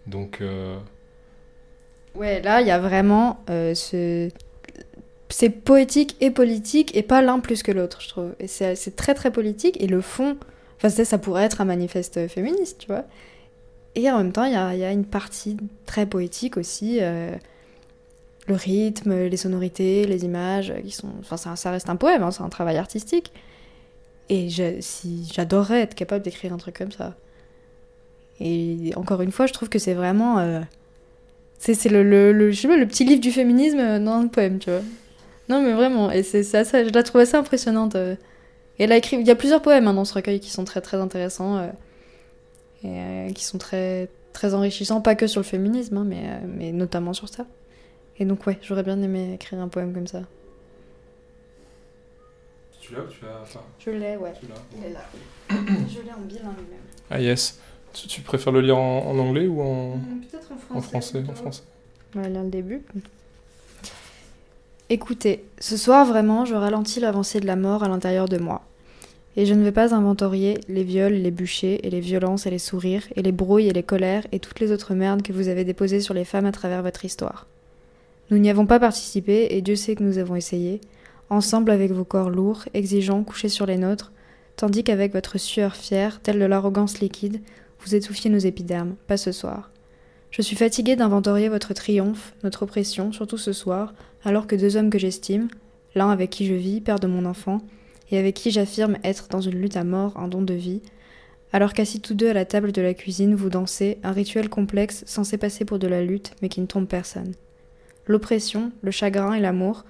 Donc. 0.07 0.41
Euh... 0.41 0.79
Ouais, 2.15 2.41
là, 2.41 2.61
il 2.61 2.67
y 2.67 2.71
a 2.71 2.79
vraiment 2.79 3.41
euh, 3.51 3.75
ce. 3.75 4.31
C'est 5.29 5.51
poétique 5.51 6.17
et 6.21 6.31
politique, 6.31 6.97
et 6.97 7.03
pas 7.03 7.21
l'un 7.21 7.41
plus 7.41 7.65
que 7.65 7.73
l'autre, 7.73 8.01
je 8.01 8.09
trouve. 8.09 8.35
Et 8.39 8.47
c'est 8.47 8.95
très 8.95 9.13
très 9.13 9.33
politique, 9.33 9.81
et 9.83 9.89
le 9.89 10.01
fond. 10.01 10.37
Enfin, 10.77 10.89
ça 10.89 11.19
pourrait 11.19 11.45
être 11.45 11.61
un 11.61 11.65
manifeste 11.65 12.29
féministe, 12.29 12.79
tu 12.79 12.87
vois. 12.87 13.05
Et 13.97 14.09
en 14.11 14.19
même 14.19 14.31
temps, 14.31 14.45
il 14.45 14.53
y 14.53 14.57
a, 14.57 14.93
une 14.93 15.07
partie 15.07 15.57
très 15.85 16.07
poétique 16.07 16.57
aussi. 16.57 17.01
Le 18.47 18.55
rythme, 18.55 19.25
les 19.25 19.37
sonorités, 19.37 20.07
les 20.07 20.25
images, 20.25 20.73
qui 20.85 20.93
sont, 20.93 21.09
enfin 21.21 21.37
ça, 21.37 21.57
ça 21.57 21.71
reste 21.71 21.89
un 21.91 21.97
poème, 21.97 22.23
hein, 22.23 22.31
c'est 22.31 22.43
un 22.43 22.49
travail 22.49 22.77
artistique. 22.77 23.33
Et 24.29 24.49
si 24.81 25.29
j'adorerais 25.33 25.83
être 25.83 25.95
capable 25.95 26.25
d'écrire 26.25 26.53
un 26.53 26.57
truc 26.57 26.77
comme 26.79 26.93
ça. 26.93 27.15
Et 28.41 28.93
encore 28.97 29.23
une 29.23 29.33
fois, 29.33 29.47
je 29.47 29.53
trouve 29.53 29.69
que 29.69 29.79
c'est 29.79 29.95
vraiment, 29.95 30.39
euh, 30.39 30.61
c'est 31.59 31.89
le, 31.89 32.03
le, 32.03 32.33
le, 32.33 32.51
je 32.51 32.61
sais 32.61 32.69
pas, 32.69 32.77
le 32.77 32.87
petit 32.87 33.05
livre 33.05 33.21
du 33.21 33.31
féminisme 33.31 33.99
dans 34.03 34.13
un 34.13 34.27
poème, 34.27 34.59
tu 34.59 34.71
vois. 34.71 34.83
Non 35.49 35.63
mais 35.63 35.73
vraiment, 35.73 36.11
et 36.11 36.23
c'est 36.23 36.43
ça, 36.43 36.65
ça, 36.65 36.85
je 36.85 36.91
la 36.91 37.03
trouve 37.03 37.21
assez 37.21 37.37
impressionnante. 37.37 37.95
Euh. 37.95 38.17
Et 38.79 38.85
elle 38.85 38.93
a 38.93 38.97
écrit, 38.97 39.17
il 39.17 39.27
y 39.27 39.31
a 39.31 39.37
plusieurs 39.37 39.63
poèmes 39.63 39.87
hein, 39.87 39.95
dans 39.95 40.05
ce 40.05 40.13
recueil 40.13 40.41
qui 40.41 40.51
sont 40.51 40.65
très 40.65 40.81
très 40.81 40.99
intéressants 40.99 41.59
euh, 41.59 41.69
et 42.85 42.89
euh, 42.89 43.33
qui 43.33 43.45
sont 43.45 43.59
très 43.59 44.09
très 44.33 44.55
enrichissants, 44.55 45.01
pas 45.01 45.15
que 45.15 45.27
sur 45.27 45.41
le 45.41 45.47
féminisme, 45.47 45.97
hein, 45.97 46.05
mais, 46.07 46.25
mais 46.47 46.73
notamment 46.73 47.15
sur 47.15 47.29
ça. 47.29 47.47
Et 48.19 48.25
donc, 48.25 48.47
ouais, 48.47 48.59
j'aurais 48.63 48.83
bien 48.83 49.01
aimé 49.03 49.35
écrire 49.35 49.61
un 49.61 49.69
poème 49.69 49.93
comme 49.93 50.07
ça. 50.07 50.23
Tu 52.81 52.95
l'as 52.95 53.01
ou 53.01 53.09
tu 53.09 53.25
l'as 53.25 53.41
enfin... 53.43 53.61
Je 53.79 53.91
l'ai, 53.91 54.17
ouais. 54.17 54.33
Tu 54.41 54.47
l'as 54.47 54.55
Il 54.77 54.85
est 54.85 54.93
là. 54.93 55.01
je 55.89 56.01
l'ai 56.03 56.13
en 56.13 56.21
bilingue 56.21 56.45
même. 56.45 56.81
Ah, 57.11 57.21
yes. 57.21 57.59
Tu, 57.93 58.07
tu 58.07 58.21
préfères 58.21 58.53
le 58.53 58.61
lire 58.61 58.79
en, 58.79 59.07
en 59.07 59.19
anglais 59.19 59.47
ou 59.47 59.61
en. 59.61 59.99
Peut-être 60.31 60.53
en 60.53 60.57
français. 60.57 60.77
En 60.77 60.81
français, 60.81 61.25
en 61.29 61.35
français. 61.35 61.63
On 62.15 62.21
va 62.21 62.29
lire 62.29 62.43
le 62.43 62.51
début. 62.51 62.83
Écoutez, 64.89 65.45
ce 65.59 65.77
soir 65.77 66.07
vraiment, 66.07 66.45
je 66.45 66.55
ralentis 66.55 67.01
l'avancée 67.01 67.41
de 67.41 67.47
la 67.47 67.57
mort 67.57 67.83
à 67.83 67.89
l'intérieur 67.89 68.29
de 68.29 68.39
moi. 68.39 68.63
Et 69.37 69.45
je 69.45 69.53
ne 69.53 69.65
vais 69.65 69.73
pas 69.73 69.95
inventorier 69.95 70.61
les 70.69 70.85
viols, 70.85 71.15
les 71.15 71.31
bûchers, 71.31 71.85
et 71.87 71.91
les 71.91 72.01
violences 72.01 72.47
et 72.47 72.51
les 72.51 72.61
sourires, 72.61 73.03
et 73.17 73.23
les 73.23 73.33
brouilles 73.33 73.69
et 73.69 73.73
les 73.73 73.83
colères, 73.83 74.27
et 74.33 74.39
toutes 74.39 74.61
les 74.61 74.73
autres 74.73 74.95
merdes 74.95 75.23
que 75.23 75.33
vous 75.33 75.49
avez 75.49 75.65
déposées 75.65 76.01
sur 76.01 76.15
les 76.15 76.25
femmes 76.25 76.47
à 76.47 76.53
travers 76.53 76.83
votre 76.83 77.05
histoire. 77.05 77.47
Nous 78.31 78.39
n'y 78.39 78.51
avons 78.51 78.67
pas 78.67 78.81
participé, 78.81 79.49
et 79.51 79.63
Dieu 79.63 79.77
sait 79.77 79.95
que 79.95 80.03
nous 80.03 80.19
avons 80.19 80.35
essayé, 80.35 80.81
ensemble 81.31 81.71
avec 81.71 81.93
vos 81.93 82.05
corps 82.05 82.31
lourds, 82.31 82.65
exigeants, 82.75 83.23
couchés 83.23 83.49
sur 83.49 83.67
les 83.67 83.77
nôtres, 83.77 84.13
tandis 84.57 84.83
qu'avec 84.83 85.13
votre 85.13 85.39
sueur 85.39 85.77
fière, 85.77 86.21
telle 86.21 86.39
de 86.39 86.45
l'arrogance 86.45 87.01
liquide, 87.01 87.41
vous 87.81 87.95
étouffiez 87.95 88.31
nos 88.31 88.39
épidermes, 88.39 88.97
pas 89.07 89.17
ce 89.17 89.31
soir. 89.31 89.71
Je 90.31 90.43
suis 90.43 90.57
fatiguée 90.57 90.97
d'inventorier 90.97 91.49
votre 91.49 91.73
triomphe, 91.73 92.35
notre 92.43 92.65
oppression, 92.65 93.13
surtout 93.13 93.39
ce 93.39 93.53
soir, 93.53 93.95
alors 94.25 94.47
que 94.47 94.57
deux 94.57 94.77
hommes 94.77 94.91
que 94.91 94.99
j'estime, 94.99 95.49
l'un 95.95 96.11
avec 96.11 96.31
qui 96.31 96.47
je 96.47 96.55
vis, 96.55 96.81
père 96.81 96.99
de 96.99 97.07
mon 97.07 97.27
enfant, 97.27 97.61
et 98.11 98.19
avec 98.19 98.35
qui 98.35 98.51
j'affirme 98.51 98.99
être 99.05 99.29
dans 99.29 99.41
une 99.41 99.61
lutte 99.61 99.77
à 99.77 99.85
mort, 99.85 100.17
un 100.17 100.29
don 100.29 100.43
de 100.43 100.55
vie, 100.55 100.83
alors 101.53 101.73
qu'assis 101.73 102.01
tous 102.01 102.15
deux 102.15 102.29
à 102.29 102.35
la 102.35 102.45
table 102.45 102.73
de 102.73 102.83
la 102.83 102.93
cuisine, 102.93 103.35
vous 103.35 103.51
dansez, 103.51 103.99
un 104.03 104.13
rituel 104.13 104.49
complexe 104.49 105.05
censé 105.07 105.39
passer 105.39 105.65
pour 105.65 105.79
de 105.79 105.87
la 105.87 106.03
lutte, 106.03 106.33
mais 106.43 106.49
qui 106.49 106.61
ne 106.61 106.67
trompe 106.67 106.89
personne. 106.89 107.33
L'oppression, 108.07 108.73
le 108.83 108.91
chagrin 108.91 109.35
et 109.35 109.41
l'amour, 109.41 109.85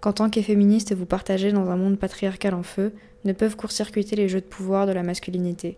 qu'en 0.00 0.12
tant 0.12 0.30
qu'efféministe 0.30 0.94
vous 0.94 1.06
partagez 1.06 1.52
dans 1.52 1.70
un 1.70 1.76
monde 1.76 1.98
patriarcal 1.98 2.54
en 2.54 2.62
feu, 2.62 2.92
ne 3.24 3.32
peuvent 3.32 3.56
court-circuiter 3.56 4.16
les 4.16 4.28
jeux 4.28 4.40
de 4.40 4.46
pouvoir 4.46 4.86
de 4.86 4.92
la 4.92 5.02
masculinité. 5.02 5.76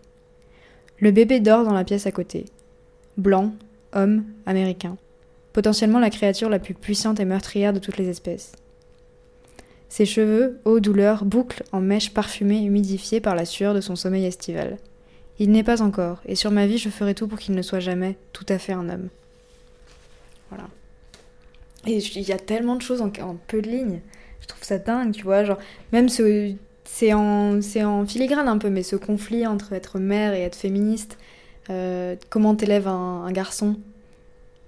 Le 0.99 1.11
bébé 1.11 1.39
dort 1.39 1.63
dans 1.63 1.73
la 1.73 1.83
pièce 1.83 2.05
à 2.05 2.11
côté. 2.11 2.45
Blanc, 3.17 3.53
homme, 3.93 4.23
américain. 4.45 4.97
Potentiellement 5.53 5.99
la 5.99 6.09
créature 6.09 6.49
la 6.49 6.59
plus 6.59 6.73
puissante 6.75 7.19
et 7.19 7.25
meurtrière 7.25 7.73
de 7.73 7.79
toutes 7.79 7.97
les 7.97 8.07
espèces. 8.07 8.53
Ses 9.89 10.05
cheveux, 10.05 10.59
ô 10.63 10.79
douleur, 10.79 11.25
bouclent 11.25 11.63
en 11.73 11.81
mèches 11.81 12.13
parfumées 12.13 12.63
humidifiées 12.63 13.19
par 13.19 13.35
la 13.35 13.43
sueur 13.43 13.73
de 13.73 13.81
son 13.81 13.97
sommeil 13.97 14.25
estival. 14.25 14.77
Il 15.39 15.51
n'est 15.51 15.63
pas 15.63 15.81
encore, 15.81 16.21
et 16.25 16.35
sur 16.35 16.51
ma 16.51 16.67
vie 16.67 16.77
je 16.77 16.89
ferai 16.89 17.15
tout 17.15 17.27
pour 17.27 17.39
qu'il 17.39 17.55
ne 17.55 17.61
soit 17.61 17.79
jamais 17.79 18.15
tout 18.31 18.45
à 18.47 18.57
fait 18.57 18.71
un 18.71 18.87
homme. 18.87 19.09
Voilà. 20.49 20.69
Et 21.87 21.97
il 21.97 22.27
y 22.27 22.31
a 22.31 22.37
tellement 22.37 22.75
de 22.75 22.81
choses 22.81 23.01
en, 23.01 23.09
peu 23.47 23.61
de 23.61 23.69
lignes. 23.69 24.01
Je 24.41 24.47
trouve 24.47 24.63
ça 24.63 24.77
dingue, 24.77 25.11
tu 25.13 25.23
vois. 25.23 25.43
Genre, 25.43 25.59
même 25.91 26.09
ce. 26.09 26.53
C'est 26.83 27.13
en, 27.13 27.59
en 27.59 28.05
filigrane 28.05 28.49
un 28.49 28.57
peu, 28.57 28.69
mais 28.69 28.83
ce 28.83 28.97
conflit 28.97 29.47
entre 29.47 29.71
être 29.71 29.97
mère 29.97 30.33
et 30.33 30.41
être 30.41 30.57
féministe, 30.57 31.17
euh, 31.69 32.17
comment 32.29 32.53
t'élèves 32.53 32.87
un, 32.87 33.31
garçon 33.31 33.77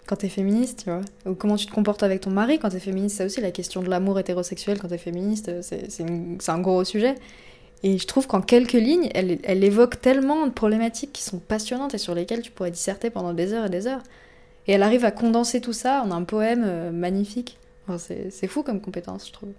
quand 0.06 0.16
t'es 0.18 0.30
féministe, 0.30 0.84
tu 0.86 0.90
vois? 0.90 1.02
Ou 1.26 1.36
comment 1.36 1.58
tu 1.58 1.66
te 1.66 1.74
comportes 1.74 2.02
avec 2.02 2.22
ton 2.22 2.30
mari 2.30 2.60
quand 2.60 2.70
t'es 2.70 2.80
féministe, 2.80 3.18
c'est 3.18 3.26
aussi 3.26 3.42
la 3.42 3.52
question 3.52 3.82
de 3.82 3.90
l'amour 3.90 4.20
hétérosexuel 4.20 4.80
quand 4.80 4.88
t'es 4.88 4.98
féministe, 4.98 5.52
c'est 5.62 6.50
un 6.50 6.60
gros 6.60 6.86
sujet. 6.86 7.16
Et 7.84 7.98
je 7.98 8.08
trouve 8.08 8.28
qu'en 8.28 8.42
quelques 8.42 8.72
lignes, 8.72 9.10
elle, 9.14 9.40
elle, 9.44 9.64
évoque 9.64 10.00
tellement 10.00 10.48
de 10.48 10.52
problématiques 10.52 11.12
qui 11.12 11.24
sont 11.24 11.40
passionnantes 11.40 11.94
et 11.94 11.98
sur 11.98 12.16
lesquelles 12.16 12.42
tu 12.42 12.52
pourrais 12.52 12.72
disserter 12.72 13.10
pendant 13.10 13.34
des 13.34 13.52
heures 13.52 13.66
et 13.66 13.70
des 13.70 13.88
heures. 13.88 14.04
Et 14.68 14.74
elle 14.74 14.84
arrive 14.84 15.06
à 15.06 15.12
condenser 15.12 15.62
tout 15.62 15.74
ça 15.74 16.04
en 16.04 16.12
un 16.12 16.24
poème 16.24 16.64
euh, 16.66 16.92
magnifique. 16.92 17.58
c'est 17.98 18.48
fou 18.48 18.64
comme 18.64 18.82
compétence, 18.82 19.28
je 19.28 19.34
trouve. 19.34 19.50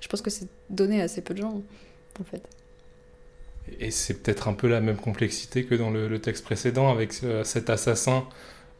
Je 0.00 0.08
pense 0.08 0.22
que 0.22 0.30
c'est 0.30 0.48
donné 0.70 1.00
à 1.00 1.04
assez 1.04 1.20
peu 1.20 1.34
de 1.34 1.42
gens, 1.42 1.62
en 2.20 2.24
fait. 2.24 2.42
Et 3.80 3.90
c'est 3.90 4.22
peut-être 4.22 4.48
un 4.48 4.54
peu 4.54 4.68
la 4.68 4.80
même 4.80 4.96
complexité 4.96 5.64
que 5.64 5.74
dans 5.74 5.90
le, 5.90 6.18
texte 6.18 6.44
précédent, 6.44 6.90
avec 6.90 7.12
euh, 7.22 7.44
cet 7.44 7.70
assassin, 7.70 8.26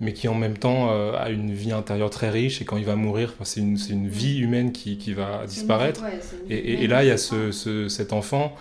mais 0.01 0.13
qui 0.13 0.29
en 0.29 0.35
même 0.35 0.57
temps 0.57 0.91
euh, 0.91 1.13
a 1.13 1.31
une 1.31 1.53
vie 1.53 1.73
intérieure 1.73 2.11
très 2.11 2.31
riche, 2.31 2.63
et 2.63 2.65
quand 2.65 2.77
il 2.77 2.85
va 2.85 2.97
mourir, 2.97 3.35
c'est 3.43 3.61
une, 3.61 3.79
une, 3.91 4.09
vie 4.09 4.39
humaine 4.39 4.73
qui, 4.73 4.97
qui 4.97 5.13
va 5.13 5.45
disparaître. 5.47 6.03
et, 6.49 6.85
et, 6.85 6.87
là, 6.87 7.05
il 7.05 7.09
y 7.09 7.11
a 7.11 7.19
ce, 7.19 7.53
ce, 7.53 7.89
cet 7.89 8.13
enfant 8.13 8.57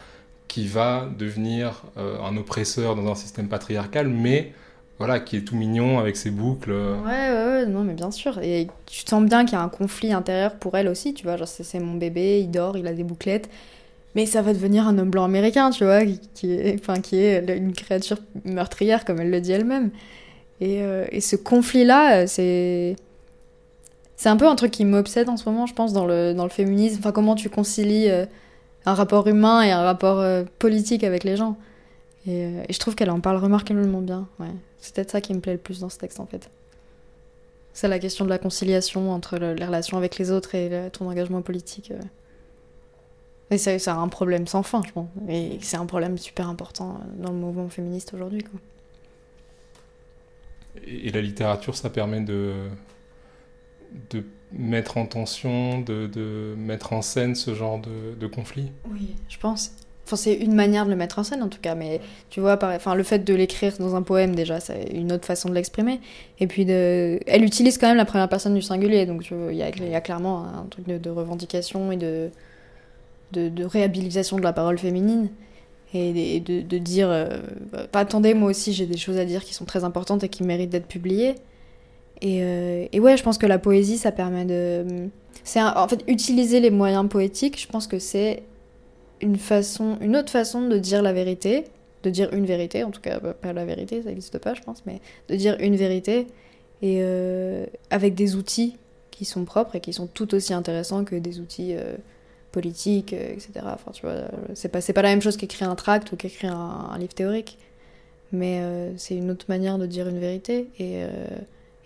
qui 0.47 0.67
va 0.67 1.10
devenir 1.17 1.84
euh, 1.97 2.19
un 2.21 2.38
oppresseur 2.38 2.95
dans 2.95 3.12
un 3.12 3.15
système 3.15 3.47
patriarcal, 3.47 4.08
mais 4.08 4.53
voilà, 5.00 5.20
qui 5.20 5.38
est 5.38 5.42
tout 5.42 5.56
mignon 5.56 6.00
avec 6.00 6.18
ses 6.18 6.32
boucles. 6.32 6.72
Ouais, 6.72 7.30
ouais, 7.30 7.46
ouais, 7.46 7.66
non, 7.66 7.84
mais 7.84 7.94
bien 7.94 8.12
sûr. 8.12 8.40
Et 8.40 8.68
tu 8.86 9.04
sens 9.08 9.24
bien 9.24 9.46
qu'il 9.46 9.54
y 9.54 9.62
a 9.62 9.64
un 9.64 9.70
conflit 9.70 10.12
intérieur 10.12 10.56
pour 10.56 10.76
elle 10.76 10.88
aussi, 10.88 11.14
tu 11.14 11.24
vois. 11.24 11.38
Genre, 11.38 11.48
c'est 11.48 11.80
mon 11.80 11.96
bébé, 11.96 12.40
il 12.42 12.50
dort, 12.50 12.78
il 12.78 12.88
a 12.88 12.94
des 12.94 13.04
bouclettes 13.04 13.50
mais 14.18 14.26
ça 14.26 14.42
va 14.42 14.52
devenir 14.52 14.88
un 14.88 14.98
homme 14.98 15.12
blanc 15.12 15.26
américain, 15.26 15.70
tu 15.70 15.86
vois, 15.86 16.02
qui, 16.34 16.52
est, 16.52 16.80
enfin, 16.80 17.02
qui 17.02 17.18
est 17.18 17.56
une 17.56 17.72
créature 17.72 18.18
meurtrière, 18.46 19.06
comme 19.06 19.20
elle 19.20 19.30
le 19.30 19.40
dit 19.40 19.52
elle-même. 19.52 19.92
Et, 20.60 20.82
euh, 20.82 21.06
et, 21.12 21.22
ce 21.22 21.36
conflit-là, 21.36 22.26
c'est. 22.26 22.96
C'est 24.16 24.30
un 24.30 24.36
peu 24.36 24.48
un 24.48 24.56
truc 24.56 24.72
qui 24.72 24.84
m'obsède 24.86 25.30
en 25.30 25.38
ce 25.38 25.48
moment, 25.48 25.68
je 25.68 25.76
pense, 25.76 25.94
dans 25.94 26.08
le, 26.08 26.34
dans 26.34 26.46
le 26.46 26.50
féminisme. 26.50 26.98
Enfin, 26.98 27.12
comment 27.12 27.36
tu 27.36 27.52
concilies 27.52 28.10
euh, 28.10 28.26
un 28.88 28.96
rapport 28.96 29.28
humain 29.28 29.62
et 29.62 29.70
un 29.70 29.84
rapport 29.84 30.20
euh, 30.20 30.44
politique 30.58 31.04
avec 31.04 31.24
les 31.24 31.36
gens. 31.36 31.56
Et, 32.28 32.44
et 32.68 32.74
je 32.74 32.80
trouve 32.80 32.96
qu'elle 32.96 33.10
en 33.10 33.20
parle 33.20 33.38
remarquablement 33.38 34.02
bien. 34.02 34.28
Ouais. 34.40 34.52
C'est 34.80 34.94
peut-être 34.96 35.12
ça 35.12 35.22
qui 35.22 35.34
me 35.34 35.40
plaît 35.40 35.54
le 35.54 35.60
plus 35.60 35.80
dans 35.80 35.90
ce 35.90 35.98
texte, 35.98 36.20
en 36.20 36.26
fait. 36.26 36.50
C'est 37.74 37.88
la 37.88 38.00
question 38.00 38.26
de 38.26 38.30
la 38.30 38.40
conciliation 38.40 39.12
entre 39.12 39.38
les 39.38 39.66
relations 39.66 39.98
avec 39.98 40.18
les 40.18 40.32
autres 40.32 40.56
et 40.56 40.90
ton 40.92 41.10
engagement 41.10 41.42
politique. 41.42 41.94
Et 43.50 43.58
c'est 43.58 43.88
un 43.88 44.08
problème 44.08 44.46
sans 44.48 44.63
fin, 44.63 44.82
je 44.86 44.92
pense. 44.92 45.08
Et 45.30 45.60
c'est 45.62 45.78
un 45.78 45.86
problème 45.86 46.18
super 46.18 46.50
important 46.50 47.00
dans 47.18 47.32
le 47.32 47.38
mouvement 47.38 47.70
féministe 47.70 48.13
aujourd'hui. 48.13 48.44
Et, 50.86 51.12
la 51.12 51.22
littérature, 51.22 51.76
ça 51.76 51.90
permet 51.90 52.22
de, 52.22 52.68
de 54.10 54.24
mettre 54.52 54.98
en 54.98 55.06
tension, 55.06 55.80
de, 55.80 56.08
de 56.08 56.56
mettre 56.58 56.94
en 56.94 57.02
scène 57.02 57.36
ce 57.36 57.56
genre 57.56 57.80
de, 57.80 58.16
de 58.20 58.28
conflit? 58.28 58.72
Oui, 58.92 59.16
je 59.30 59.38
pense. 59.38 59.72
Enfin, 60.08 60.15
c'est 60.15 60.36
une 60.36 60.56
manière 60.56 60.86
de 60.86 60.89
le 60.89 60.96
mettre 60.96 61.20
en 61.20 61.24
scène 61.24 61.43
en 61.43 61.50
tout 61.50 61.60
cas, 61.62 61.76
mais 61.76 62.00
tu 62.30 62.39
vois, 62.39 62.58
enfin, 62.63 62.96
le 62.96 63.04
fait 63.04 63.20
de 63.20 63.34
l'écrire 63.34 63.74
dans 63.78 63.93
un 63.93 64.02
poème 64.02 64.36
déjà, 64.36 64.62
c'est 64.62 64.86
une 64.93 65.12
autre 65.12 65.26
façon 65.26 65.50
de 65.50 65.54
l'exprimer. 65.54 66.00
Et 66.39 66.48
puis, 66.48 66.63
elle 66.63 67.43
utilise 67.43 67.78
quand 67.78 67.89
même 67.89 67.98
la 67.98 68.06
première 68.06 68.30
personne 68.30 68.56
du 68.56 68.62
singulier, 68.62 69.06
donc 69.06 69.30
il 69.30 69.58
y, 69.58 69.63
a 69.63 70.02
clairement 70.02 70.46
un 70.46 70.65
truc 70.70 70.88
de 70.88 71.10
revendication 71.10 71.91
et 71.91 71.98
de, 71.98 72.32
réhabilitation 73.65 74.38
de 74.38 74.43
la 74.43 74.54
parole 74.54 74.78
féminine 74.78 75.30
et 75.93 76.39
de, 76.39 76.62
de 76.62 76.78
dire 76.78 77.10
euh, 77.10 77.28
bah, 77.72 77.88
attendez 77.93 78.34
moi 78.34 78.50
aussi 78.50 78.74
j'ai 78.74 78.86
des 78.86 78.98
choses 78.98 79.17
à 79.17 79.26
dire 79.26 79.43
qui 79.43 79.54
sont 79.54 79.65
très 79.65 79.84
importantes 79.84 80.24
et 80.24 80.30
qui 80.30 80.43
méritent 80.43 80.70
d'être 80.70 80.88
publiées 80.88 81.36
et, 82.22 82.39
euh, 82.43 82.88
et, 82.91 83.00
ouais 83.00 83.15
je 83.15 83.24
pense 83.24 83.38
que 83.38 83.46
la 83.46 83.58
poésie 83.58 83.98
ça 83.98 84.12
permet 84.12 84.43
de 84.43 85.10
c'est 85.43 85.62
en 85.62 85.88
fait 85.88 86.04
utiliser 86.08 86.60
les 86.60 86.72
moyens 86.72 87.08
poétiques 87.08 87.60
je 87.62 87.67
pense 87.67 87.88
que 87.88 88.00
c'est 88.00 88.43
une 89.21 89.38
façon 89.38 89.97
une 90.01 90.15
autre 90.15 90.32
façon 90.32 90.67
de 90.67 90.77
dire 90.77 91.01
la 91.01 91.13
vérité 91.13 91.65
de 92.03 92.10
dire 92.10 92.34
une 92.34 92.45
vérité 92.45 92.84
en 92.84 92.91
tout 92.91 93.01
cas 93.01 93.19
pas 93.19 93.53
la 93.53 93.65
vérité 93.65 94.01
ça 94.01 94.10
n'existe 94.10 94.38
pas 94.38 94.53
je 94.53 94.62
pense 94.62 94.84
mais 94.86 95.01
de 95.30 95.36
dire 95.36 95.58
une 95.60 95.75
vérité 95.75 96.27
et 96.82 96.99
euh, 97.01 97.65
avec 97.89 98.13
des 98.13 98.36
outils 98.36 98.77
qui 99.12 99.25
sont 99.25 99.45
propres 99.45 99.75
et 99.75 99.80
qui 99.80 99.93
sont 99.93 100.08
tout 100.08 100.36
aussi 100.36 100.53
intéressants 100.53 101.03
que 101.03 101.15
des 101.15 101.39
outils 101.39 101.75
politique, 102.58 103.13
euh, 103.13 103.34
etc. 103.34 103.49
Enfin, 103.65 103.91
tu 103.91 104.01
vois, 104.01 104.23
c'est 104.53 104.69
pas, 104.69 104.82
pas 104.82 105.01
la 105.01 105.10
même 105.10 105.21
chose 105.21 105.38
qu'écrire 105.38 105.69
un 105.69 105.75
tract 105.75 106.12
ou 106.12 106.15
qu'écrire 106.15 106.56
un, 106.56 106.97
livre 106.97 107.13
théorique, 107.13 107.58
mais 108.32 108.60
euh, 108.62 108.91
c'est 108.97 109.15
une 109.15 109.30
autre 109.32 109.45
manière 109.49 109.77
de 109.77 109.86
dire 109.86 110.08
une 110.08 110.19
vérité. 110.19 110.67
Et, 110.80 111.03
euh, 111.03 111.27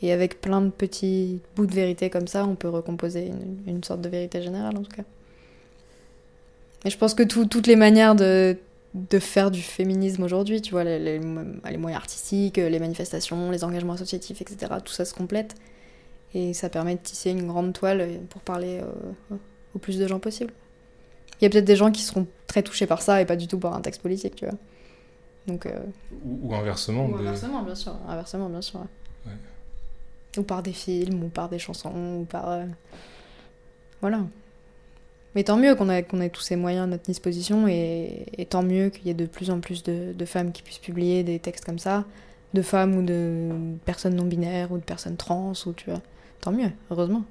et, 0.01 0.11
avec 0.13 0.41
plein 0.41 0.61
de 0.61 0.69
petits 0.69 1.41
bouts 1.55 1.65
de 1.65 1.73
vérité 1.73 2.09
comme 2.09 2.27
ça, 2.27 2.45
on 2.45 2.55
peut 2.55 2.69
recomposer 2.69 3.31
une 3.67 3.83
sorte 3.83 4.01
de 4.01 4.09
vérité 4.09 4.41
générale, 4.41 4.77
en 4.77 4.83
tout 4.83 4.95
cas. 4.95 5.03
Et 6.85 6.89
je 6.89 6.97
pense 6.97 7.13
que 7.13 7.23
toutes 7.23 7.67
les 7.67 7.75
manières 7.75 8.15
de, 8.15 8.57
de 8.95 9.19
faire 9.19 9.51
du 9.51 9.61
féminisme 9.61 10.23
aujourd'hui, 10.23 10.61
tu 10.61 10.71
vois, 10.71 10.83
les, 10.83 10.99
les, 10.99 11.19
les, 11.19 11.77
moyens 11.77 12.01
artistiques, 12.01 12.57
les 12.57 12.79
manifestations, 12.79 13.51
les 13.51 13.63
engagements 13.63 13.93
associatifs, 13.93 14.41
etc., 14.41 14.73
tout 14.83 14.93
ça 14.93 15.05
se 15.05 15.13
complète. 15.13 15.55
Et 16.33 16.53
ça 16.53 16.69
permet 16.69 16.95
de 16.95 17.01
tisser 17.01 17.29
une 17.31 17.45
grande 17.45 17.73
toile 17.73 18.07
pour 18.29 18.41
parler 18.41 18.81
au 19.75 19.79
plus 19.79 19.99
de 19.99 20.07
gens 20.07 20.19
possible. 20.19 20.53
Il 21.39 21.45
y 21.45 21.47
a 21.47 21.49
peut-être 21.49 21.65
des 21.65 21.75
gens 21.75 21.91
qui 21.91 22.03
seront 22.03 22.27
très 22.45 22.61
touchés 22.61 22.85
par 22.85 23.01
ça 23.01 23.21
et 23.21 23.25
pas 23.25 23.35
du 23.35 23.47
tout 23.47 23.57
par 23.57 23.73
un 23.73 23.81
texte 23.81 24.01
politique, 24.01 24.35
tu 24.35 24.45
vois. 24.45 24.57
Donc, 25.47 25.65
euh, 25.65 25.79
ou, 26.23 26.53
inversement. 26.53 27.07
Ou 27.07 27.15
inversement, 27.15 27.63
bien 27.63 27.73
sûr. 27.73 27.95
Inversement, 28.07 28.49
bien 28.49 28.61
sûr. 28.61 28.81
Ou 30.37 30.43
par 30.43 30.61
des 30.61 30.71
films, 30.71 31.23
ou 31.23 31.29
par 31.29 31.49
des 31.49 31.57
chansons, 31.57 32.19
ou 32.21 32.25
par. 32.25 32.49
Euh, 32.49 32.65
voilà. 34.01 34.21
Mais 35.35 35.43
tant 35.43 35.57
mieux 35.57 35.75
qu'on 35.75 35.89
ait, 35.89 36.03
qu'on 36.03 36.19
ait 36.19 36.29
tous 36.29 36.41
ces 36.41 36.55
moyens 36.55 36.83
à 36.83 36.87
notre 36.87 37.03
disposition, 37.03 37.67
et, 37.67 38.25
et 38.37 38.45
tant 38.45 38.63
mieux 38.63 38.89
qu'il 38.89 39.07
y 39.07 39.09
ait 39.09 39.13
de 39.13 39.25
plus 39.25 39.49
en 39.49 39.59
plus 39.59 39.83
de, 39.83 40.13
de, 40.13 40.25
femmes 40.25 40.51
qui 40.51 40.61
puissent 40.61 40.77
publier 40.77 41.23
des 41.23 41.39
textes 41.39 41.63
comme 41.63 41.79
ça, 41.79 42.05
de 42.53 42.61
femmes 42.61 42.95
ou 42.97 43.01
de 43.01 43.49
personnes 43.85 44.15
non 44.15 44.25
binaires, 44.25 44.71
ou 44.71 44.77
de 44.77 44.83
personnes 44.83 45.15
trans, 45.15 45.53
ou 45.65 45.73
tu 45.73 45.89
vois. 45.89 46.01
Tant 46.41 46.51
mieux, 46.51 46.71
heureusement. 46.89 47.23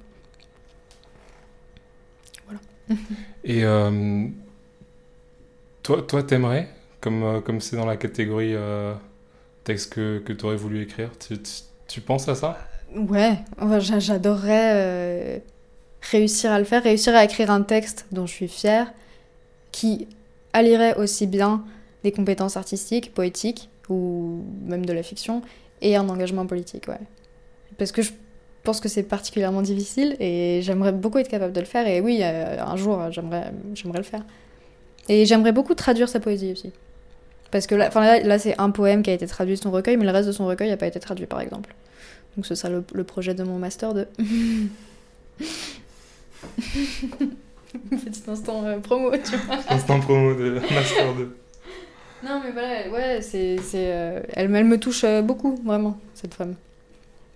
Et 3.45 3.65
euh, 3.65 4.27
toi, 5.83 6.03
toi, 6.03 6.23
t'aimerais, 6.23 6.69
comme 7.01 7.23
euh, 7.23 7.41
comme 7.41 7.61
c'est 7.61 7.77
dans 7.77 7.87
la 7.87 7.97
catégorie 7.97 8.55
euh, 8.55 8.95
texte 9.65 9.93
que, 9.93 10.19
que 10.19 10.33
tu 10.33 10.45
aurais 10.45 10.57
voulu 10.57 10.83
écrire, 10.83 11.11
tu, 11.19 11.39
tu, 11.87 12.01
penses 12.01 12.29
à 12.29 12.35
ça? 12.35 12.59
Ouais, 12.95 13.39
j'adorerais 13.99 15.43
réussir 16.01 16.51
à 16.53 16.59
le 16.59 16.65
faire, 16.65 16.83
réussir 16.83 17.15
à 17.15 17.25
écrire 17.25 17.51
un 17.51 17.63
texte 17.63 18.07
dont 18.13 18.27
je 18.27 18.33
suis 18.33 18.49
fière, 18.49 18.93
qui 19.73 20.09
allierait 20.53 20.97
aussi 20.97 21.27
bien 21.27 21.65
des 22.03 22.13
compétences 22.13 22.57
artistiques, 22.57 23.15
poétiques, 23.15 23.69
ou 23.89 24.43
même 24.65 24.87
de 24.87 24.93
la 24.93 25.03
fiction, 25.03 25.43
et 25.83 25.97
un 25.97 26.09
engagement 26.09 26.47
politique, 26.47 26.89
ouais. 26.89 27.01
Parce 27.79 27.93
que 27.93 28.03
je 28.03 28.11
pense 28.63 28.81
que 28.81 28.89
c'est 28.89 29.03
particulièrement 29.03 29.63
difficile, 29.63 30.17
et 30.21 30.61
j'aimerais 30.63 30.93
beaucoup 30.93 31.19
être 31.19 31.29
capable 31.29 31.53
de 31.53 31.61
le 31.61 31.67
faire, 31.67 31.87
et 31.87 32.01
oui, 32.01 32.21
euh, 32.23 32.63
un 32.63 32.77
jour, 32.77 33.11
j'aimerais, 33.11 33.53
j'aimerais 33.75 33.99
le 33.99 34.05
faire. 34.05 34.25
Et 35.09 35.27
j'aimerais 35.27 35.53
beaucoup 35.53 35.75
traduire 35.75 36.09
sa 36.09 36.21
poésie 36.21 36.53
aussi. 36.53 36.73
Parce 37.51 37.67
que 37.67 37.75
là, 37.75 37.91
là, 38.23 38.39
c'est 38.39 38.59
un 38.61 38.71
poème 38.71 39.03
qui 39.03 39.11
a 39.11 39.13
été 39.13 39.27
traduit 39.27 39.57
de 39.57 39.61
son 39.61 39.71
recueil, 39.71 39.97
mais 39.97 40.05
le 40.05 40.13
reste 40.13 40.29
de 40.29 40.33
son 40.33 40.47
recueil 40.47 40.71
n'a 40.71 40.77
pas 40.77 40.87
été 40.87 41.01
traduit, 41.01 41.27
par 41.27 41.41
exemple. 41.41 41.75
Donc 42.37 42.47
ce 42.47 42.55
sera 42.55 42.69
le, 42.69 42.85
le 42.93 43.05
projet 43.05 43.35
de 43.35 43.43
mon 43.43 43.59
master 43.59 43.93
de... 43.93 44.07
Petit 47.91 48.23
instant 48.29 48.65
euh, 48.65 48.79
promo, 48.79 49.13
tu 49.13 49.37
vois. 49.37 49.59
Instant 49.69 50.01
promo 50.01 50.35
de 50.35 50.55
Master 50.55 51.15
2. 51.15 51.37
Non, 52.25 52.41
mais 52.45 52.51
voilà, 52.53 52.91
ouais, 52.91 53.23
c'est. 53.23 53.59
Euh, 53.75 54.21
elle, 54.33 54.55
elle, 54.55 54.65
me 54.65 54.79
touche 54.79 55.05
euh, 55.05 55.23
beaucoup, 55.23 55.59
vraiment, 55.65 55.99
cette 56.15 56.35
femme, 56.35 56.57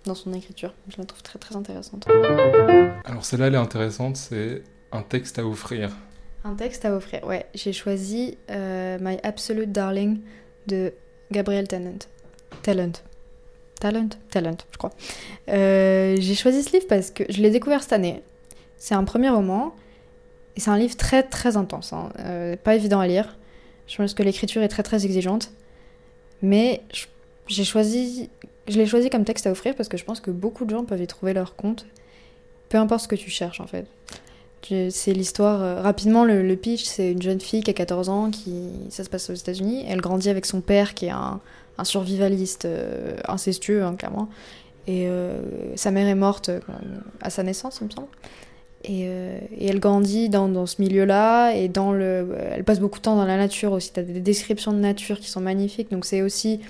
dans 0.05 0.15
son 0.15 0.33
écriture. 0.33 0.75
Je 0.89 0.97
la 0.99 1.05
trouve 1.05 1.23
très, 1.23 1.39
très 1.39 1.57
intéressante. 1.57 2.07
Alors, 3.05 3.25
celle-là, 3.25 3.47
elle 3.47 3.55
est 3.55 3.59
intéressante, 3.59 4.17
c'est 4.17 4.63
un 4.93 5.03
texte 5.03 5.39
à 5.39 5.47
offrir. 5.47 5.91
Un 6.45 6.55
texte 6.55 6.85
à 6.85 6.95
offrir, 6.95 7.25
ouais. 7.27 7.47
J'ai 7.55 7.73
choisi 7.73 8.37
My 8.51 9.19
Absolute 9.23 9.73
Darling 9.73 10.21
de 10.67 10.93
Gabriel 11.31 11.67
Tennant. 11.69 11.99
Talent. 12.63 12.93
Talent? 13.81 14.11
Talent, 14.31 14.57
je 14.73 14.77
crois. 14.77 14.93
J'ai 15.49 16.35
choisi 16.35 16.63
ce 16.63 16.73
livre 16.73 16.87
parce 16.89 17.11
que 17.11 17.25
je 17.31 17.41
l'ai 17.41 17.51
découvert 17.51 17.83
cette 17.83 17.95
année. 17.95 18.23
C'est 18.85 18.95
un 18.95 19.05
premier 19.05 19.31
roman. 19.31 19.75
Et 20.57 20.61
c'est 20.61 20.69
un 20.69 20.77
livre 20.77 20.95
très 20.95 21.23
très 21.23 21.57
intense, 21.57 21.95
hein. 21.95 22.11
euh, 22.19 22.55
pas 22.63 22.75
évident 22.75 23.01
à 23.01 23.07
lire. 23.07 23.39
Je 23.87 23.97
pense 23.97 24.13
que 24.13 24.23
l'écriture 24.23 24.63
est 24.63 24.69
très 24.69 24.83
très 24.83 25.07
exigeante. 25.07 25.53
Mais 26.43 26.83
j'ai 27.47 27.65
choisi, 27.65 28.29
je 28.69 28.77
l'ai 28.77 28.85
choisi 28.85 29.09
comme 29.09 29.25
texte 29.25 29.47
à 29.47 29.53
offrir 29.53 29.75
parce 29.75 29.89
que 29.89 29.97
je 29.97 30.05
pense 30.05 30.21
que 30.21 30.31
beaucoup 30.31 30.67
de 30.67 30.71
gens 30.71 30.85
peuvent 30.85 31.01
y 31.01 31.07
trouver 31.07 31.33
leur 31.33 31.57
compte. 31.57 31.87
Peu 32.69 32.77
importe 32.77 33.05
ce 33.05 33.09
que 33.09 33.17
tu 33.17 33.31
cherches 33.31 33.63
en 33.63 33.67
fait. 33.67 33.87
C'est 34.91 35.15
l'histoire. 35.15 35.63
Euh, 35.63 35.81
rapidement, 35.81 36.27
le, 36.27 36.55
pitch, 36.55 36.85
c'est 36.85 37.11
une 37.13 37.23
jeune 37.23 37.41
fille 37.41 37.63
qui 37.63 37.71
a 37.71 37.75
14 37.75 38.11
ans, 38.11 38.31
qui 38.31 38.71
ça 38.91 39.03
se 39.03 39.09
passe 39.09 39.31
aux 39.31 39.35
États-Unis. 39.35 39.87
Elle 39.89 40.03
grandit 40.03 40.29
avec 40.29 40.45
son 40.45 40.61
père 40.61 40.93
qui 40.93 41.07
est 41.07 41.11
un, 41.11 41.41
un 41.79 41.85
survivaliste 41.85 42.67
euh, 42.67 43.17
incestueux, 43.29 43.83
hein, 43.83 43.97
clairement. 43.97 44.29
Et 44.87 45.09
sa 45.77 45.91
mère 45.91 46.07
est 46.07 46.15
morte 46.15 46.51
à 47.23 47.31
sa 47.31 47.43
naissance, 47.43 47.79
il 47.81 47.87
me 47.87 47.91
semble. 47.91 48.09
Euh, 48.89 49.39
et, 49.57 49.67
elle 49.67 49.81
grandit 49.81 50.29
dans, 50.29 50.67
ce 50.67 50.81
milieu-là 50.81 51.53
et 51.53 51.69
dans 51.69 51.93
le, 51.93 52.37
elle 52.51 52.65
passe 52.65 52.81
beaucoup 52.81 52.99
de 52.99 53.05
temps 53.05 53.17
dans 53.17 53.25
la 53.25 53.37
nature 53.37 53.73
aussi. 53.73 53.93
Tu 53.93 54.01
as 54.01 54.03
des 54.03 54.21
descriptions 54.21 54.73
de 54.73 54.79
nature 54.79 55.19
qui 55.19 55.29
sont 55.29 55.41
magnifiques. 55.41 55.91
Donc 55.91 56.05
c'est 56.05 56.23
aussi, 56.23 56.61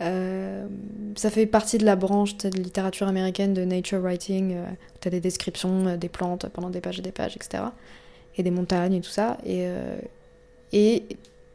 euh, 0.00 0.66
ça 1.16 1.30
fait 1.30 1.46
partie 1.46 1.78
de 1.78 1.84
la 1.84 1.96
branche 1.96 2.36
de 2.38 2.48
littérature 2.50 3.08
américaine 3.08 3.54
de 3.54 3.64
nature 3.64 4.00
writing. 4.00 4.54
Euh, 4.54 4.64
tu 5.00 5.08
as 5.08 5.10
des 5.10 5.20
descriptions 5.20 5.96
des 5.96 6.08
plantes 6.08 6.46
pendant 6.52 6.70
des 6.70 6.80
pages 6.80 6.98
et 6.98 7.02
des 7.02 7.12
pages, 7.12 7.36
etc. 7.36 7.64
Et 8.36 8.42
des 8.42 8.50
montagnes 8.50 8.94
et 8.94 9.00
tout 9.00 9.10
ça. 9.10 9.38
Et, 9.44 9.66
et 10.72 11.04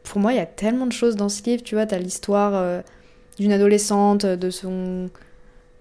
pour 0.04 0.20
moi, 0.20 0.32
il 0.32 0.36
y 0.36 0.40
a 0.40 0.46
tellement 0.46 0.86
de 0.86 0.92
choses 0.92 1.16
dans 1.16 1.28
ce 1.28 1.42
livre. 1.42 1.62
Tu 1.62 1.74
vois, 1.74 1.86
tu 1.86 1.94
as 1.94 1.98
l'histoire 1.98 2.82
d'une 3.38 3.52
adolescente, 3.52 4.26
de 4.26 4.50
son 4.50 5.08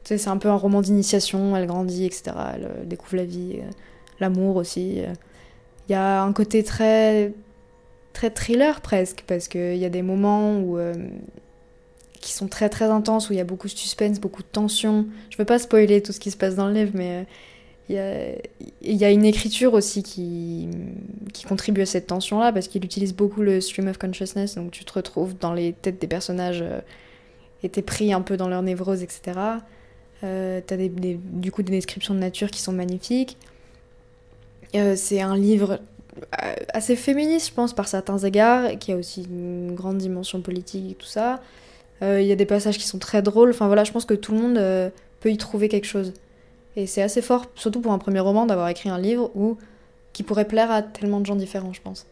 c'est 0.08 0.30
un 0.30 0.38
peu 0.38 0.49
un 0.49 0.55
roman 0.55 0.82
d'initiation, 0.82 1.55
elle 1.55 1.68
grandit, 1.68 2.05
etc. 2.05 2.32
Elle 2.53 2.88
découvre 2.88 3.18
la 3.18 3.26
vie 3.26 3.60
l'amour 4.20 4.55
aussi. 4.55 5.01
Il 5.89 5.91
y 5.91 5.95
a 5.95 6.22
un 6.22 6.34
côté 6.34 6.64
très, 6.64 7.34
très 8.18 8.30
thriller 8.32 8.82
presque, 8.82 9.24
parce 9.28 9.47
qu'il 9.47 9.78
y 9.78 9.86
a 9.86 9.89
des 9.89 10.01
moments 10.01 10.60
où, 10.60 10.78
euh, 10.78 10.93
qui 12.20 12.34
sont 12.34 12.47
très 12.47 12.68
très 12.68 12.86
intenses, 12.86 13.30
où 13.30 13.34
il 13.34 13.38
y 13.38 13.41
a 13.41 13.45
beaucoup 13.45 13.68
de 13.68 13.74
suspense, 13.74 14.20
beaucoup 14.20 14.41
de 14.41 14.47
tension. 14.47 15.05
Je 15.30 15.36
ne 15.36 15.38
veux 15.38 15.45
pas 15.45 15.60
spoiler 15.60 16.01
tout 16.01 16.12
ce 16.12 16.20
qui 16.20 16.32
se 16.32 16.38
passe 16.38 16.55
dans 16.55 16.68
le 16.68 16.74
livre, 16.74 16.91
mais 16.93 17.26
euh, 17.91 18.36
il 18.82 18.97
y, 18.97 19.05
a, 19.05 19.12
une 19.12 19.24
écriture 19.24 19.74
aussi 19.74 20.03
qui, 20.03 20.68
qui 21.32 21.45
contribue 21.45 21.82
à 21.82 21.86
cette 21.86 22.08
tension-là, 22.08 22.51
parce 22.51 22.68
qu'il 22.68 22.84
utilise 22.84 23.14
beaucoup 23.14 23.41
le 23.41 23.62
stream 23.62 23.88
of 23.88 23.97
consciousness, 23.97 24.55
donc 24.55 24.72
tu 24.72 24.84
te 24.84 24.93
retrouves 24.93 25.38
dans 25.38 25.53
les 25.53 25.72
têtes 25.72 26.01
des 26.01 26.08
personnages 26.08 26.62
euh, 26.62 26.82
et 27.64 27.70
t'es 27.70 27.82
pris 27.82 28.12
un 28.12 28.22
peu 28.22 28.36
dans 28.36 28.49
leur 28.49 28.62
névrose, 28.62 29.03
etc. 29.03 29.39
Euh, 30.24 30.61
t'as 30.65 30.78
du 30.78 31.51
coup 31.51 31.63
des 31.63 31.72
descriptions 31.72 32.13
de 32.13 32.20
nature 32.20 32.49
qui 32.51 32.61
sont 32.61 32.74
magnifiques. 32.74 33.38
Euh, 34.76 34.95
c'est 34.95 35.22
un 35.22 35.36
livre 35.36 35.80
euh, 36.43 36.53
assez 36.74 36.95
féministe, 36.95 37.49
je 37.49 37.53
pense, 37.53 37.74
par 37.74 37.88
certains 37.88 38.18
égards, 38.18 38.78
qui 38.80 38.91
a 38.91 38.95
aussi 38.95 39.24
une 39.24 39.74
grande 39.74 39.97
dimension 39.97 40.41
politique 40.41 40.91
et 40.91 40.95
tout 40.95 41.07
ça. 41.07 41.41
Euh, 42.01 42.22
il 42.22 42.28
y 42.28 42.32
a 42.32 42.36
des 42.36 42.45
passages 42.45 42.78
qui 42.78 42.86
sont 42.86 42.99
très 42.99 43.22
drôles. 43.22 43.49
Enfin 43.49 43.68
voilà, 43.68 43.84
je 43.84 43.91
pense 43.91 44.05
que 44.05 44.13
tout 44.13 44.34
le 44.34 44.39
monde 44.39 44.91
peut 45.20 45.32
y 45.32 45.38
trouver 45.38 45.70
quelque 45.70 45.88
chose. 45.88 46.13
Et 46.76 46.86
c'est 46.86 47.01
assez 47.01 47.22
fort, 47.22 47.45
surtout 47.55 47.82
pour 47.82 47.91
un 47.91 47.97
premier 47.97 48.20
roman, 48.20 48.45
d'avoir 48.45 48.70
écrit 48.70 48.89
un 48.89 48.99
livre 48.99 49.32
qui 50.13 50.24
pourrait 50.24 50.45
plaire 50.45 50.70
à 50.70 50.82
tellement 50.84 51.20
de 51.20 51.26
gens 51.26 51.36
différents, 51.36 51.74
je 51.74 51.82
pense. 51.82 52.05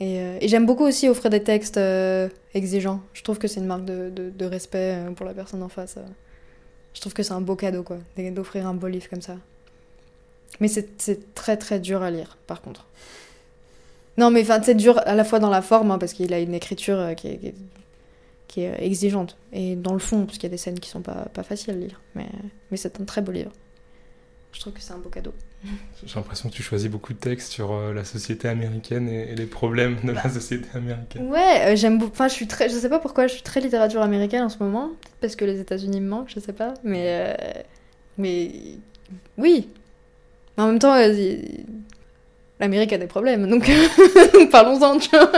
Et, 0.00 0.48
j'aime 0.48 0.66
beaucoup 0.66 0.84
aussi 0.84 1.08
offrir 1.08 1.30
des 1.30 1.42
textes 1.42 1.78
exigeants. 2.52 3.00
Je 3.12 3.22
trouve 3.22 3.38
que 3.38 3.46
c'est 3.46 3.60
une 3.60 3.66
marque 3.66 3.84
de, 3.84 4.44
respect 4.44 4.96
pour 5.14 5.24
la 5.24 5.34
personne 5.34 5.62
en 5.62 5.68
face. 5.68 5.98
Je 6.94 7.00
trouve 7.00 7.12
que 7.12 7.22
c'est 7.22 7.32
un 7.32 7.40
beau 7.40 7.56
cadeau, 7.56 7.82
quoi, 7.82 7.98
d'offrir 8.16 8.66
un 8.66 8.74
beau 8.74 8.86
livre 8.86 9.08
comme 9.10 9.22
ça. 9.22 9.36
Mais 10.60 10.68
c'est 10.68 11.34
très 11.34 11.56
très 11.56 11.80
dur 11.80 12.02
à 12.02 12.10
lire, 12.10 12.38
par 12.46 12.62
contre. 12.62 12.86
Non, 14.16 14.30
mais 14.30 14.42
enfin, 14.42 14.62
c'est 14.62 14.76
dur 14.76 15.00
à 15.04 15.14
la 15.14 15.24
fois 15.24 15.40
dans 15.40 15.50
la 15.50 15.60
forme, 15.62 15.90
hein, 15.90 15.98
parce 15.98 16.12
qu'il 16.12 16.32
a 16.32 16.38
une 16.38 16.54
écriture 16.54 16.98
euh, 16.98 17.14
qui 17.14 17.28
est, 17.28 17.54
est, 18.56 18.84
exigeante, 18.84 19.36
et 19.52 19.74
dans 19.74 19.92
le 19.92 19.98
fond, 19.98 20.24
parce 20.24 20.38
qu'il 20.38 20.44
y 20.44 20.46
a 20.46 20.54
des 20.54 20.56
scènes 20.56 20.78
qui 20.78 20.88
sont 20.88 21.02
pas, 21.02 21.26
faciles 21.42 21.72
à 21.72 21.76
lire. 21.76 22.00
Mais 22.14 22.28
c'est 22.76 23.00
un 23.00 23.04
très 23.04 23.20
beau 23.20 23.32
livre. 23.32 23.50
Je 24.52 24.60
trouve 24.60 24.72
que 24.72 24.80
c'est 24.80 24.92
un 24.92 24.98
beau 24.98 25.08
cadeau. 25.08 25.34
J'ai 26.04 26.14
l'impression 26.16 26.48
que 26.48 26.54
tu 26.54 26.62
choisis 26.62 26.90
beaucoup 26.90 27.12
de 27.12 27.18
textes 27.18 27.50
sur 27.52 27.72
euh, 27.72 27.92
la 27.92 28.04
société 28.04 28.48
américaine 28.48 29.08
et, 29.08 29.34
les 29.34 29.46
problèmes 29.46 29.96
de 30.04 30.12
la 30.12 30.22
bah. 30.22 30.30
société 30.30 30.68
américaine. 30.74 31.30
Ouais, 31.30 31.72
euh, 31.72 31.76
j'aime 31.76 31.98
beaucoup. 31.98 32.12
Enfin, 32.12 32.28
je 32.28 32.34
suis 32.34 32.46
très. 32.46 32.68
Je 32.68 32.74
sais 32.74 32.88
pas 32.88 32.98
pourquoi 32.98 33.26
je 33.26 33.34
suis 33.34 33.42
très 33.42 33.60
littérature 33.60 34.02
américaine 34.02 34.42
en 34.42 34.48
ce 34.48 34.58
moment. 34.62 34.90
Parce 35.20 35.36
que 35.36 35.44
les 35.44 35.60
États-Unis 35.60 36.00
me 36.00 36.08
manquent, 36.08 36.30
je 36.34 36.40
sais 36.40 36.52
pas. 36.52 36.74
Mais. 36.84 37.36
Mais. 38.18 38.50
Oui, 39.38 39.68
mais 40.56 40.64
en 40.64 40.66
même 40.68 40.78
temps, 40.78 40.94
euh, 40.94 41.36
l'Amérique 42.60 42.92
a 42.92 42.98
des 42.98 43.06
problèmes, 43.06 43.48
donc 43.48 43.68
parlons-en, 44.50 44.98
tu 44.98 45.10
vois. 45.10 45.30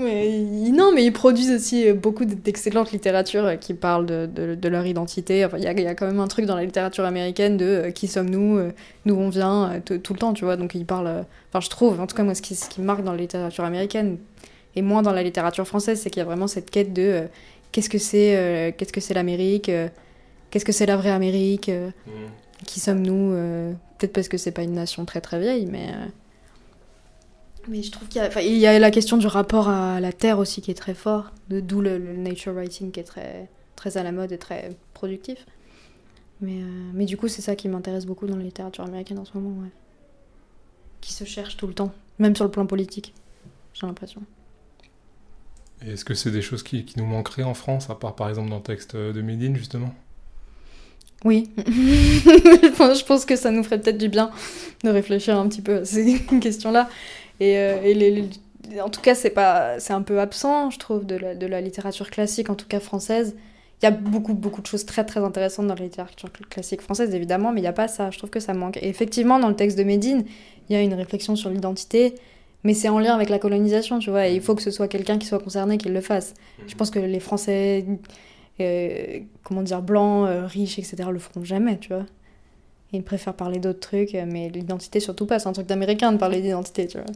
Mais, 0.00 0.28
non, 0.72 0.92
mais 0.92 1.04
ils 1.04 1.12
produisent 1.12 1.52
aussi 1.52 1.92
beaucoup 1.92 2.24
d'excellentes 2.24 2.90
littératures 2.90 3.44
euh, 3.44 3.56
qui 3.56 3.74
parlent 3.74 4.06
de, 4.06 4.26
de, 4.26 4.68
leur 4.68 4.86
identité. 4.86 5.44
Enfin, 5.44 5.58
il 5.58 5.64
y 5.64 5.66
a, 5.66 5.72
y 5.72 5.86
a, 5.86 5.94
quand 5.94 6.06
même 6.06 6.20
un 6.20 6.26
truc 6.26 6.46
dans 6.46 6.56
la 6.56 6.64
littérature 6.64 7.04
américaine 7.04 7.56
de 7.56 7.64
euh, 7.64 7.90
qui 7.90 8.08
sommes-nous, 8.08 8.60
d'où 9.06 9.14
on 9.14 9.28
vient, 9.28 9.80
tout 9.84 10.12
le 10.12 10.18
temps, 10.18 10.32
tu 10.32 10.44
vois. 10.44 10.56
Donc 10.56 10.74
ils 10.74 10.86
parlent. 10.86 11.24
Enfin, 11.50 11.60
je 11.60 11.68
trouve, 11.68 12.00
en 12.00 12.06
tout 12.06 12.16
cas, 12.16 12.22
moi, 12.22 12.34
ce 12.34 12.42
qui, 12.42 12.54
ce 12.54 12.68
qui 12.68 12.80
marque 12.80 13.04
dans 13.04 13.12
la 13.12 13.18
littérature 13.18 13.64
américaine 13.64 14.18
et 14.74 14.82
moins 14.82 15.02
dans 15.02 15.12
la 15.12 15.22
littérature 15.22 15.66
française, 15.66 16.00
c'est 16.00 16.10
qu'il 16.10 16.20
y 16.20 16.22
a 16.22 16.26
vraiment 16.26 16.46
cette 16.46 16.70
quête 16.70 16.92
de 16.92 17.24
qu'est-ce 17.72 17.90
que 17.90 17.98
c'est 17.98 18.74
qu'est-ce 18.76 18.92
que 18.92 19.00
c'est 19.00 19.14
l'Amérique, 19.14 19.70
qu'est-ce 20.50 20.64
que 20.64 20.72
c'est 20.72 20.86
la 20.86 20.96
vraie 20.96 21.10
Amérique. 21.10 21.68
Mmh. 21.68 22.10
Qui 22.66 22.80
sommes-nous 22.80 23.32
euh, 23.32 23.72
Peut-être 23.98 24.12
parce 24.12 24.28
que 24.28 24.36
c'est 24.36 24.50
pas 24.50 24.62
une 24.62 24.74
nation 24.74 25.04
très 25.04 25.20
très 25.20 25.38
vieille, 25.40 25.66
mais. 25.66 25.88
Mais 27.68 27.82
je 27.82 27.90
trouve 27.90 28.08
qu'il 28.08 28.22
y, 28.22 28.24
a... 28.24 28.42
il 28.42 28.56
y 28.56 28.66
a 28.66 28.78
la 28.78 28.90
question 28.90 29.16
du 29.16 29.26
rapport 29.26 29.68
à 29.68 30.00
la 30.00 30.12
terre 30.12 30.38
aussi 30.38 30.62
qui 30.62 30.70
est 30.70 30.74
très 30.74 30.94
fort, 30.94 31.32
d'où 31.48 31.80
le, 31.80 31.98
nature 31.98 32.52
writing 32.52 32.90
qui 32.90 33.00
est 33.00 33.04
très, 33.04 33.48
très 33.76 33.96
à 33.96 34.02
la 34.02 34.12
mode 34.12 34.32
et 34.32 34.38
très 34.38 34.76
productif. 34.94 35.46
Mais, 36.40 36.56
euh, 36.62 36.90
mais 36.94 37.04
du 37.04 37.16
coup, 37.16 37.28
c'est 37.28 37.42
ça 37.42 37.54
qui 37.54 37.68
m'intéresse 37.68 38.06
beaucoup 38.06 38.26
dans 38.26 38.36
la 38.36 38.44
littérature 38.44 38.84
américaine 38.84 39.18
en 39.18 39.24
ce 39.24 39.36
moment, 39.36 39.62
ouais. 39.62 39.70
Qui 41.00 41.12
se 41.12 41.24
cherche 41.24 41.56
tout 41.56 41.66
le 41.66 41.74
temps, 41.74 41.92
même 42.18 42.34
sur 42.34 42.44
le 42.44 42.50
plan 42.50 42.66
politique, 42.66 43.14
j'ai 43.74 43.86
l'impression. 43.86 44.22
Est-ce 45.86 46.04
que 46.04 46.14
c'est 46.14 46.30
des 46.30 46.42
choses 46.42 46.62
qui, 46.62 46.84
qui, 46.84 46.98
nous 46.98 47.06
manqueraient 47.06 47.42
en 47.42 47.54
France, 47.54 47.88
à 47.88 47.94
part 47.94 48.14
par 48.14 48.28
exemple 48.28 48.50
dans 48.50 48.56
le 48.56 48.62
texte 48.62 48.96
de 48.96 49.22
Médine, 49.22 49.56
justement? 49.56 49.94
Oui, 51.24 51.50
je 51.58 53.04
pense 53.04 53.26
que 53.26 53.36
ça 53.36 53.50
nous 53.50 53.62
ferait 53.62 53.78
peut-être 53.78 53.98
du 53.98 54.08
bien 54.08 54.30
de 54.84 54.88
réfléchir 54.88 55.38
un 55.38 55.48
petit 55.48 55.60
peu 55.60 55.78
à 55.78 55.84
ces 55.84 56.18
questions-là. 56.40 56.88
Et, 57.40 57.58
euh, 57.58 58.22
en 58.82 58.88
tout 58.88 59.00
cas, 59.00 59.14
c'est 59.14 59.30
pas, 59.30 59.80
c'est 59.80 59.92
un 59.92 60.02
peu 60.02 60.20
absent, 60.20 60.70
je 60.70 60.78
trouve, 60.78 61.06
de 61.06 61.16
la, 61.16 61.60
littérature 61.60 62.10
classique, 62.10 62.50
en 62.50 62.54
tout 62.54 62.66
cas 62.66 62.80
française. 62.80 63.36
Il 63.82 63.86
y 63.86 63.88
a 63.88 63.90
beaucoup, 63.90 64.34
beaucoup 64.34 64.60
de 64.60 64.66
choses 64.66 64.84
très, 64.84 65.04
très 65.04 65.20
intéressantes 65.20 65.66
dans 65.66 65.74
la 65.74 65.84
littérature 65.84 66.30
classique 66.50 66.82
française, 66.82 67.14
évidemment, 67.14 67.50
mais 67.52 67.60
il 67.60 67.62
n'y 67.62 67.68
a 67.68 67.72
pas 67.72 67.88
ça. 67.88 68.10
Je 68.10 68.18
trouve 68.18 68.30
que 68.30 68.40
ça 68.40 68.52
manque. 68.52 68.76
Et 68.76 68.88
effectivement, 68.88 69.38
dans 69.38 69.48
le 69.48 69.56
texte 69.56 69.78
de 69.78 69.84
Médine, 69.84 70.24
il 70.68 70.74
y 70.74 70.76
a 70.76 70.82
une 70.82 70.92
réflexion 70.92 71.34
sur 71.34 71.48
l'identité, 71.48 72.14
mais 72.62 72.74
c'est 72.74 72.90
en 72.90 72.98
lien 72.98 73.14
avec 73.14 73.30
la 73.30 73.38
colonisation, 73.38 73.98
tu 73.98 74.10
vois. 74.10 74.28
Et 74.28 74.34
il 74.34 74.42
faut 74.42 74.54
que 74.54 74.62
ce 74.62 74.70
soit 74.70 74.86
quelqu'un 74.86 75.18
qui 75.18 75.26
soit 75.26 75.38
concerné 75.38 75.78
qui 75.78 75.88
le 75.88 76.00
fasse. 76.02 76.34
Je 76.66 76.74
pense 76.74 76.90
que 76.90 76.98
les 76.98 77.20
Français 77.20 77.86
euh, 78.60 79.20
comment 79.42 79.62
dire, 79.62 79.82
blancs, 79.82 80.28
euh, 80.28 80.46
riches, 80.46 80.78
etc., 80.78 80.96
le 81.10 81.18
feront 81.18 81.44
jamais, 81.44 81.78
tu 81.78 81.88
vois. 81.88 82.04
Ils 82.92 83.02
préfèrent 83.02 83.34
parler 83.34 83.58
d'autres 83.58 83.80
trucs, 83.80 84.14
mais 84.14 84.48
l'identité 84.48 85.00
surtout 85.00 85.26
pas. 85.26 85.38
C'est 85.38 85.48
un 85.48 85.52
truc 85.52 85.66
d'américain 85.66 86.12
de 86.12 86.18
parler 86.18 86.40
d'identité, 86.40 86.86
tu 86.86 86.98
vois. 86.98 87.06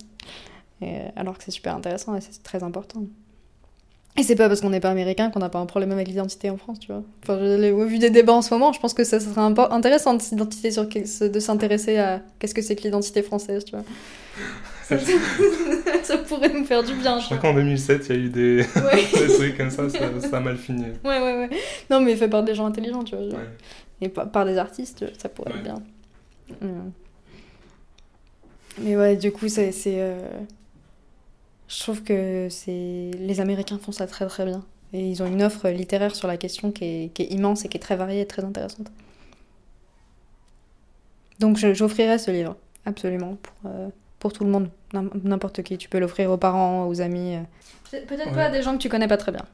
Et, 0.82 1.00
alors 1.16 1.38
que 1.38 1.44
c'est 1.44 1.50
super 1.50 1.74
intéressant 1.74 2.14
et 2.16 2.20
c'est 2.20 2.42
très 2.42 2.62
important. 2.62 3.02
Et 4.16 4.22
c'est 4.22 4.36
pas 4.36 4.48
parce 4.48 4.60
qu'on 4.60 4.70
n'est 4.70 4.80
pas 4.80 4.90
américain 4.90 5.30
qu'on 5.30 5.40
n'a 5.40 5.48
pas 5.48 5.58
un 5.58 5.66
problème 5.66 5.90
avec 5.90 6.06
l'identité 6.06 6.48
en 6.48 6.56
France, 6.56 6.78
tu 6.78 6.92
vois. 6.92 7.02
Enfin, 7.24 7.36
vu 7.86 7.98
des 7.98 8.10
débats 8.10 8.34
en 8.34 8.42
ce 8.42 8.54
moment, 8.54 8.72
je 8.72 8.78
pense 8.78 8.94
que 8.94 9.02
ça 9.02 9.18
serait 9.18 9.40
intéressant 9.40 10.14
de 10.14 10.22
s'identifier 10.22 10.70
sur 10.70 10.86
de 10.86 11.40
s'intéresser 11.40 11.98
à 11.98 12.20
qu'est-ce 12.38 12.54
que 12.54 12.62
c'est 12.62 12.76
que 12.76 12.82
l'identité 12.82 13.22
française, 13.22 13.64
tu 13.64 13.72
vois. 13.72 13.84
ça, 16.02 16.18
pourrait 16.18 16.52
nous 16.52 16.64
faire 16.64 16.82
du 16.82 16.94
bien. 16.94 17.18
Je, 17.18 17.24
crois 17.24 17.38
qu'en 17.38 17.54
2007, 17.54 18.06
il 18.08 18.14
y 18.14 18.18
a 18.18 18.22
eu 18.22 18.28
des... 18.28 18.56
des, 18.64 19.34
trucs 19.34 19.56
comme 19.56 19.70
ça, 19.70 19.88
ça, 19.88 20.36
a 20.36 20.40
mal 20.40 20.58
fini. 20.58 20.84
Ouais, 21.04 21.18
ouais, 21.18 21.38
ouais. 21.38 21.50
Non, 21.90 22.00
mais 22.00 22.14
fait 22.16 22.28
par 22.28 22.42
des 22.42 22.54
gens 22.54 22.66
intelligents, 22.66 23.02
tu 23.02 23.16
vois. 23.16 23.38
Et 24.00 24.08
par, 24.08 24.44
des 24.44 24.58
artistes, 24.58 25.04
ça 25.18 25.28
pourrait 25.28 25.52
être 25.52 25.62
bien. 25.62 25.82
Mais 28.78 28.96
ouais, 28.96 29.16
du 29.16 29.32
coup, 29.32 29.48
c'est. 29.48 29.72
Euh, 29.86 30.28
je 31.68 31.80
trouve 31.80 32.02
que 32.02 32.48
c'est 32.50 33.10
les 33.18 33.40
Américains 33.40 33.78
font 33.78 33.92
ça 33.92 34.06
très 34.06 34.26
très 34.26 34.44
bien. 34.44 34.64
Et 34.92 35.08
ils 35.08 35.22
ont 35.22 35.26
une 35.26 35.42
offre 35.42 35.68
littéraire 35.70 36.14
sur 36.14 36.28
la 36.28 36.36
question 36.36 36.70
qui 36.70 36.84
est, 36.84 37.14
qui 37.14 37.22
est 37.22 37.32
immense 37.32 37.64
et 37.64 37.68
qui 37.68 37.76
est 37.76 37.80
très 37.80 37.96
variée 37.96 38.20
et 38.20 38.26
très 38.26 38.44
intéressante. 38.44 38.92
Donc 41.40 41.56
j'offrirai 41.56 42.18
ce 42.18 42.30
livre, 42.30 42.56
absolument, 42.86 43.36
pour, 43.42 43.70
euh, 43.70 43.88
pour 44.20 44.32
tout 44.32 44.44
le 44.44 44.50
monde, 44.50 44.70
n'importe 45.24 45.62
qui. 45.62 45.78
Tu 45.78 45.88
peux 45.88 45.98
l'offrir 45.98 46.30
aux 46.30 46.36
parents, 46.36 46.86
aux 46.86 47.00
amis. 47.00 47.36
Euh. 47.36 48.00
Peut-être 48.06 48.32
pas 48.32 48.46
à 48.46 48.50
des 48.50 48.62
gens 48.62 48.72
que 48.72 48.82
tu 48.82 48.88
connais 48.88 49.08
pas 49.08 49.16
très 49.16 49.32
bien. 49.32 49.44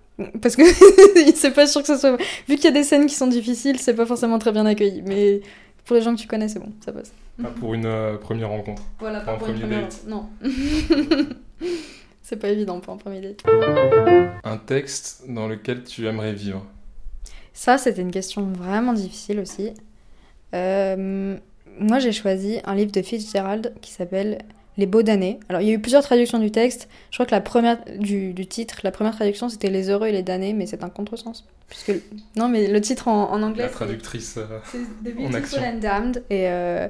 Parce 0.41 0.57
que 0.57 0.63
c'est 1.35 1.51
pas 1.51 1.67
sûr 1.67 1.83
que 1.83 1.89
ce 1.89 1.97
soit. 1.97 2.17
Vu 2.49 2.57
qu'il 2.57 2.65
y 2.65 2.69
a 2.69 2.73
des 2.73 2.85
scènes 2.85 3.07
qui 3.07 3.15
sont 3.15 3.27
difficiles, 3.27 3.79
c'est 3.79 3.95
pas 3.95 4.07
forcément 4.07 4.39
très 4.39 4.53
bien 4.53 4.67
accueilli. 4.67 5.03
Mais 5.07 5.41
pour 5.85 5.97
les 5.97 6.03
gens 6.03 6.15
que 6.15 6.21
tu 6.21 6.27
connais, 6.27 6.49
c'est 6.49 6.59
bon, 6.59 6.73
ça 6.85 6.93
passe. 6.93 7.13
Pas 7.43 7.49
pour 7.51 7.75
une 7.75 7.87
euh, 7.87 8.17
première 8.17 8.49
rencontre. 8.49 8.83
Voilà, 8.99 9.21
pas 9.21 9.35
pour, 9.35 9.49
une 9.49 9.59
première 9.59 9.81
rencontre. 9.81 10.07
Non. 10.07 10.29
C'est 12.23 12.37
pas 12.37 12.49
évident 12.49 12.79
pour 12.79 12.95
un 12.95 12.97
premier 12.97 13.21
date. 13.21 13.43
Un 14.45 14.57
texte 14.57 15.25
dans 15.29 15.49
lequel 15.49 15.83
tu 15.83 16.07
aimerais 16.07 16.33
vivre 16.33 16.65
Ça, 17.53 17.77
c'était 17.77 18.03
une 18.03 18.13
question 18.13 18.53
vraiment 18.53 18.93
difficile 18.93 19.41
aussi. 19.41 19.73
Euh, 20.55 21.37
moi, 21.81 21.99
j'ai 21.99 22.13
choisi 22.13 22.61
un 22.65 22.77
livre 22.77 22.93
de 22.93 23.03
Fitzgerald 23.03 23.75
qui 23.81 23.91
s'appelle 23.91 24.39
Les 24.77 24.87
Beaux 24.87 25.03
damnés. 25.03 25.41
Alors, 25.49 25.61
il 25.61 25.69
y 25.69 25.71
a 25.71 25.75
eu 25.75 25.81
plusieurs 25.81 26.03
traductions 26.03 26.39
du 26.39 26.51
texte. 26.51 26.89
Je 27.11 27.17
crois 27.17 27.27
que 27.27 27.33
la 27.33 27.41
première 27.41 27.79
du, 27.99 28.35
titre, 28.47 28.81
la 28.83 28.91
première 28.91 29.15
traduction, 29.15 29.49
c'était 29.49 29.71
Les 29.71 29.91
heureux 29.91 30.07
et 30.07 30.13
les 30.13 30.23
damnés, 30.23 30.53
mais 30.53 30.67
c'est 30.67 30.85
un 30.85 30.89
contresens. 30.89 31.45
Puisque 31.69 31.93
non, 32.37 32.49
mais 32.49 32.67
le 32.67 32.81
titre 32.81 33.09
en, 33.09 33.43
anglais. 33.43 33.65
La 33.65 33.69
traductrice. 33.69 34.39
C'est 34.65 34.79
The 34.79 35.15
Beautiful 35.15 35.61
and 35.61 35.79
Damned 35.79 36.25
et 36.31 36.49
euh, 36.49 36.89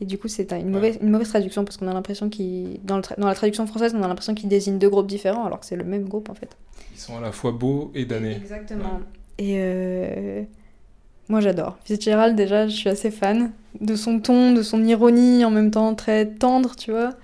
et 0.00 0.06
du 0.06 0.16
coup, 0.18 0.28
c'est 0.28 0.50
une 0.52 0.70
mauvaise, 0.70 0.98
une 1.02 1.10
mauvaise 1.10 1.28
traduction 1.28 1.64
parce 1.64 1.76
qu'on 1.76 1.88
a 1.88 1.92
l'impression 1.92 2.30
qu'il. 2.30 2.80
Dans, 2.84 3.00
dans, 3.18 3.26
la 3.26 3.34
traduction 3.34 3.66
française, 3.66 3.94
on 3.94 4.02
a 4.02 4.08
l'impression 4.08 4.34
qu'il 4.34 4.48
désigne 4.48 4.78
deux 4.78 4.88
groupes 4.88 5.06
différents 5.06 5.44
alors 5.44 5.60
que 5.60 5.66
c'est 5.66 5.76
le 5.76 5.84
même 5.84 6.08
groupe 6.08 6.30
en 6.30 6.34
fait. 6.34 6.56
Ils 6.94 7.00
sont 7.00 7.18
à 7.18 7.20
la 7.20 7.32
fois 7.32 7.52
beaux 7.52 7.92
et 7.94 8.06
damnés. 8.06 8.36
Exactement. 8.36 9.00
Et 9.36 9.56
euh... 9.58 10.42
moi 11.30 11.40
j'adore. 11.40 11.78
Fitzgerald, 11.84 12.36
déjà, 12.36 12.66
je 12.66 12.74
suis 12.74 12.88
assez 12.88 13.10
fan 13.10 13.52
de 13.80 13.94
son 13.94 14.18
ton, 14.18 14.52
de 14.52 14.62
son 14.62 14.84
ironie 14.84 15.44
en 15.44 15.50
même 15.50 15.70
temps 15.70 15.94
très 15.94 16.26
tendre, 16.26 16.74
tu 16.76 16.90
vois. 16.90 17.14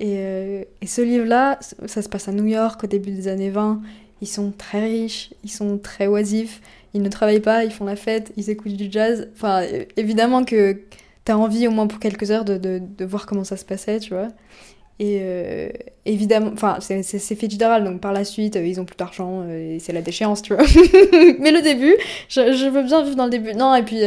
Et, 0.00 0.16
euh... 0.18 0.64
et 0.82 0.86
ce 0.86 1.00
livre-là, 1.00 1.58
ça 1.86 2.02
se 2.02 2.08
passe 2.08 2.28
à 2.28 2.32
New 2.32 2.46
York 2.46 2.82
au 2.84 2.86
début 2.86 3.12
des 3.12 3.28
années 3.28 3.50
20. 3.50 3.80
Ils 4.20 4.26
sont 4.26 4.52
très 4.56 4.80
riches, 4.80 5.32
ils 5.44 5.50
sont 5.50 5.78
très 5.78 6.08
oisifs, 6.08 6.60
ils 6.92 7.02
ne 7.02 7.08
travaillent 7.08 7.40
pas, 7.40 7.64
ils 7.64 7.70
font 7.70 7.84
la 7.84 7.96
fête, 7.96 8.32
ils 8.36 8.50
écoutent 8.50 8.76
du 8.76 8.90
jazz. 8.90 9.28
Enfin, 9.34 9.62
évidemment 9.96 10.44
que 10.44 10.80
t'as 11.24 11.36
envie 11.36 11.68
au 11.68 11.70
moins 11.70 11.86
pour 11.86 12.00
quelques 12.00 12.30
heures 12.32 12.44
de, 12.44 12.56
de, 12.58 12.80
de, 12.80 13.04
voir 13.04 13.26
comment 13.26 13.44
ça 13.44 13.56
se 13.56 13.64
passait, 13.64 14.00
tu 14.00 14.14
vois. 14.14 14.28
Et 15.00 15.20
euh, 15.22 15.68
évidemment, 16.06 16.50
enfin, 16.52 16.78
c'est 16.80 17.34
Fitzgerald, 17.36 17.84
donc 17.84 18.00
par 18.00 18.12
la 18.12 18.24
suite, 18.24 18.56
euh, 18.56 18.66
ils 18.66 18.80
ont 18.80 18.84
plus 18.84 18.96
d'argent 18.96 19.42
euh, 19.42 19.76
et 19.76 19.78
c'est 19.78 19.92
la 19.92 20.02
déchéance, 20.02 20.42
tu 20.42 20.54
vois. 20.54 20.64
Mais 21.38 21.52
le 21.52 21.62
début, 21.62 21.94
je, 22.28 22.52
je, 22.52 22.66
veux 22.66 22.82
bien 22.82 23.02
vivre 23.04 23.14
dans 23.14 23.24
le 23.24 23.30
début. 23.30 23.54
Non, 23.54 23.76
et 23.76 23.84
puis 23.84 24.00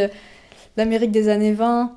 l'Amérique 0.75 1.11
des 1.11 1.29
années 1.29 1.53
20, 1.53 1.95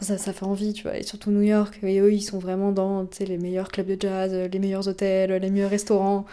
ça, 0.00 0.18
ça 0.18 0.34
fait 0.34 0.44
envie, 0.44 0.74
tu 0.74 0.82
vois. 0.82 0.98
Et 0.98 1.02
surtout 1.02 1.30
New 1.30 1.42
York, 1.42 1.78
et 1.82 1.98
eux, 2.00 2.12
ils 2.12 2.20
sont 2.20 2.38
vraiment 2.38 2.72
dans 2.72 3.06
les 3.20 3.38
meilleurs 3.38 3.68
clubs 3.68 3.86
de 3.86 3.96
jazz, 3.98 4.34
les 4.52 4.58
meilleurs 4.58 4.86
hôtels, 4.86 5.32
les 5.40 5.50
meilleurs 5.50 5.70
restaurants. 5.70 6.26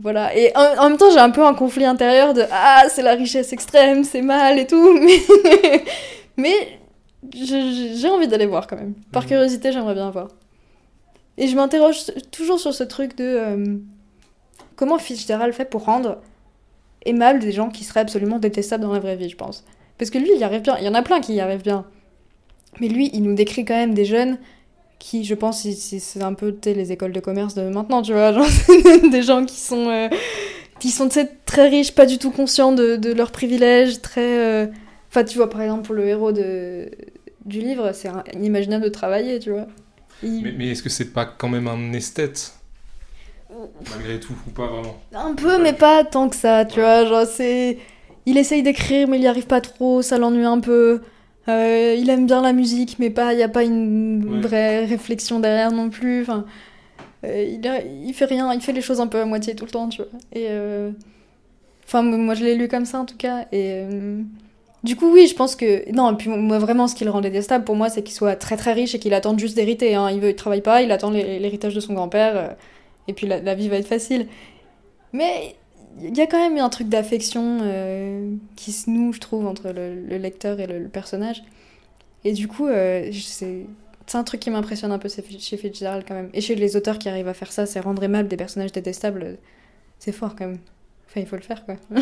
Voilà. 0.00 0.34
Et 0.34 0.52
en, 0.56 0.78
en 0.78 0.88
même 0.88 0.98
temps, 0.98 1.10
j'ai 1.10 1.18
un 1.18 1.30
peu 1.30 1.44
un 1.44 1.54
conflit 1.54 1.84
intérieur 1.84 2.32
de 2.32 2.42
Ah, 2.50 2.84
c'est 2.88 3.02
la 3.02 3.14
richesse 3.14 3.52
extrême, 3.52 4.02
c'est 4.02 4.22
mal 4.22 4.58
et 4.58 4.66
tout. 4.66 4.98
Mais, 4.98 5.82
mais 6.38 6.78
j'ai 7.34 8.08
envie 8.08 8.28
d'aller 8.28 8.46
voir 8.46 8.66
quand 8.66 8.76
même. 8.76 8.94
Par 9.10 9.22
mhm. 9.22 9.28
curiosité, 9.28 9.72
j'aimerais 9.72 9.94
bien 9.94 10.10
voir. 10.10 10.28
Et 11.38 11.48
je 11.48 11.56
m'interroge 11.56 11.98
toujours 12.30 12.58
sur 12.58 12.74
ce 12.74 12.84
truc 12.84 13.16
de 13.16 13.24
euh, 13.24 13.76
comment 14.74 14.98
Fitzgerald 14.98 15.52
fait 15.52 15.66
pour 15.66 15.84
rendre 15.84 16.18
aimable 17.04 17.40
des 17.40 17.52
gens 17.52 17.68
qui 17.68 17.84
seraient 17.84 18.00
absolument 18.00 18.38
détestables 18.38 18.82
dans 18.82 18.92
la 18.92 19.00
vraie 19.00 19.16
vie, 19.16 19.28
je 19.28 19.36
pense. 19.36 19.64
Parce 19.98 20.10
que 20.10 20.18
lui, 20.18 20.30
il 20.34 20.40
y 20.40 20.88
en 20.88 20.94
a 20.94 21.02
plein 21.02 21.20
qui 21.20 21.34
y 21.34 21.40
arrivent 21.40 21.62
bien. 21.62 21.84
Mais 22.80 22.88
lui, 22.88 23.10
il 23.12 23.22
nous 23.22 23.34
décrit 23.34 23.64
quand 23.64 23.76
même 23.76 23.94
des 23.94 24.04
jeunes 24.04 24.38
qui, 24.98 25.24
je 25.24 25.34
pense, 25.34 25.66
c'est 25.68 26.22
un 26.22 26.34
peu 26.34 26.56
les 26.64 26.92
écoles 26.92 27.12
de 27.12 27.20
commerce 27.20 27.54
de 27.54 27.68
maintenant, 27.68 28.02
tu 28.02 28.12
vois. 28.12 28.32
Des 29.10 29.22
gens 29.22 29.44
qui 29.44 29.60
sont, 29.60 29.88
euh, 29.88 30.08
qui 30.80 30.90
sont 30.90 31.08
très 31.44 31.68
riches, 31.68 31.92
pas 31.92 32.06
du 32.06 32.18
tout 32.18 32.30
conscients 32.30 32.72
de, 32.72 32.96
de 32.96 33.12
leurs 33.12 33.30
privilèges, 33.30 34.00
très. 34.00 34.38
Euh, 34.38 34.66
enfin, 35.08 35.24
tu 35.24 35.36
vois, 35.36 35.50
par 35.50 35.62
exemple, 35.62 35.82
pour 35.82 35.94
le 35.94 36.06
héros 36.06 36.32
du 36.32 37.60
livre, 37.60 37.92
c'est 37.92 38.08
inimaginable 38.34 38.84
de 38.84 38.88
travailler, 38.88 39.38
tu 39.38 39.50
vois. 39.50 39.66
Mais, 40.22 40.68
est-ce 40.68 40.82
que 40.82 40.88
c'est 40.88 41.12
pas 41.12 41.24
quand 41.24 41.48
même 41.48 41.68
un 41.68 41.92
esthète 41.92 42.54
Malgré 43.90 44.20
tout, 44.20 44.34
ou 44.46 44.50
pas 44.50 44.66
vraiment? 44.66 44.96
Un 45.14 45.34
peu, 45.34 45.62
mais 45.62 45.72
pas 45.72 46.04
tant 46.04 46.28
que 46.28 46.36
ça, 46.36 46.64
tu 46.64 46.80
vois. 46.80 47.04
Genre, 47.04 47.26
c'est. 47.26 47.78
Il 48.26 48.38
essaye 48.38 48.62
d'écrire, 48.62 49.08
mais 49.08 49.18
il 49.18 49.20
n'y 49.20 49.28
arrive 49.28 49.46
pas 49.46 49.60
trop, 49.60 50.02
ça 50.02 50.18
l'ennuie 50.18 50.44
un 50.44 50.60
peu. 50.60 51.00
Euh, 51.48 51.94
il 51.96 52.10
aime 52.10 52.26
bien 52.26 52.42
la 52.42 52.52
musique, 52.52 52.98
mais 52.98 53.08
pas, 53.08 53.32
il 53.32 53.36
n'y 53.36 53.42
a 53.42 53.48
pas 53.48 53.62
une 53.62 54.40
vraie 54.40 54.84
réflexion 54.84 55.38
derrière 55.38 55.70
non 55.70 55.90
plus. 55.90 56.22
Enfin, 56.22 56.44
euh, 57.24 57.44
il, 57.44 58.04
il 58.04 58.12
fait 58.14 58.24
rien, 58.24 58.52
il 58.52 58.60
fait 58.60 58.72
les 58.72 58.80
choses 58.80 59.00
un 59.00 59.06
peu 59.06 59.20
à 59.20 59.24
moitié 59.24 59.54
tout 59.54 59.64
le 59.64 59.70
temps, 59.70 59.88
tu 59.88 60.02
vois. 60.02 60.10
Et. 60.32 60.46
Euh, 60.50 60.90
enfin, 61.86 62.02
moi, 62.02 62.34
je 62.34 62.44
l'ai 62.44 62.56
lu 62.56 62.68
comme 62.68 62.84
ça, 62.84 62.98
en 63.00 63.04
tout 63.04 63.16
cas. 63.16 63.46
Et. 63.52 63.84
Du 64.84 64.94
coup, 64.94 65.12
oui, 65.12 65.26
je 65.26 65.34
pense 65.34 65.56
que. 65.56 65.90
Non, 65.92 66.12
et 66.12 66.16
puis 66.16 66.28
moi, 66.28 66.58
vraiment, 66.58 66.86
ce 66.86 66.94
qui 66.94 67.04
le 67.04 67.10
rend 67.10 67.20
détestable 67.20 67.64
pour 67.64 67.76
moi, 67.76 67.88
c'est 67.88 68.02
qu'il 68.02 68.14
soit 68.14 68.36
très 68.36 68.56
très 68.56 68.72
riche 68.72 68.94
et 68.94 68.98
qu'il 68.98 69.14
attende 69.14 69.38
juste 69.38 69.56
d'hériter. 69.56 69.94
Hein. 69.94 70.10
Il 70.10 70.22
il 70.22 70.36
travaille 70.36 70.60
pas, 70.60 70.82
il 70.82 70.92
attend 70.92 71.10
l'héritage 71.10 71.74
de 71.74 71.80
son 71.80 71.94
grand-père, 71.94 72.36
euh, 72.36 72.48
et 73.08 73.12
puis 73.12 73.26
la, 73.26 73.54
vie 73.54 73.68
va 73.68 73.76
être 73.76 73.88
facile. 73.88 74.28
Mais 75.12 75.56
il 76.02 76.16
y 76.16 76.20
a 76.20 76.26
quand 76.26 76.38
même 76.38 76.58
un 76.58 76.68
truc 76.68 76.88
d'affection 76.88 77.58
euh, 77.62 78.30
qui 78.54 78.72
se 78.72 78.90
noue, 78.90 79.12
je 79.12 79.20
trouve, 79.20 79.46
entre 79.46 79.70
le, 79.70 80.18
lecteur 80.18 80.60
et 80.60 80.66
le, 80.66 80.88
personnage. 80.88 81.42
Et 82.24 82.32
du 82.32 82.48
coup, 82.48 82.66
euh, 82.66 83.10
c'est. 83.12 83.66
un 84.14 84.24
truc 84.24 84.40
qui 84.40 84.50
m'impressionne 84.50 84.92
un 84.92 84.98
peu 84.98 85.08
chez 85.08 85.56
Fitzgerald 85.56 86.04
quand 86.06 86.14
même. 86.14 86.30
Et 86.34 86.40
chez 86.40 86.54
les 86.54 86.76
auteurs 86.76 86.98
qui 86.98 87.08
arrivent 87.08 87.28
à 87.28 87.34
faire 87.34 87.52
ça, 87.52 87.66
c'est 87.66 87.80
rendre 87.80 88.02
aimable 88.04 88.28
des 88.28 88.36
personnages 88.36 88.72
détestables. 88.72 89.38
C'est 89.98 90.12
fort 90.12 90.36
quand 90.36 90.46
même. 90.46 90.58
Enfin, 91.08 91.20
il 91.20 91.26
faut 91.26 91.36
le 91.36 91.42
faire 91.42 91.64
quoi. 91.64 91.76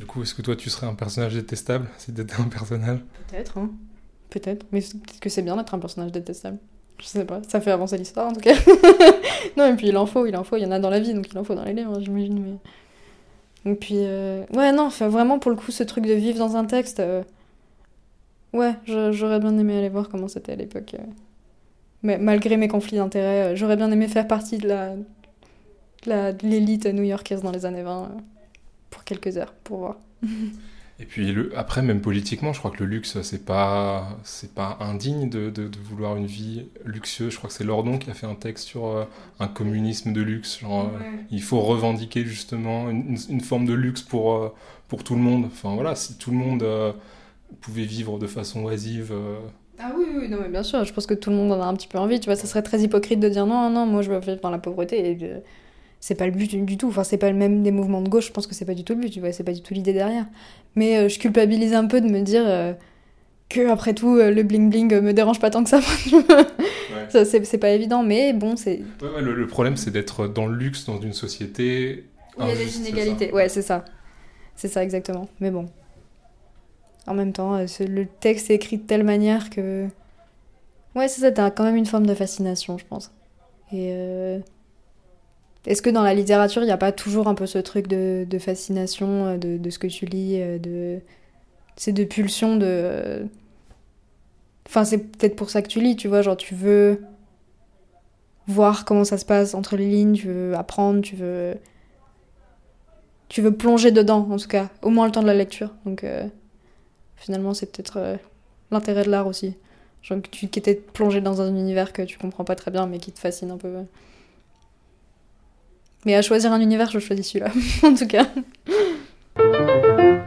Du 0.00 0.06
coup, 0.06 0.22
est-ce 0.22 0.32
que 0.32 0.40
toi, 0.40 0.56
tu 0.56 0.70
serais 0.70 0.86
un 0.86 0.94
personnage 0.94 1.34
détestable 1.34 1.86
si 1.98 2.10
tu 2.14 2.22
étais 2.22 2.40
un 2.40 2.48
personnage? 2.48 3.00
Peut-être, 3.28 3.58
hein. 3.58 3.70
Peut-être. 4.30 4.64
Mais 4.72 4.80
peut-être 4.80 5.20
que 5.20 5.28
c'est 5.28 5.42
bien 5.42 5.58
d'être 5.58 5.74
un 5.74 5.78
personnage 5.78 6.10
détestable. 6.10 6.56
Je 6.98 7.04
sais 7.04 7.26
pas. 7.26 7.42
Ça 7.46 7.60
fait 7.60 7.70
avancer 7.70 7.98
l'histoire, 7.98 8.28
en 8.28 8.32
tout 8.32 8.40
cas. 8.40 8.54
non, 9.58 9.66
et 9.66 9.76
puis 9.76 9.88
il 9.88 9.96
en 9.98 10.06
faut, 10.06 10.24
il 10.24 10.34
en 10.38 10.42
faut. 10.42 10.56
Il 10.56 10.62
y 10.62 10.66
en 10.66 10.70
a 10.70 10.78
dans 10.78 10.88
la 10.88 11.00
vie, 11.00 11.12
donc 11.12 11.30
il 11.30 11.36
en 11.36 11.44
faut 11.44 11.54
dans 11.54 11.64
les 11.64 11.74
livres, 11.74 12.00
j'imagine. 12.00 12.58
Mais... 13.62 13.72
Et 13.72 13.74
puis, 13.74 13.96
euh... 13.98 14.42
ouais, 14.54 14.72
non, 14.72 14.88
vraiment, 14.88 15.38
pour 15.38 15.50
le 15.50 15.58
coup, 15.58 15.70
ce 15.70 15.82
truc 15.82 16.06
de 16.06 16.14
vivre 16.14 16.38
dans 16.38 16.56
un 16.56 16.64
texte... 16.64 17.00
Euh... 17.00 17.22
Ouais, 18.54 18.72
j'aurais 18.86 19.38
bien 19.38 19.58
aimé 19.58 19.76
aller 19.76 19.90
voir 19.90 20.08
comment 20.08 20.28
c'était 20.28 20.52
à 20.52 20.56
l'époque. 20.56 20.94
Euh. 20.94 21.02
Mais 22.02 22.16
malgré 22.16 22.56
mes 22.56 22.68
conflits 22.68 22.96
d'intérêts, 22.96 23.54
j'aurais 23.54 23.76
bien 23.76 23.92
aimé 23.92 24.08
faire 24.08 24.26
partie 24.26 24.56
de 24.56 24.66
la 24.66 24.96
de 26.06 26.48
l'élite 26.48 26.86
new-yorkaise 26.86 27.42
dans 27.42 27.50
les 27.50 27.66
années 27.66 27.82
20 27.82 28.12
pour 28.90 29.04
quelques 29.04 29.36
heures 29.36 29.52
pour 29.64 29.78
voir. 29.78 29.96
Et 31.00 31.06
puis 31.06 31.32
le, 31.32 31.50
après, 31.56 31.80
même 31.80 32.02
politiquement, 32.02 32.52
je 32.52 32.58
crois 32.58 32.70
que 32.70 32.84
le 32.84 32.86
luxe, 32.90 33.22
c'est 33.22 33.46
pas, 33.46 34.18
c'est 34.22 34.54
pas 34.54 34.76
indigne 34.80 35.30
de, 35.30 35.48
de, 35.48 35.70
vouloir 35.82 36.16
une 36.16 36.26
vie 36.26 36.66
luxueuse. 36.84 37.32
Je 37.32 37.38
crois 37.38 37.48
que 37.48 37.54
c'est 37.54 37.64
Lordon 37.64 37.96
qui 37.96 38.10
a 38.10 38.14
fait 38.14 38.26
un 38.26 38.34
texte 38.34 38.68
sur 38.68 38.86
euh, 38.86 39.04
un 39.38 39.48
communisme 39.48 40.12
de 40.12 40.20
luxe. 40.20 40.60
Genre, 40.60 40.90
euh, 40.92 40.98
il 41.30 41.40
faut 41.40 41.60
revendiquer 41.60 42.22
justement 42.26 42.90
une, 42.90 43.16
une, 43.30 43.40
forme 43.40 43.64
de 43.64 43.72
luxe 43.72 44.02
pour, 44.02 44.34
euh, 44.34 44.54
pour 44.88 45.02
tout 45.02 45.14
le 45.14 45.22
monde. 45.22 45.46
Enfin 45.46 45.74
voilà, 45.74 45.94
si 45.94 46.18
tout 46.18 46.32
le 46.32 46.36
monde 46.36 46.66
pouvait 47.62 47.84
vivre 47.84 48.18
de 48.18 48.26
façon 48.26 48.64
oisive. 48.64 49.14
Ah 49.78 49.92
oui, 49.96 50.04
oui, 50.14 50.28
non, 50.28 50.36
mais 50.42 50.50
bien 50.50 50.62
sûr, 50.62 50.84
je 50.84 50.92
pense 50.92 51.06
que 51.06 51.14
tout 51.14 51.30
le 51.30 51.36
monde 51.36 51.50
en 51.50 51.62
a 51.62 51.64
un 51.64 51.74
petit 51.74 51.88
peu 51.88 51.96
envie. 51.96 52.20
Tu 52.20 52.26
vois, 52.26 52.36
ça 52.36 52.46
serait 52.46 52.62
très 52.62 52.80
hypocrite 52.80 53.20
de 53.20 53.28
dire 53.30 53.46
non, 53.46 53.70
non, 53.70 53.86
moi 53.86 54.02
je 54.02 54.10
veux 54.10 54.20
vivre 54.20 54.40
dans 54.42 54.50
la 54.50 54.58
pauvreté. 54.58 55.12
Et, 55.12 55.18
c'est 56.00 56.14
pas 56.14 56.26
le 56.26 56.32
but 56.32 56.64
du 56.64 56.78
tout. 56.78 56.88
Enfin, 56.88 57.04
c'est 57.04 57.18
pas 57.18 57.30
le 57.30 57.36
même 57.36 57.62
des 57.62 57.70
mouvements 57.70 58.00
de 58.00 58.08
gauche, 58.08 58.28
je 58.28 58.32
pense 58.32 58.46
que 58.46 58.54
c'est 58.54 58.64
pas 58.64 58.74
du 58.74 58.84
tout 58.84 58.94
le 58.94 59.00
but, 59.00 59.10
tu 59.10 59.20
vois, 59.20 59.32
c'est 59.32 59.44
pas 59.44 59.52
du 59.52 59.60
tout 59.60 59.74
l'idée 59.74 59.92
derrière. 59.92 60.26
Mais 60.74 60.96
euh, 60.96 61.08
je 61.08 61.18
culpabilise 61.18 61.74
un 61.74 61.86
peu 61.86 62.00
de 62.00 62.08
me 62.08 62.20
dire, 62.22 62.42
euh, 62.46 62.72
que 63.50 63.68
après 63.68 63.92
tout, 63.92 64.16
le 64.16 64.42
bling 64.42 64.70
bling 64.70 65.00
me 65.00 65.12
dérange 65.12 65.40
pas 65.40 65.50
tant 65.50 65.62
que 65.62 65.68
ça. 65.68 65.80
ça 67.10 67.24
c'est 67.24 67.58
pas 67.58 67.70
évident, 67.70 68.02
mais 68.02 68.32
bon, 68.32 68.56
c'est. 68.56 68.80
le, 69.00 69.46
problème, 69.46 69.76
c'est 69.76 69.90
d'être 69.90 70.26
dans 70.26 70.46
le 70.46 70.56
luxe 70.56 70.86
dans 70.86 71.00
une 71.00 71.12
société. 71.12 72.06
Où 72.38 72.42
il 72.42 72.48
y 72.48 72.52
a 72.52 72.56
des 72.56 72.78
inégalités. 72.78 73.32
Ouais, 73.32 73.48
c'est 73.48 73.62
ça. 73.62 73.84
C'est 74.56 74.68
ça, 74.68 74.82
exactement. 74.82 75.28
Mais 75.40 75.50
bon. 75.50 75.66
En 77.06 77.14
même 77.14 77.32
temps, 77.32 77.58
le 77.58 78.06
texte 78.06 78.50
est 78.50 78.54
écrit 78.54 78.78
de 78.78 78.86
telle 78.86 79.04
manière 79.04 79.50
que. 79.50 79.86
Ouais, 80.94 81.08
c'est 81.08 81.20
ça, 81.20 81.32
t'as 81.32 81.50
quand 81.50 81.64
même 81.64 81.76
une 81.76 81.86
forme 81.86 82.06
de 82.06 82.14
fascination, 82.14 82.78
je 82.78 82.84
pense. 82.86 83.12
Et. 83.72 84.40
Est-ce 85.66 85.82
que 85.82 85.90
dans 85.90 86.02
la 86.02 86.14
littérature, 86.14 86.62
il 86.62 86.66
n'y 86.66 86.72
a 86.72 86.78
pas 86.78 86.92
toujours 86.92 87.28
un 87.28 87.34
peu 87.34 87.46
ce 87.46 87.58
truc 87.58 87.86
de, 87.86 88.26
fascination 88.38 89.26
euh, 89.26 89.36
de, 89.36 89.70
ce 89.70 89.78
que 89.78 89.86
tu 89.86 90.06
lis, 90.06 90.40
euh, 90.40 90.58
de, 90.58 91.00
c'est 91.76 91.92
de 91.92 92.04
pulsion 92.04 92.56
de. 92.56 93.26
Enfin, 94.66 94.84
c'est 94.84 94.98
peut-être 94.98 95.36
pour 95.36 95.50
ça 95.50 95.62
que 95.62 95.68
tu 95.68 95.80
lis, 95.80 95.96
tu 95.96 96.08
vois, 96.08 96.22
genre 96.22 96.36
tu 96.36 96.54
veux 96.54 97.02
voir 98.46 98.84
comment 98.84 99.04
ça 99.04 99.18
se 99.18 99.24
passe 99.24 99.54
entre 99.54 99.76
les 99.76 99.88
lignes, 99.88 100.14
tu 100.14 100.28
veux 100.28 100.54
apprendre, 100.56 101.02
tu 101.02 101.16
veux. 101.16 101.54
Tu 103.28 103.42
veux 103.42 103.54
plonger 103.54 103.92
dedans, 103.92 104.26
en 104.28 104.38
tout 104.38 104.48
cas, 104.48 104.70
au 104.82 104.90
moins 104.90 105.06
le 105.06 105.12
temps 105.12 105.22
de 105.22 105.26
la 105.26 105.34
lecture. 105.34 105.70
Donc, 105.84 106.02
euh, 106.02 106.26
finalement, 107.14 107.54
c'est 107.54 107.70
peut-être 107.70 108.18
l'intérêt 108.72 109.04
de 109.04 109.10
l'art 109.10 109.28
aussi. 109.28 109.54
Genre 110.02 110.20
que 110.20 110.28
tu 110.28 110.48
qui 110.48 110.60
plongé 110.92 111.20
dans 111.20 111.40
un 111.40 111.54
univers 111.54 111.92
que 111.92 112.02
tu 112.02 112.18
comprends 112.18 112.44
pas 112.44 112.56
très 112.56 112.72
bien, 112.72 112.86
mais 112.86 112.98
qui 112.98 113.12
te 113.12 113.20
fascine 113.20 113.50
un 113.52 113.56
peu. 113.56 113.72
Mais 116.06 116.14
à 116.14 116.22
choisir 116.22 116.52
un 116.52 116.60
univers, 116.60 116.90
je 116.90 116.98
choisis 116.98 117.28
celui-là, 117.28 117.52
en 117.82 117.94
tout 117.94 118.06
cas. 118.06 118.26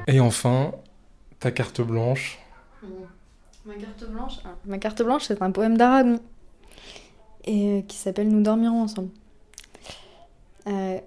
Et 0.07 0.19
enfin, 0.19 0.71
ta 1.39 1.51
carte 1.51 1.81
blanche. 1.81 2.39
Ma 3.65 3.75
carte 3.75 4.09
blanche, 4.09 4.33
ah, 4.43 4.55
ma 4.65 4.77
carte 4.77 5.01
blanche, 5.03 5.23
c'est 5.25 5.41
un 5.41 5.51
poème 5.51 5.77
d'Aragon 5.77 6.19
et 7.45 7.67
euh, 7.67 7.81
qui 7.81 7.97
s'appelle 7.97 8.29
Nous 8.29 8.41
dormirons 8.41 8.81
ensemble. 8.81 9.09
Euh, 10.67 10.99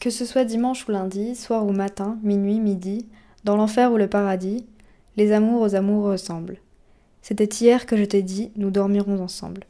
que 0.00 0.10
ce 0.10 0.24
soit 0.24 0.44
dimanche 0.44 0.86
ou 0.88 0.92
lundi, 0.92 1.34
soir 1.34 1.64
ou 1.66 1.72
matin, 1.72 2.18
minuit, 2.22 2.60
midi, 2.60 3.06
dans 3.44 3.56
l'enfer 3.56 3.92
ou 3.92 3.96
le 3.96 4.08
paradis, 4.08 4.66
les 5.16 5.32
amours 5.32 5.62
aux 5.62 5.74
amours 5.74 6.04
ressemblent. 6.04 6.58
C'était 7.22 7.46
hier 7.46 7.86
que 7.86 7.96
je 7.96 8.04
t'ai 8.04 8.22
dit, 8.22 8.50
nous 8.56 8.70
dormirons 8.70 9.22
ensemble. 9.22 9.64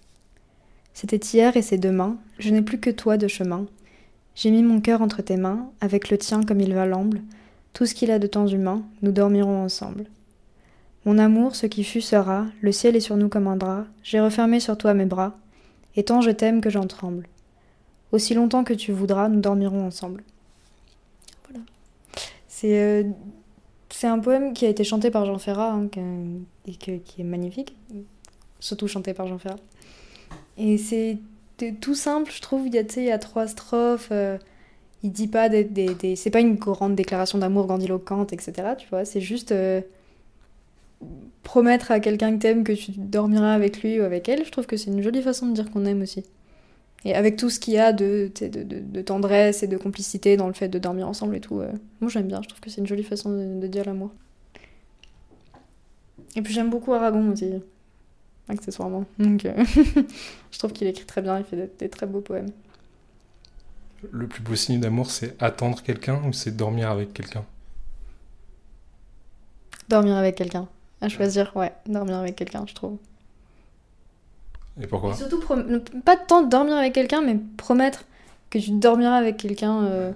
C'était 0.92 1.16
hier 1.18 1.56
et 1.56 1.62
c'est 1.62 1.78
demain, 1.78 2.16
je 2.38 2.50
n'ai 2.50 2.62
plus 2.62 2.80
que 2.80 2.90
toi 2.90 3.16
de 3.16 3.28
chemin, 3.28 3.66
j'ai 4.34 4.50
mis 4.50 4.62
mon 4.62 4.80
cœur 4.80 5.02
entre 5.02 5.22
tes 5.22 5.36
mains, 5.36 5.70
avec 5.80 6.10
le 6.10 6.18
tien 6.18 6.42
comme 6.42 6.60
il 6.60 6.74
va 6.74 6.86
l'amble, 6.86 7.20
tout 7.72 7.86
ce 7.86 7.94
qu'il 7.94 8.10
a 8.10 8.18
de 8.18 8.26
temps 8.26 8.46
humain, 8.46 8.82
nous 9.02 9.12
dormirons 9.12 9.62
ensemble. 9.62 10.06
Mon 11.04 11.18
amour, 11.18 11.54
ce 11.54 11.66
qui 11.66 11.84
fut 11.84 12.00
sera, 12.00 12.46
le 12.60 12.72
ciel 12.72 12.96
est 12.96 13.00
sur 13.00 13.16
nous 13.16 13.28
comme 13.28 13.46
un 13.46 13.56
drap, 13.56 13.86
j'ai 14.02 14.20
refermé 14.20 14.58
sur 14.58 14.76
toi 14.78 14.94
mes 14.94 15.04
bras, 15.04 15.36
et 15.96 16.04
tant 16.04 16.20
je 16.20 16.30
t'aime 16.30 16.60
que 16.60 16.70
j'en 16.70 16.86
tremble. 16.86 17.28
Aussi 18.12 18.34
longtemps 18.34 18.64
que 18.64 18.74
tu 18.74 18.92
voudras, 18.92 19.28
nous 19.28 19.40
dormirons 19.40 19.86
ensemble. 19.86 20.22
Voilà. 21.48 21.64
C'est 22.48 22.80
euh, 22.80 23.04
un 24.02 24.18
poème 24.18 24.52
qui 24.52 24.66
a 24.66 24.68
été 24.68 24.84
chanté 24.84 25.10
par 25.10 25.26
Jean 25.26 25.38
Ferrat 25.38 25.72
hein, 25.72 25.88
et 26.66 26.72
qui 26.74 27.20
est 27.20 27.24
magnifique, 27.24 27.76
surtout 28.60 28.88
chanté 28.88 29.14
par 29.14 29.26
Jean 29.26 29.38
Ferrat. 29.38 29.58
Et 30.56 30.78
c'est 30.78 31.18
tout 31.80 31.94
simple, 31.94 32.30
je 32.32 32.40
trouve. 32.40 32.66
Il 32.66 32.74
y 32.74 32.78
a, 32.78 32.82
il 32.96 33.04
y 33.04 33.10
a 33.10 33.18
trois 33.18 33.46
strophes. 33.46 34.08
Euh, 34.10 34.38
il 35.02 35.12
dit 35.12 35.28
pas 35.28 35.48
des, 35.48 35.64
des, 35.64 36.16
c'est 36.16 36.30
pas 36.30 36.40
une 36.40 36.56
grande 36.56 36.94
déclaration 36.94 37.38
d'amour 37.38 37.66
grandiloquente, 37.66 38.32
etc. 38.32 38.74
Tu 38.78 38.88
vois, 38.88 39.04
c'est 39.04 39.20
juste 39.20 39.52
euh, 39.52 39.82
promettre 41.42 41.90
à 41.90 42.00
quelqu'un 42.00 42.34
que 42.34 42.40
t'aimes 42.40 42.64
que 42.64 42.72
tu 42.72 42.92
dormiras 42.96 43.52
avec 43.52 43.82
lui 43.82 44.00
ou 44.00 44.04
avec 44.04 44.28
elle. 44.28 44.44
Je 44.44 44.50
trouve 44.50 44.66
que 44.66 44.76
c'est 44.76 44.90
une 44.90 45.02
jolie 45.02 45.22
façon 45.22 45.46
de 45.46 45.52
dire 45.52 45.70
qu'on 45.70 45.84
aime 45.84 46.02
aussi. 46.02 46.24
Et 47.04 47.14
avec 47.14 47.36
tout 47.36 47.50
ce 47.50 47.60
qu'il 47.60 47.74
y 47.74 47.78
a 47.78 47.92
de, 47.92 48.30
de, 48.40 48.62
de, 48.62 49.02
tendresse 49.02 49.62
et 49.62 49.66
de 49.66 49.76
complicité 49.76 50.38
dans 50.38 50.46
le 50.46 50.54
fait 50.54 50.68
de 50.68 50.78
dormir 50.78 51.06
ensemble 51.06 51.36
et 51.36 51.40
tout, 51.40 51.60
euh, 51.60 51.70
moi 52.00 52.10
j'aime 52.10 52.26
bien. 52.26 52.40
Je 52.42 52.48
trouve 52.48 52.60
que 52.60 52.70
c'est 52.70 52.80
une 52.80 52.86
jolie 52.86 53.02
façon 53.02 53.30
de, 53.60 53.66
dire 53.66 53.84
l'amour. 53.84 54.10
Et 56.34 56.40
puis 56.40 56.54
j'aime 56.54 56.70
beaucoup 56.70 56.94
Aragon 56.94 57.30
aussi 57.30 57.50
accessoirement. 58.48 59.04
Donc, 59.18 59.44
euh, 59.44 59.64
je 60.50 60.58
trouve 60.58 60.72
qu'il 60.72 60.86
écrit 60.86 61.04
très 61.04 61.22
bien, 61.22 61.38
il 61.38 61.44
fait 61.44 61.70
des, 61.78 61.88
très 61.88 62.06
beaux 62.06 62.20
poèmes. 62.20 62.50
Le 64.10 64.26
plus 64.26 64.42
beau 64.42 64.54
signe 64.54 64.80
d'amour, 64.80 65.10
c'est 65.10 65.40
attendre 65.42 65.82
quelqu'un 65.82 66.22
ou 66.26 66.32
c'est 66.32 66.54
dormir 66.54 66.90
avec 66.90 67.12
quelqu'un? 67.14 67.44
Dormir 69.88 70.16
avec 70.16 70.34
quelqu'un. 70.36 70.68
À 71.00 71.08
choisir, 71.08 71.56
ouais, 71.56 71.72
dormir 71.86 72.16
avec 72.16 72.36
quelqu'un, 72.36 72.64
je 72.66 72.74
trouve. 72.74 72.98
Et 74.80 74.86
pourquoi? 74.86 75.14
Surtout, 75.14 75.40
pas 76.04 76.16
tant 76.16 76.42
dormir 76.42 76.76
avec 76.76 76.92
quelqu'un, 76.92 77.22
mais 77.22 77.38
promettre 77.56 78.04
que 78.50 78.58
tu 78.58 78.72
dormiras 78.72 79.16
avec 79.16 79.36
quelqu'un. 79.36 79.84
Euh, 79.84 80.12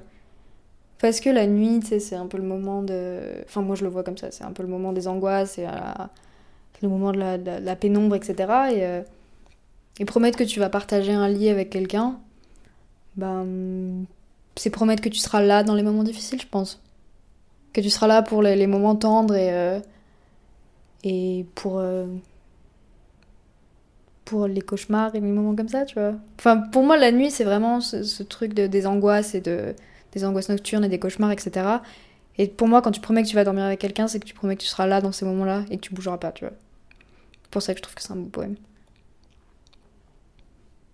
parce 0.99 1.21
que 1.21 1.31
la 1.31 1.47
nuit, 1.47 1.81
c'est 1.83 2.15
un 2.17 2.27
peu 2.27 2.39
le 2.39 2.43
moment 2.43 2.83
de. 2.83 3.21
Enfin, 3.45 3.63
moi, 3.63 3.77
je 3.77 3.85
le 3.85 3.91
vois 3.91 4.03
comme 4.03 4.19
ça, 4.19 4.31
c'est 4.31 4.45
un 4.45 4.53
peu 4.53 4.63
le 4.63 4.69
moment 4.69 4.93
des 4.93 5.09
angoisses 5.09 5.59
et. 5.59 5.65
À 5.65 6.11
le 6.83 6.89
moment 6.89 7.13
de 7.13 7.19
la, 7.19 7.77
pénombre, 7.77 8.17
etc. 8.17 8.35
Et, 8.73 8.85
euh, 8.85 9.03
et, 9.99 10.05
promettre 10.05 10.39
que 10.39 10.45
tu 10.45 10.61
vas 10.61 10.69
partager 10.69 11.13
un 11.13 11.29
lit 11.29 11.49
avec 11.49 11.71
quelqu'un, 11.71 12.19
ben, 13.17 14.05
c'est 14.57 14.71
promettre 14.71 15.03
que 15.03 15.09
tu 15.09 15.19
seras 15.19 15.43
là 15.43 15.63
dans 15.63 15.75
les 15.75 15.83
moments 15.83 16.05
difficiles, 16.05 16.41
je 16.41 16.47
pense. 16.47 16.81
Que 17.73 17.81
tu 17.81 17.91
seras 17.91 18.07
là 18.07 18.23
pour 18.23 18.43
les, 18.43 18.67
moments 18.67 18.97
tendres 18.97 19.35
et, 19.35 19.53
euh, 19.53 19.81
et 21.05 21.47
pour, 21.55 21.79
euh, 21.79 22.07
pour 24.25 24.47
les 24.47 24.61
cauchemars 24.61 25.15
et 25.15 25.21
les 25.21 25.27
moments 25.27 25.55
comme 25.55 25.69
ça, 25.69 25.85
tu 25.85 25.95
vois. 25.95 26.15
Enfin, 26.39 26.59
pour 26.59 26.83
moi, 26.83 26.97
la 26.97 27.13
nuit, 27.13 27.31
c'est 27.31 27.45
vraiment 27.45 27.81
ce, 27.81 28.23
truc 28.23 28.55
de, 28.55 28.67
des 28.67 28.87
angoisses 28.87 29.35
et 29.35 29.41
de, 29.41 29.75
des 30.13 30.25
angoisses 30.25 30.49
nocturnes 30.49 30.85
et 30.85 30.89
des 30.89 30.99
cauchemars, 30.99 31.33
etc. 31.33 31.67
Et 32.39 32.47
pour 32.47 32.69
moi, 32.69 32.83
quand 32.83 32.93
tu 32.93 33.01
promets 33.01 33.23
que 33.23 33.29
tu 33.29 33.35
vas 33.35 33.45
dormir 33.45 33.65
avec 33.65 33.81
quelqu'un, 33.81 34.07
c'est 34.07 34.21
que 34.21 34.27
tu 34.27 34.35
promets 34.35 34.57
que 34.57 34.63
tu 34.63 34.69
seras 34.69 34.87
là 34.87 35.01
dans 35.01 35.13
ces 35.13 35.25
moments-là 35.25 35.65
et 35.71 35.77
que 35.77 35.83
tu 35.83 35.93
bougeras 35.93 36.19
pas, 36.19 36.31
tu 36.33 36.45
vois 36.45 36.55
pour 37.51 37.63
ça 37.63 37.75
que 37.75 37.79
je 37.79 37.83
trouve 37.83 37.95
que 37.95 38.03
c'est 38.03 38.13
un 38.13 38.17
beau 38.17 38.29
poème. 38.29 38.57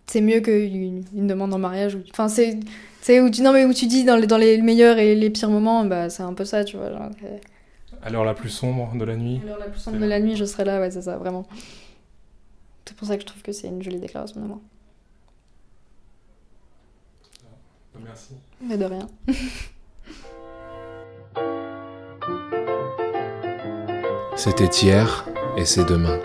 C'est 0.06 0.20
mieux 0.20 0.40
qu'une 0.40 1.04
une 1.14 1.26
demande 1.26 1.52
en 1.54 1.58
mariage. 1.58 1.94
Où, 1.94 2.02
enfin, 2.10 2.28
c'est, 2.28 2.60
c'est 3.00 3.20
où 3.20 3.30
tu 3.30 3.42
non 3.42 3.52
mais 3.52 3.64
où 3.64 3.72
tu 3.72 3.86
dis 3.86 4.04
dans 4.04 4.16
les, 4.16 4.26
dans 4.26 4.36
les 4.36 4.60
meilleurs 4.60 4.98
et 4.98 5.14
les 5.14 5.30
pires 5.30 5.50
moments, 5.50 5.84
bah 5.84 6.10
c'est 6.10 6.22
un 6.22 6.34
peu 6.34 6.44
ça, 6.44 6.64
tu 6.64 6.76
vois. 6.76 6.90
Genre, 6.90 7.10
À 8.02 8.10
l'heure 8.10 8.24
la 8.24 8.34
plus 8.34 8.50
sombre 8.50 8.94
de 8.94 9.04
la 9.04 9.16
nuit. 9.16 9.40
À 9.42 9.46
l'heure 9.46 9.58
la 9.58 9.66
plus 9.66 9.80
sombre 9.80 9.98
de 9.98 10.04
la 10.04 10.20
nuit, 10.20 10.36
je 10.36 10.44
serai 10.44 10.64
là, 10.64 10.78
ouais, 10.80 10.90
c'est 10.90 11.02
ça, 11.02 11.16
vraiment. 11.16 11.46
C'est 12.86 12.96
pour 12.96 13.08
ça 13.08 13.16
que 13.16 13.22
je 13.22 13.26
trouve 13.26 13.42
que 13.42 13.52
c'est 13.52 13.68
une 13.68 13.82
jolie 13.82 13.98
déclaration 13.98 14.40
d'amour. 14.40 14.60
Merci. 18.04 18.34
Mais 18.60 18.76
de 18.76 18.84
rien. 18.84 19.08
C'était 24.36 24.66
hier 24.66 25.26
et 25.56 25.64
c'est 25.64 25.84
demain. 25.84 26.18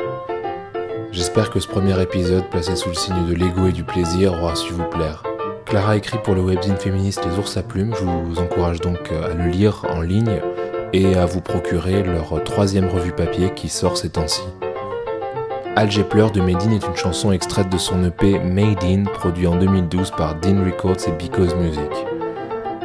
J'espère 1.11 1.49
que 1.49 1.59
ce 1.59 1.67
premier 1.67 1.99
épisode, 1.99 2.47
placé 2.51 2.75
sous 2.75 2.89
le 2.89 2.95
signe 2.95 3.25
de 3.25 3.33
l'ego 3.33 3.67
et 3.67 3.71
du 3.71 3.83
plaisir, 3.83 4.33
aura 4.33 4.55
su 4.55 4.73
vous 4.73 4.87
plaire. 4.89 5.23
Clara 5.65 5.97
écrit 5.97 6.19
pour 6.23 6.35
le 6.35 6.41
webzine 6.41 6.77
féministe 6.77 7.25
Les 7.25 7.37
Ours 7.39 7.57
à 7.57 7.63
Plumes, 7.63 7.95
je 7.99 8.03
vous 8.03 8.39
encourage 8.39 8.79
donc 8.79 9.11
à 9.11 9.33
le 9.33 9.49
lire 9.49 9.85
en 9.89 10.01
ligne 10.01 10.39
et 10.93 11.15
à 11.15 11.25
vous 11.25 11.41
procurer 11.41 12.03
leur 12.03 12.43
troisième 12.43 12.87
revue 12.87 13.11
papier 13.11 13.51
qui 13.55 13.69
sort 13.69 13.97
ces 13.97 14.09
temps-ci. 14.09 14.43
Alger 15.75 16.03
pleure 16.03 16.31
de 16.31 16.41
Made 16.41 16.61
est 16.71 16.85
une 16.85 16.95
chanson 16.95 17.31
extraite 17.31 17.69
de 17.69 17.77
son 17.77 18.03
EP 18.03 18.37
Made 18.37 18.83
In, 18.83 19.05
produit 19.05 19.47
en 19.47 19.55
2012 19.55 20.11
par 20.11 20.35
Dean 20.35 20.63
Records 20.63 21.07
et 21.07 21.11
Because 21.11 21.55
Music. 21.55 21.89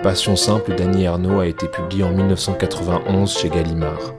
Passion 0.03 0.37
simple 0.37 0.75
d'Annie 0.75 1.05
Ernaux 1.05 1.41
a 1.41 1.47
été 1.47 1.69
publié 1.69 2.05
en 2.05 2.13
1991 2.13 3.37
chez 3.37 3.51
Gallimard. 3.51 4.15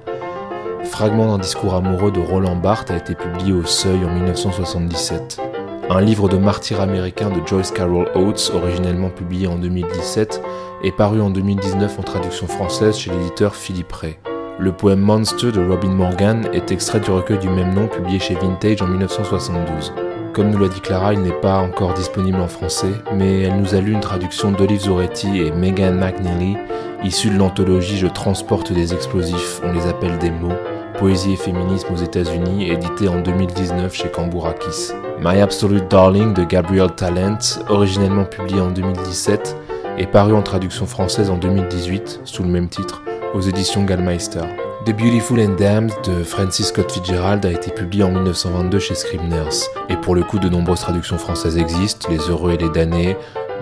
Fragment 0.86 1.28
d'un 1.28 1.40
discours 1.40 1.74
amoureux 1.74 2.12
de 2.12 2.20
Roland 2.20 2.56
Barthes 2.56 2.92
a 2.92 2.98
été 2.98 3.16
publié 3.16 3.54
au 3.54 3.66
Seuil 3.66 4.06
en 4.06 4.14
1977. 4.14 5.42
Un 5.90 6.02
livre 6.02 6.30
de 6.30 6.38
martyr 6.38 6.80
américain 6.80 7.30
de 7.30 7.46
Joyce 7.46 7.72
Carol 7.72 8.08
Oates, 8.16 8.52
originellement 8.54 9.10
publié 9.10 9.48
en 9.48 9.56
2017, 9.56 10.42
est 10.84 10.92
paru 10.92 11.22
en 11.22 11.32
2019 11.32 12.00
en 12.00 12.04
traduction 12.04 12.48
française 12.48 12.98
chez 12.98 13.12
l'éditeur 13.12 13.56
Philippe 13.56 13.92
Ray. 13.92 14.18
Le 14.58 14.72
poème 14.72 15.02
Monster 15.02 15.52
de 15.52 15.68
Robin 15.68 15.90
Morgan 15.90 16.48
est 16.54 16.72
extrait 16.72 17.00
du 17.00 17.12
recueil 17.12 17.40
du 17.40 17.50
même 17.50 17.74
nom 17.74 17.88
publié 17.88 18.20
chez 18.20 18.36
Vintage 18.36 18.82
en 18.82 18.88
1972. 18.88 19.94
Comme 20.34 20.50
nous 20.50 20.60
l'a 20.60 20.68
dit 20.68 20.82
Clara, 20.82 21.14
il 21.14 21.22
n'est 21.22 21.32
pas 21.32 21.60
encore 21.60 21.94
disponible 21.94 22.40
en 22.40 22.48
français, 22.48 22.92
mais 23.14 23.42
elle 23.42 23.58
nous 23.58 23.74
a 23.74 23.80
lu 23.80 23.92
une 23.92 24.02
traduction 24.02 24.52
d'Olive 24.52 24.82
Zoretti 24.82 25.42
et 25.42 25.52
Megan 25.52 25.98
McNeely, 25.98 26.58
issue 27.04 27.30
de 27.30 27.38
l'anthologie 27.38 27.98
Je 27.98 28.08
transporte 28.08 28.72
des 28.74 28.94
explosifs, 28.94 29.62
on 29.64 29.72
les 29.72 29.88
appelle 29.88 30.18
des 30.18 30.32
mots, 30.32 30.52
Poésie 31.00 31.34
et 31.34 31.38
féminisme 31.38 31.94
aux 31.94 31.98
États-Unis, 31.98 32.70
édité 32.70 33.08
en 33.08 33.22
2019 33.22 33.94
chez 33.94 34.10
Cambourakis. 34.10 34.92
My 35.20 35.42
Absolute 35.42 35.90
Darling 35.90 36.34
de 36.34 36.44
Gabriel 36.44 36.90
Talent, 36.92 37.38
originellement 37.70 38.26
publié 38.26 38.62
en 38.62 38.72
2017, 38.72 39.56
est 39.98 40.08
paru 40.08 40.34
en 40.34 40.42
traduction 40.42 40.86
française 40.86 41.30
en 41.30 41.38
2018 41.38 42.22
sous 42.24 42.44
le 42.44 42.50
même 42.50 42.70
titre 42.70 43.02
aux 43.34 43.42
éditions 43.42 43.84
Gallmeister. 43.84 44.42
The 44.86 44.96
Beautiful 44.96 45.40
and 45.40 45.56
Damned 45.58 45.92
de 46.06 46.24
Francis 46.24 46.68
Scott 46.68 46.92
Fitzgerald 46.92 47.46
a 47.46 47.52
été 47.52 47.72
publié 47.72 48.04
en 48.04 48.12
1922 48.12 48.80
chez 48.80 48.96
Scribners. 48.96 49.68
Et 49.90 49.98
pour 49.98 50.16
le 50.16 50.24
coup, 50.24 50.38
de 50.38 50.48
nombreuses 50.48 50.82
traductions 50.82 51.18
françaises 51.18 51.58
existent 51.58 52.08
Les 52.10 52.20
Heureux 52.30 52.54
et 52.54 52.58
les 52.58 52.70
Damnés, 52.70 53.18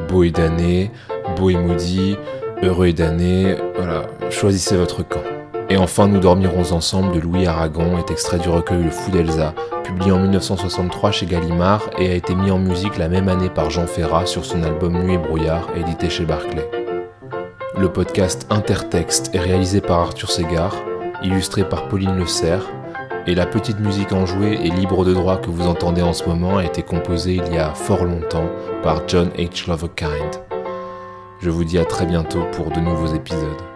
Beau 0.10 0.24
et 0.24 0.32
Damné, 0.32 0.92
Beau 1.38 1.50
et 1.50 1.56
Maudit, 1.56 2.18
Heureux 2.62 2.88
et 2.88 2.94
Damné. 2.94 3.56
Voilà, 3.78 4.04
choisissez 4.30 4.76
votre 4.76 5.08
camp. 5.08 5.33
Et 5.70 5.78
enfin, 5.78 6.08
Nous 6.08 6.20
dormirons 6.20 6.72
ensemble 6.72 7.16
de 7.16 7.20
Louis 7.20 7.48
Aragon 7.48 7.98
est 7.98 8.12
extrait 8.12 8.40
du 8.40 8.50
recueil 8.50 8.84
Le 8.84 8.90
Fou 8.92 9.12
d'Elsa, 9.12 9.54
publié 9.84 10.12
en 10.12 10.20
1963 10.20 11.12
chez 11.12 11.26
Gallimard 11.26 11.90
et 11.98 12.12
a 12.12 12.16
été 12.16 12.36
mis 12.36 12.52
en 12.52 12.60
musique 12.60 12.98
la 12.98 13.10
même 13.10 13.30
année 13.30 13.50
par 13.50 13.70
Jean 13.70 13.88
Ferrat 13.88 14.26
sur 14.26 14.46
son 14.46 14.64
album 14.64 14.94
Nuit 14.94 15.16
et 15.16 15.18
brouillard, 15.18 15.68
édité 15.76 16.10
chez 16.10 16.26
Barclay. 16.26 16.70
Le 17.78 17.92
podcast 17.92 18.46
Intertexte 18.50 19.34
est 19.34 19.40
réalisé 19.40 19.82
par 19.82 20.00
Arthur 20.00 20.30
Segar 20.30 20.76
illustré 21.24 21.68
par 21.68 21.88
Pauline 21.88 22.18
Le 22.18 22.28
Serre, 22.28 22.66
et 23.26 23.36
la 23.36 23.46
petite 23.46 23.80
musique 23.80 24.12
enjouée 24.12 24.60
et 24.64 24.70
libre 24.70 25.06
de 25.06 25.14
droit 25.14 25.38
que 25.38 25.50
vous 25.50 25.68
entendez 25.68 26.02
en 26.02 26.14
ce 26.14 26.28
moment 26.28 26.58
a 26.58 26.66
été 26.66 26.84
composée 26.84 27.36
il 27.36 27.54
y 27.54 27.58
a 27.58 27.74
fort 27.74 28.04
longtemps 28.04 28.50
par 28.82 29.08
John 29.08 29.30
H. 29.38 29.68
Loverkind. 29.68 30.42
Je 31.40 31.50
vous 31.50 31.64
dis 31.64 31.80
à 31.80 31.86
très 31.86 32.06
bientôt 32.06 32.44
pour 32.52 32.70
de 32.70 32.82
nouveaux 32.82 33.14
épisodes. 33.16 33.73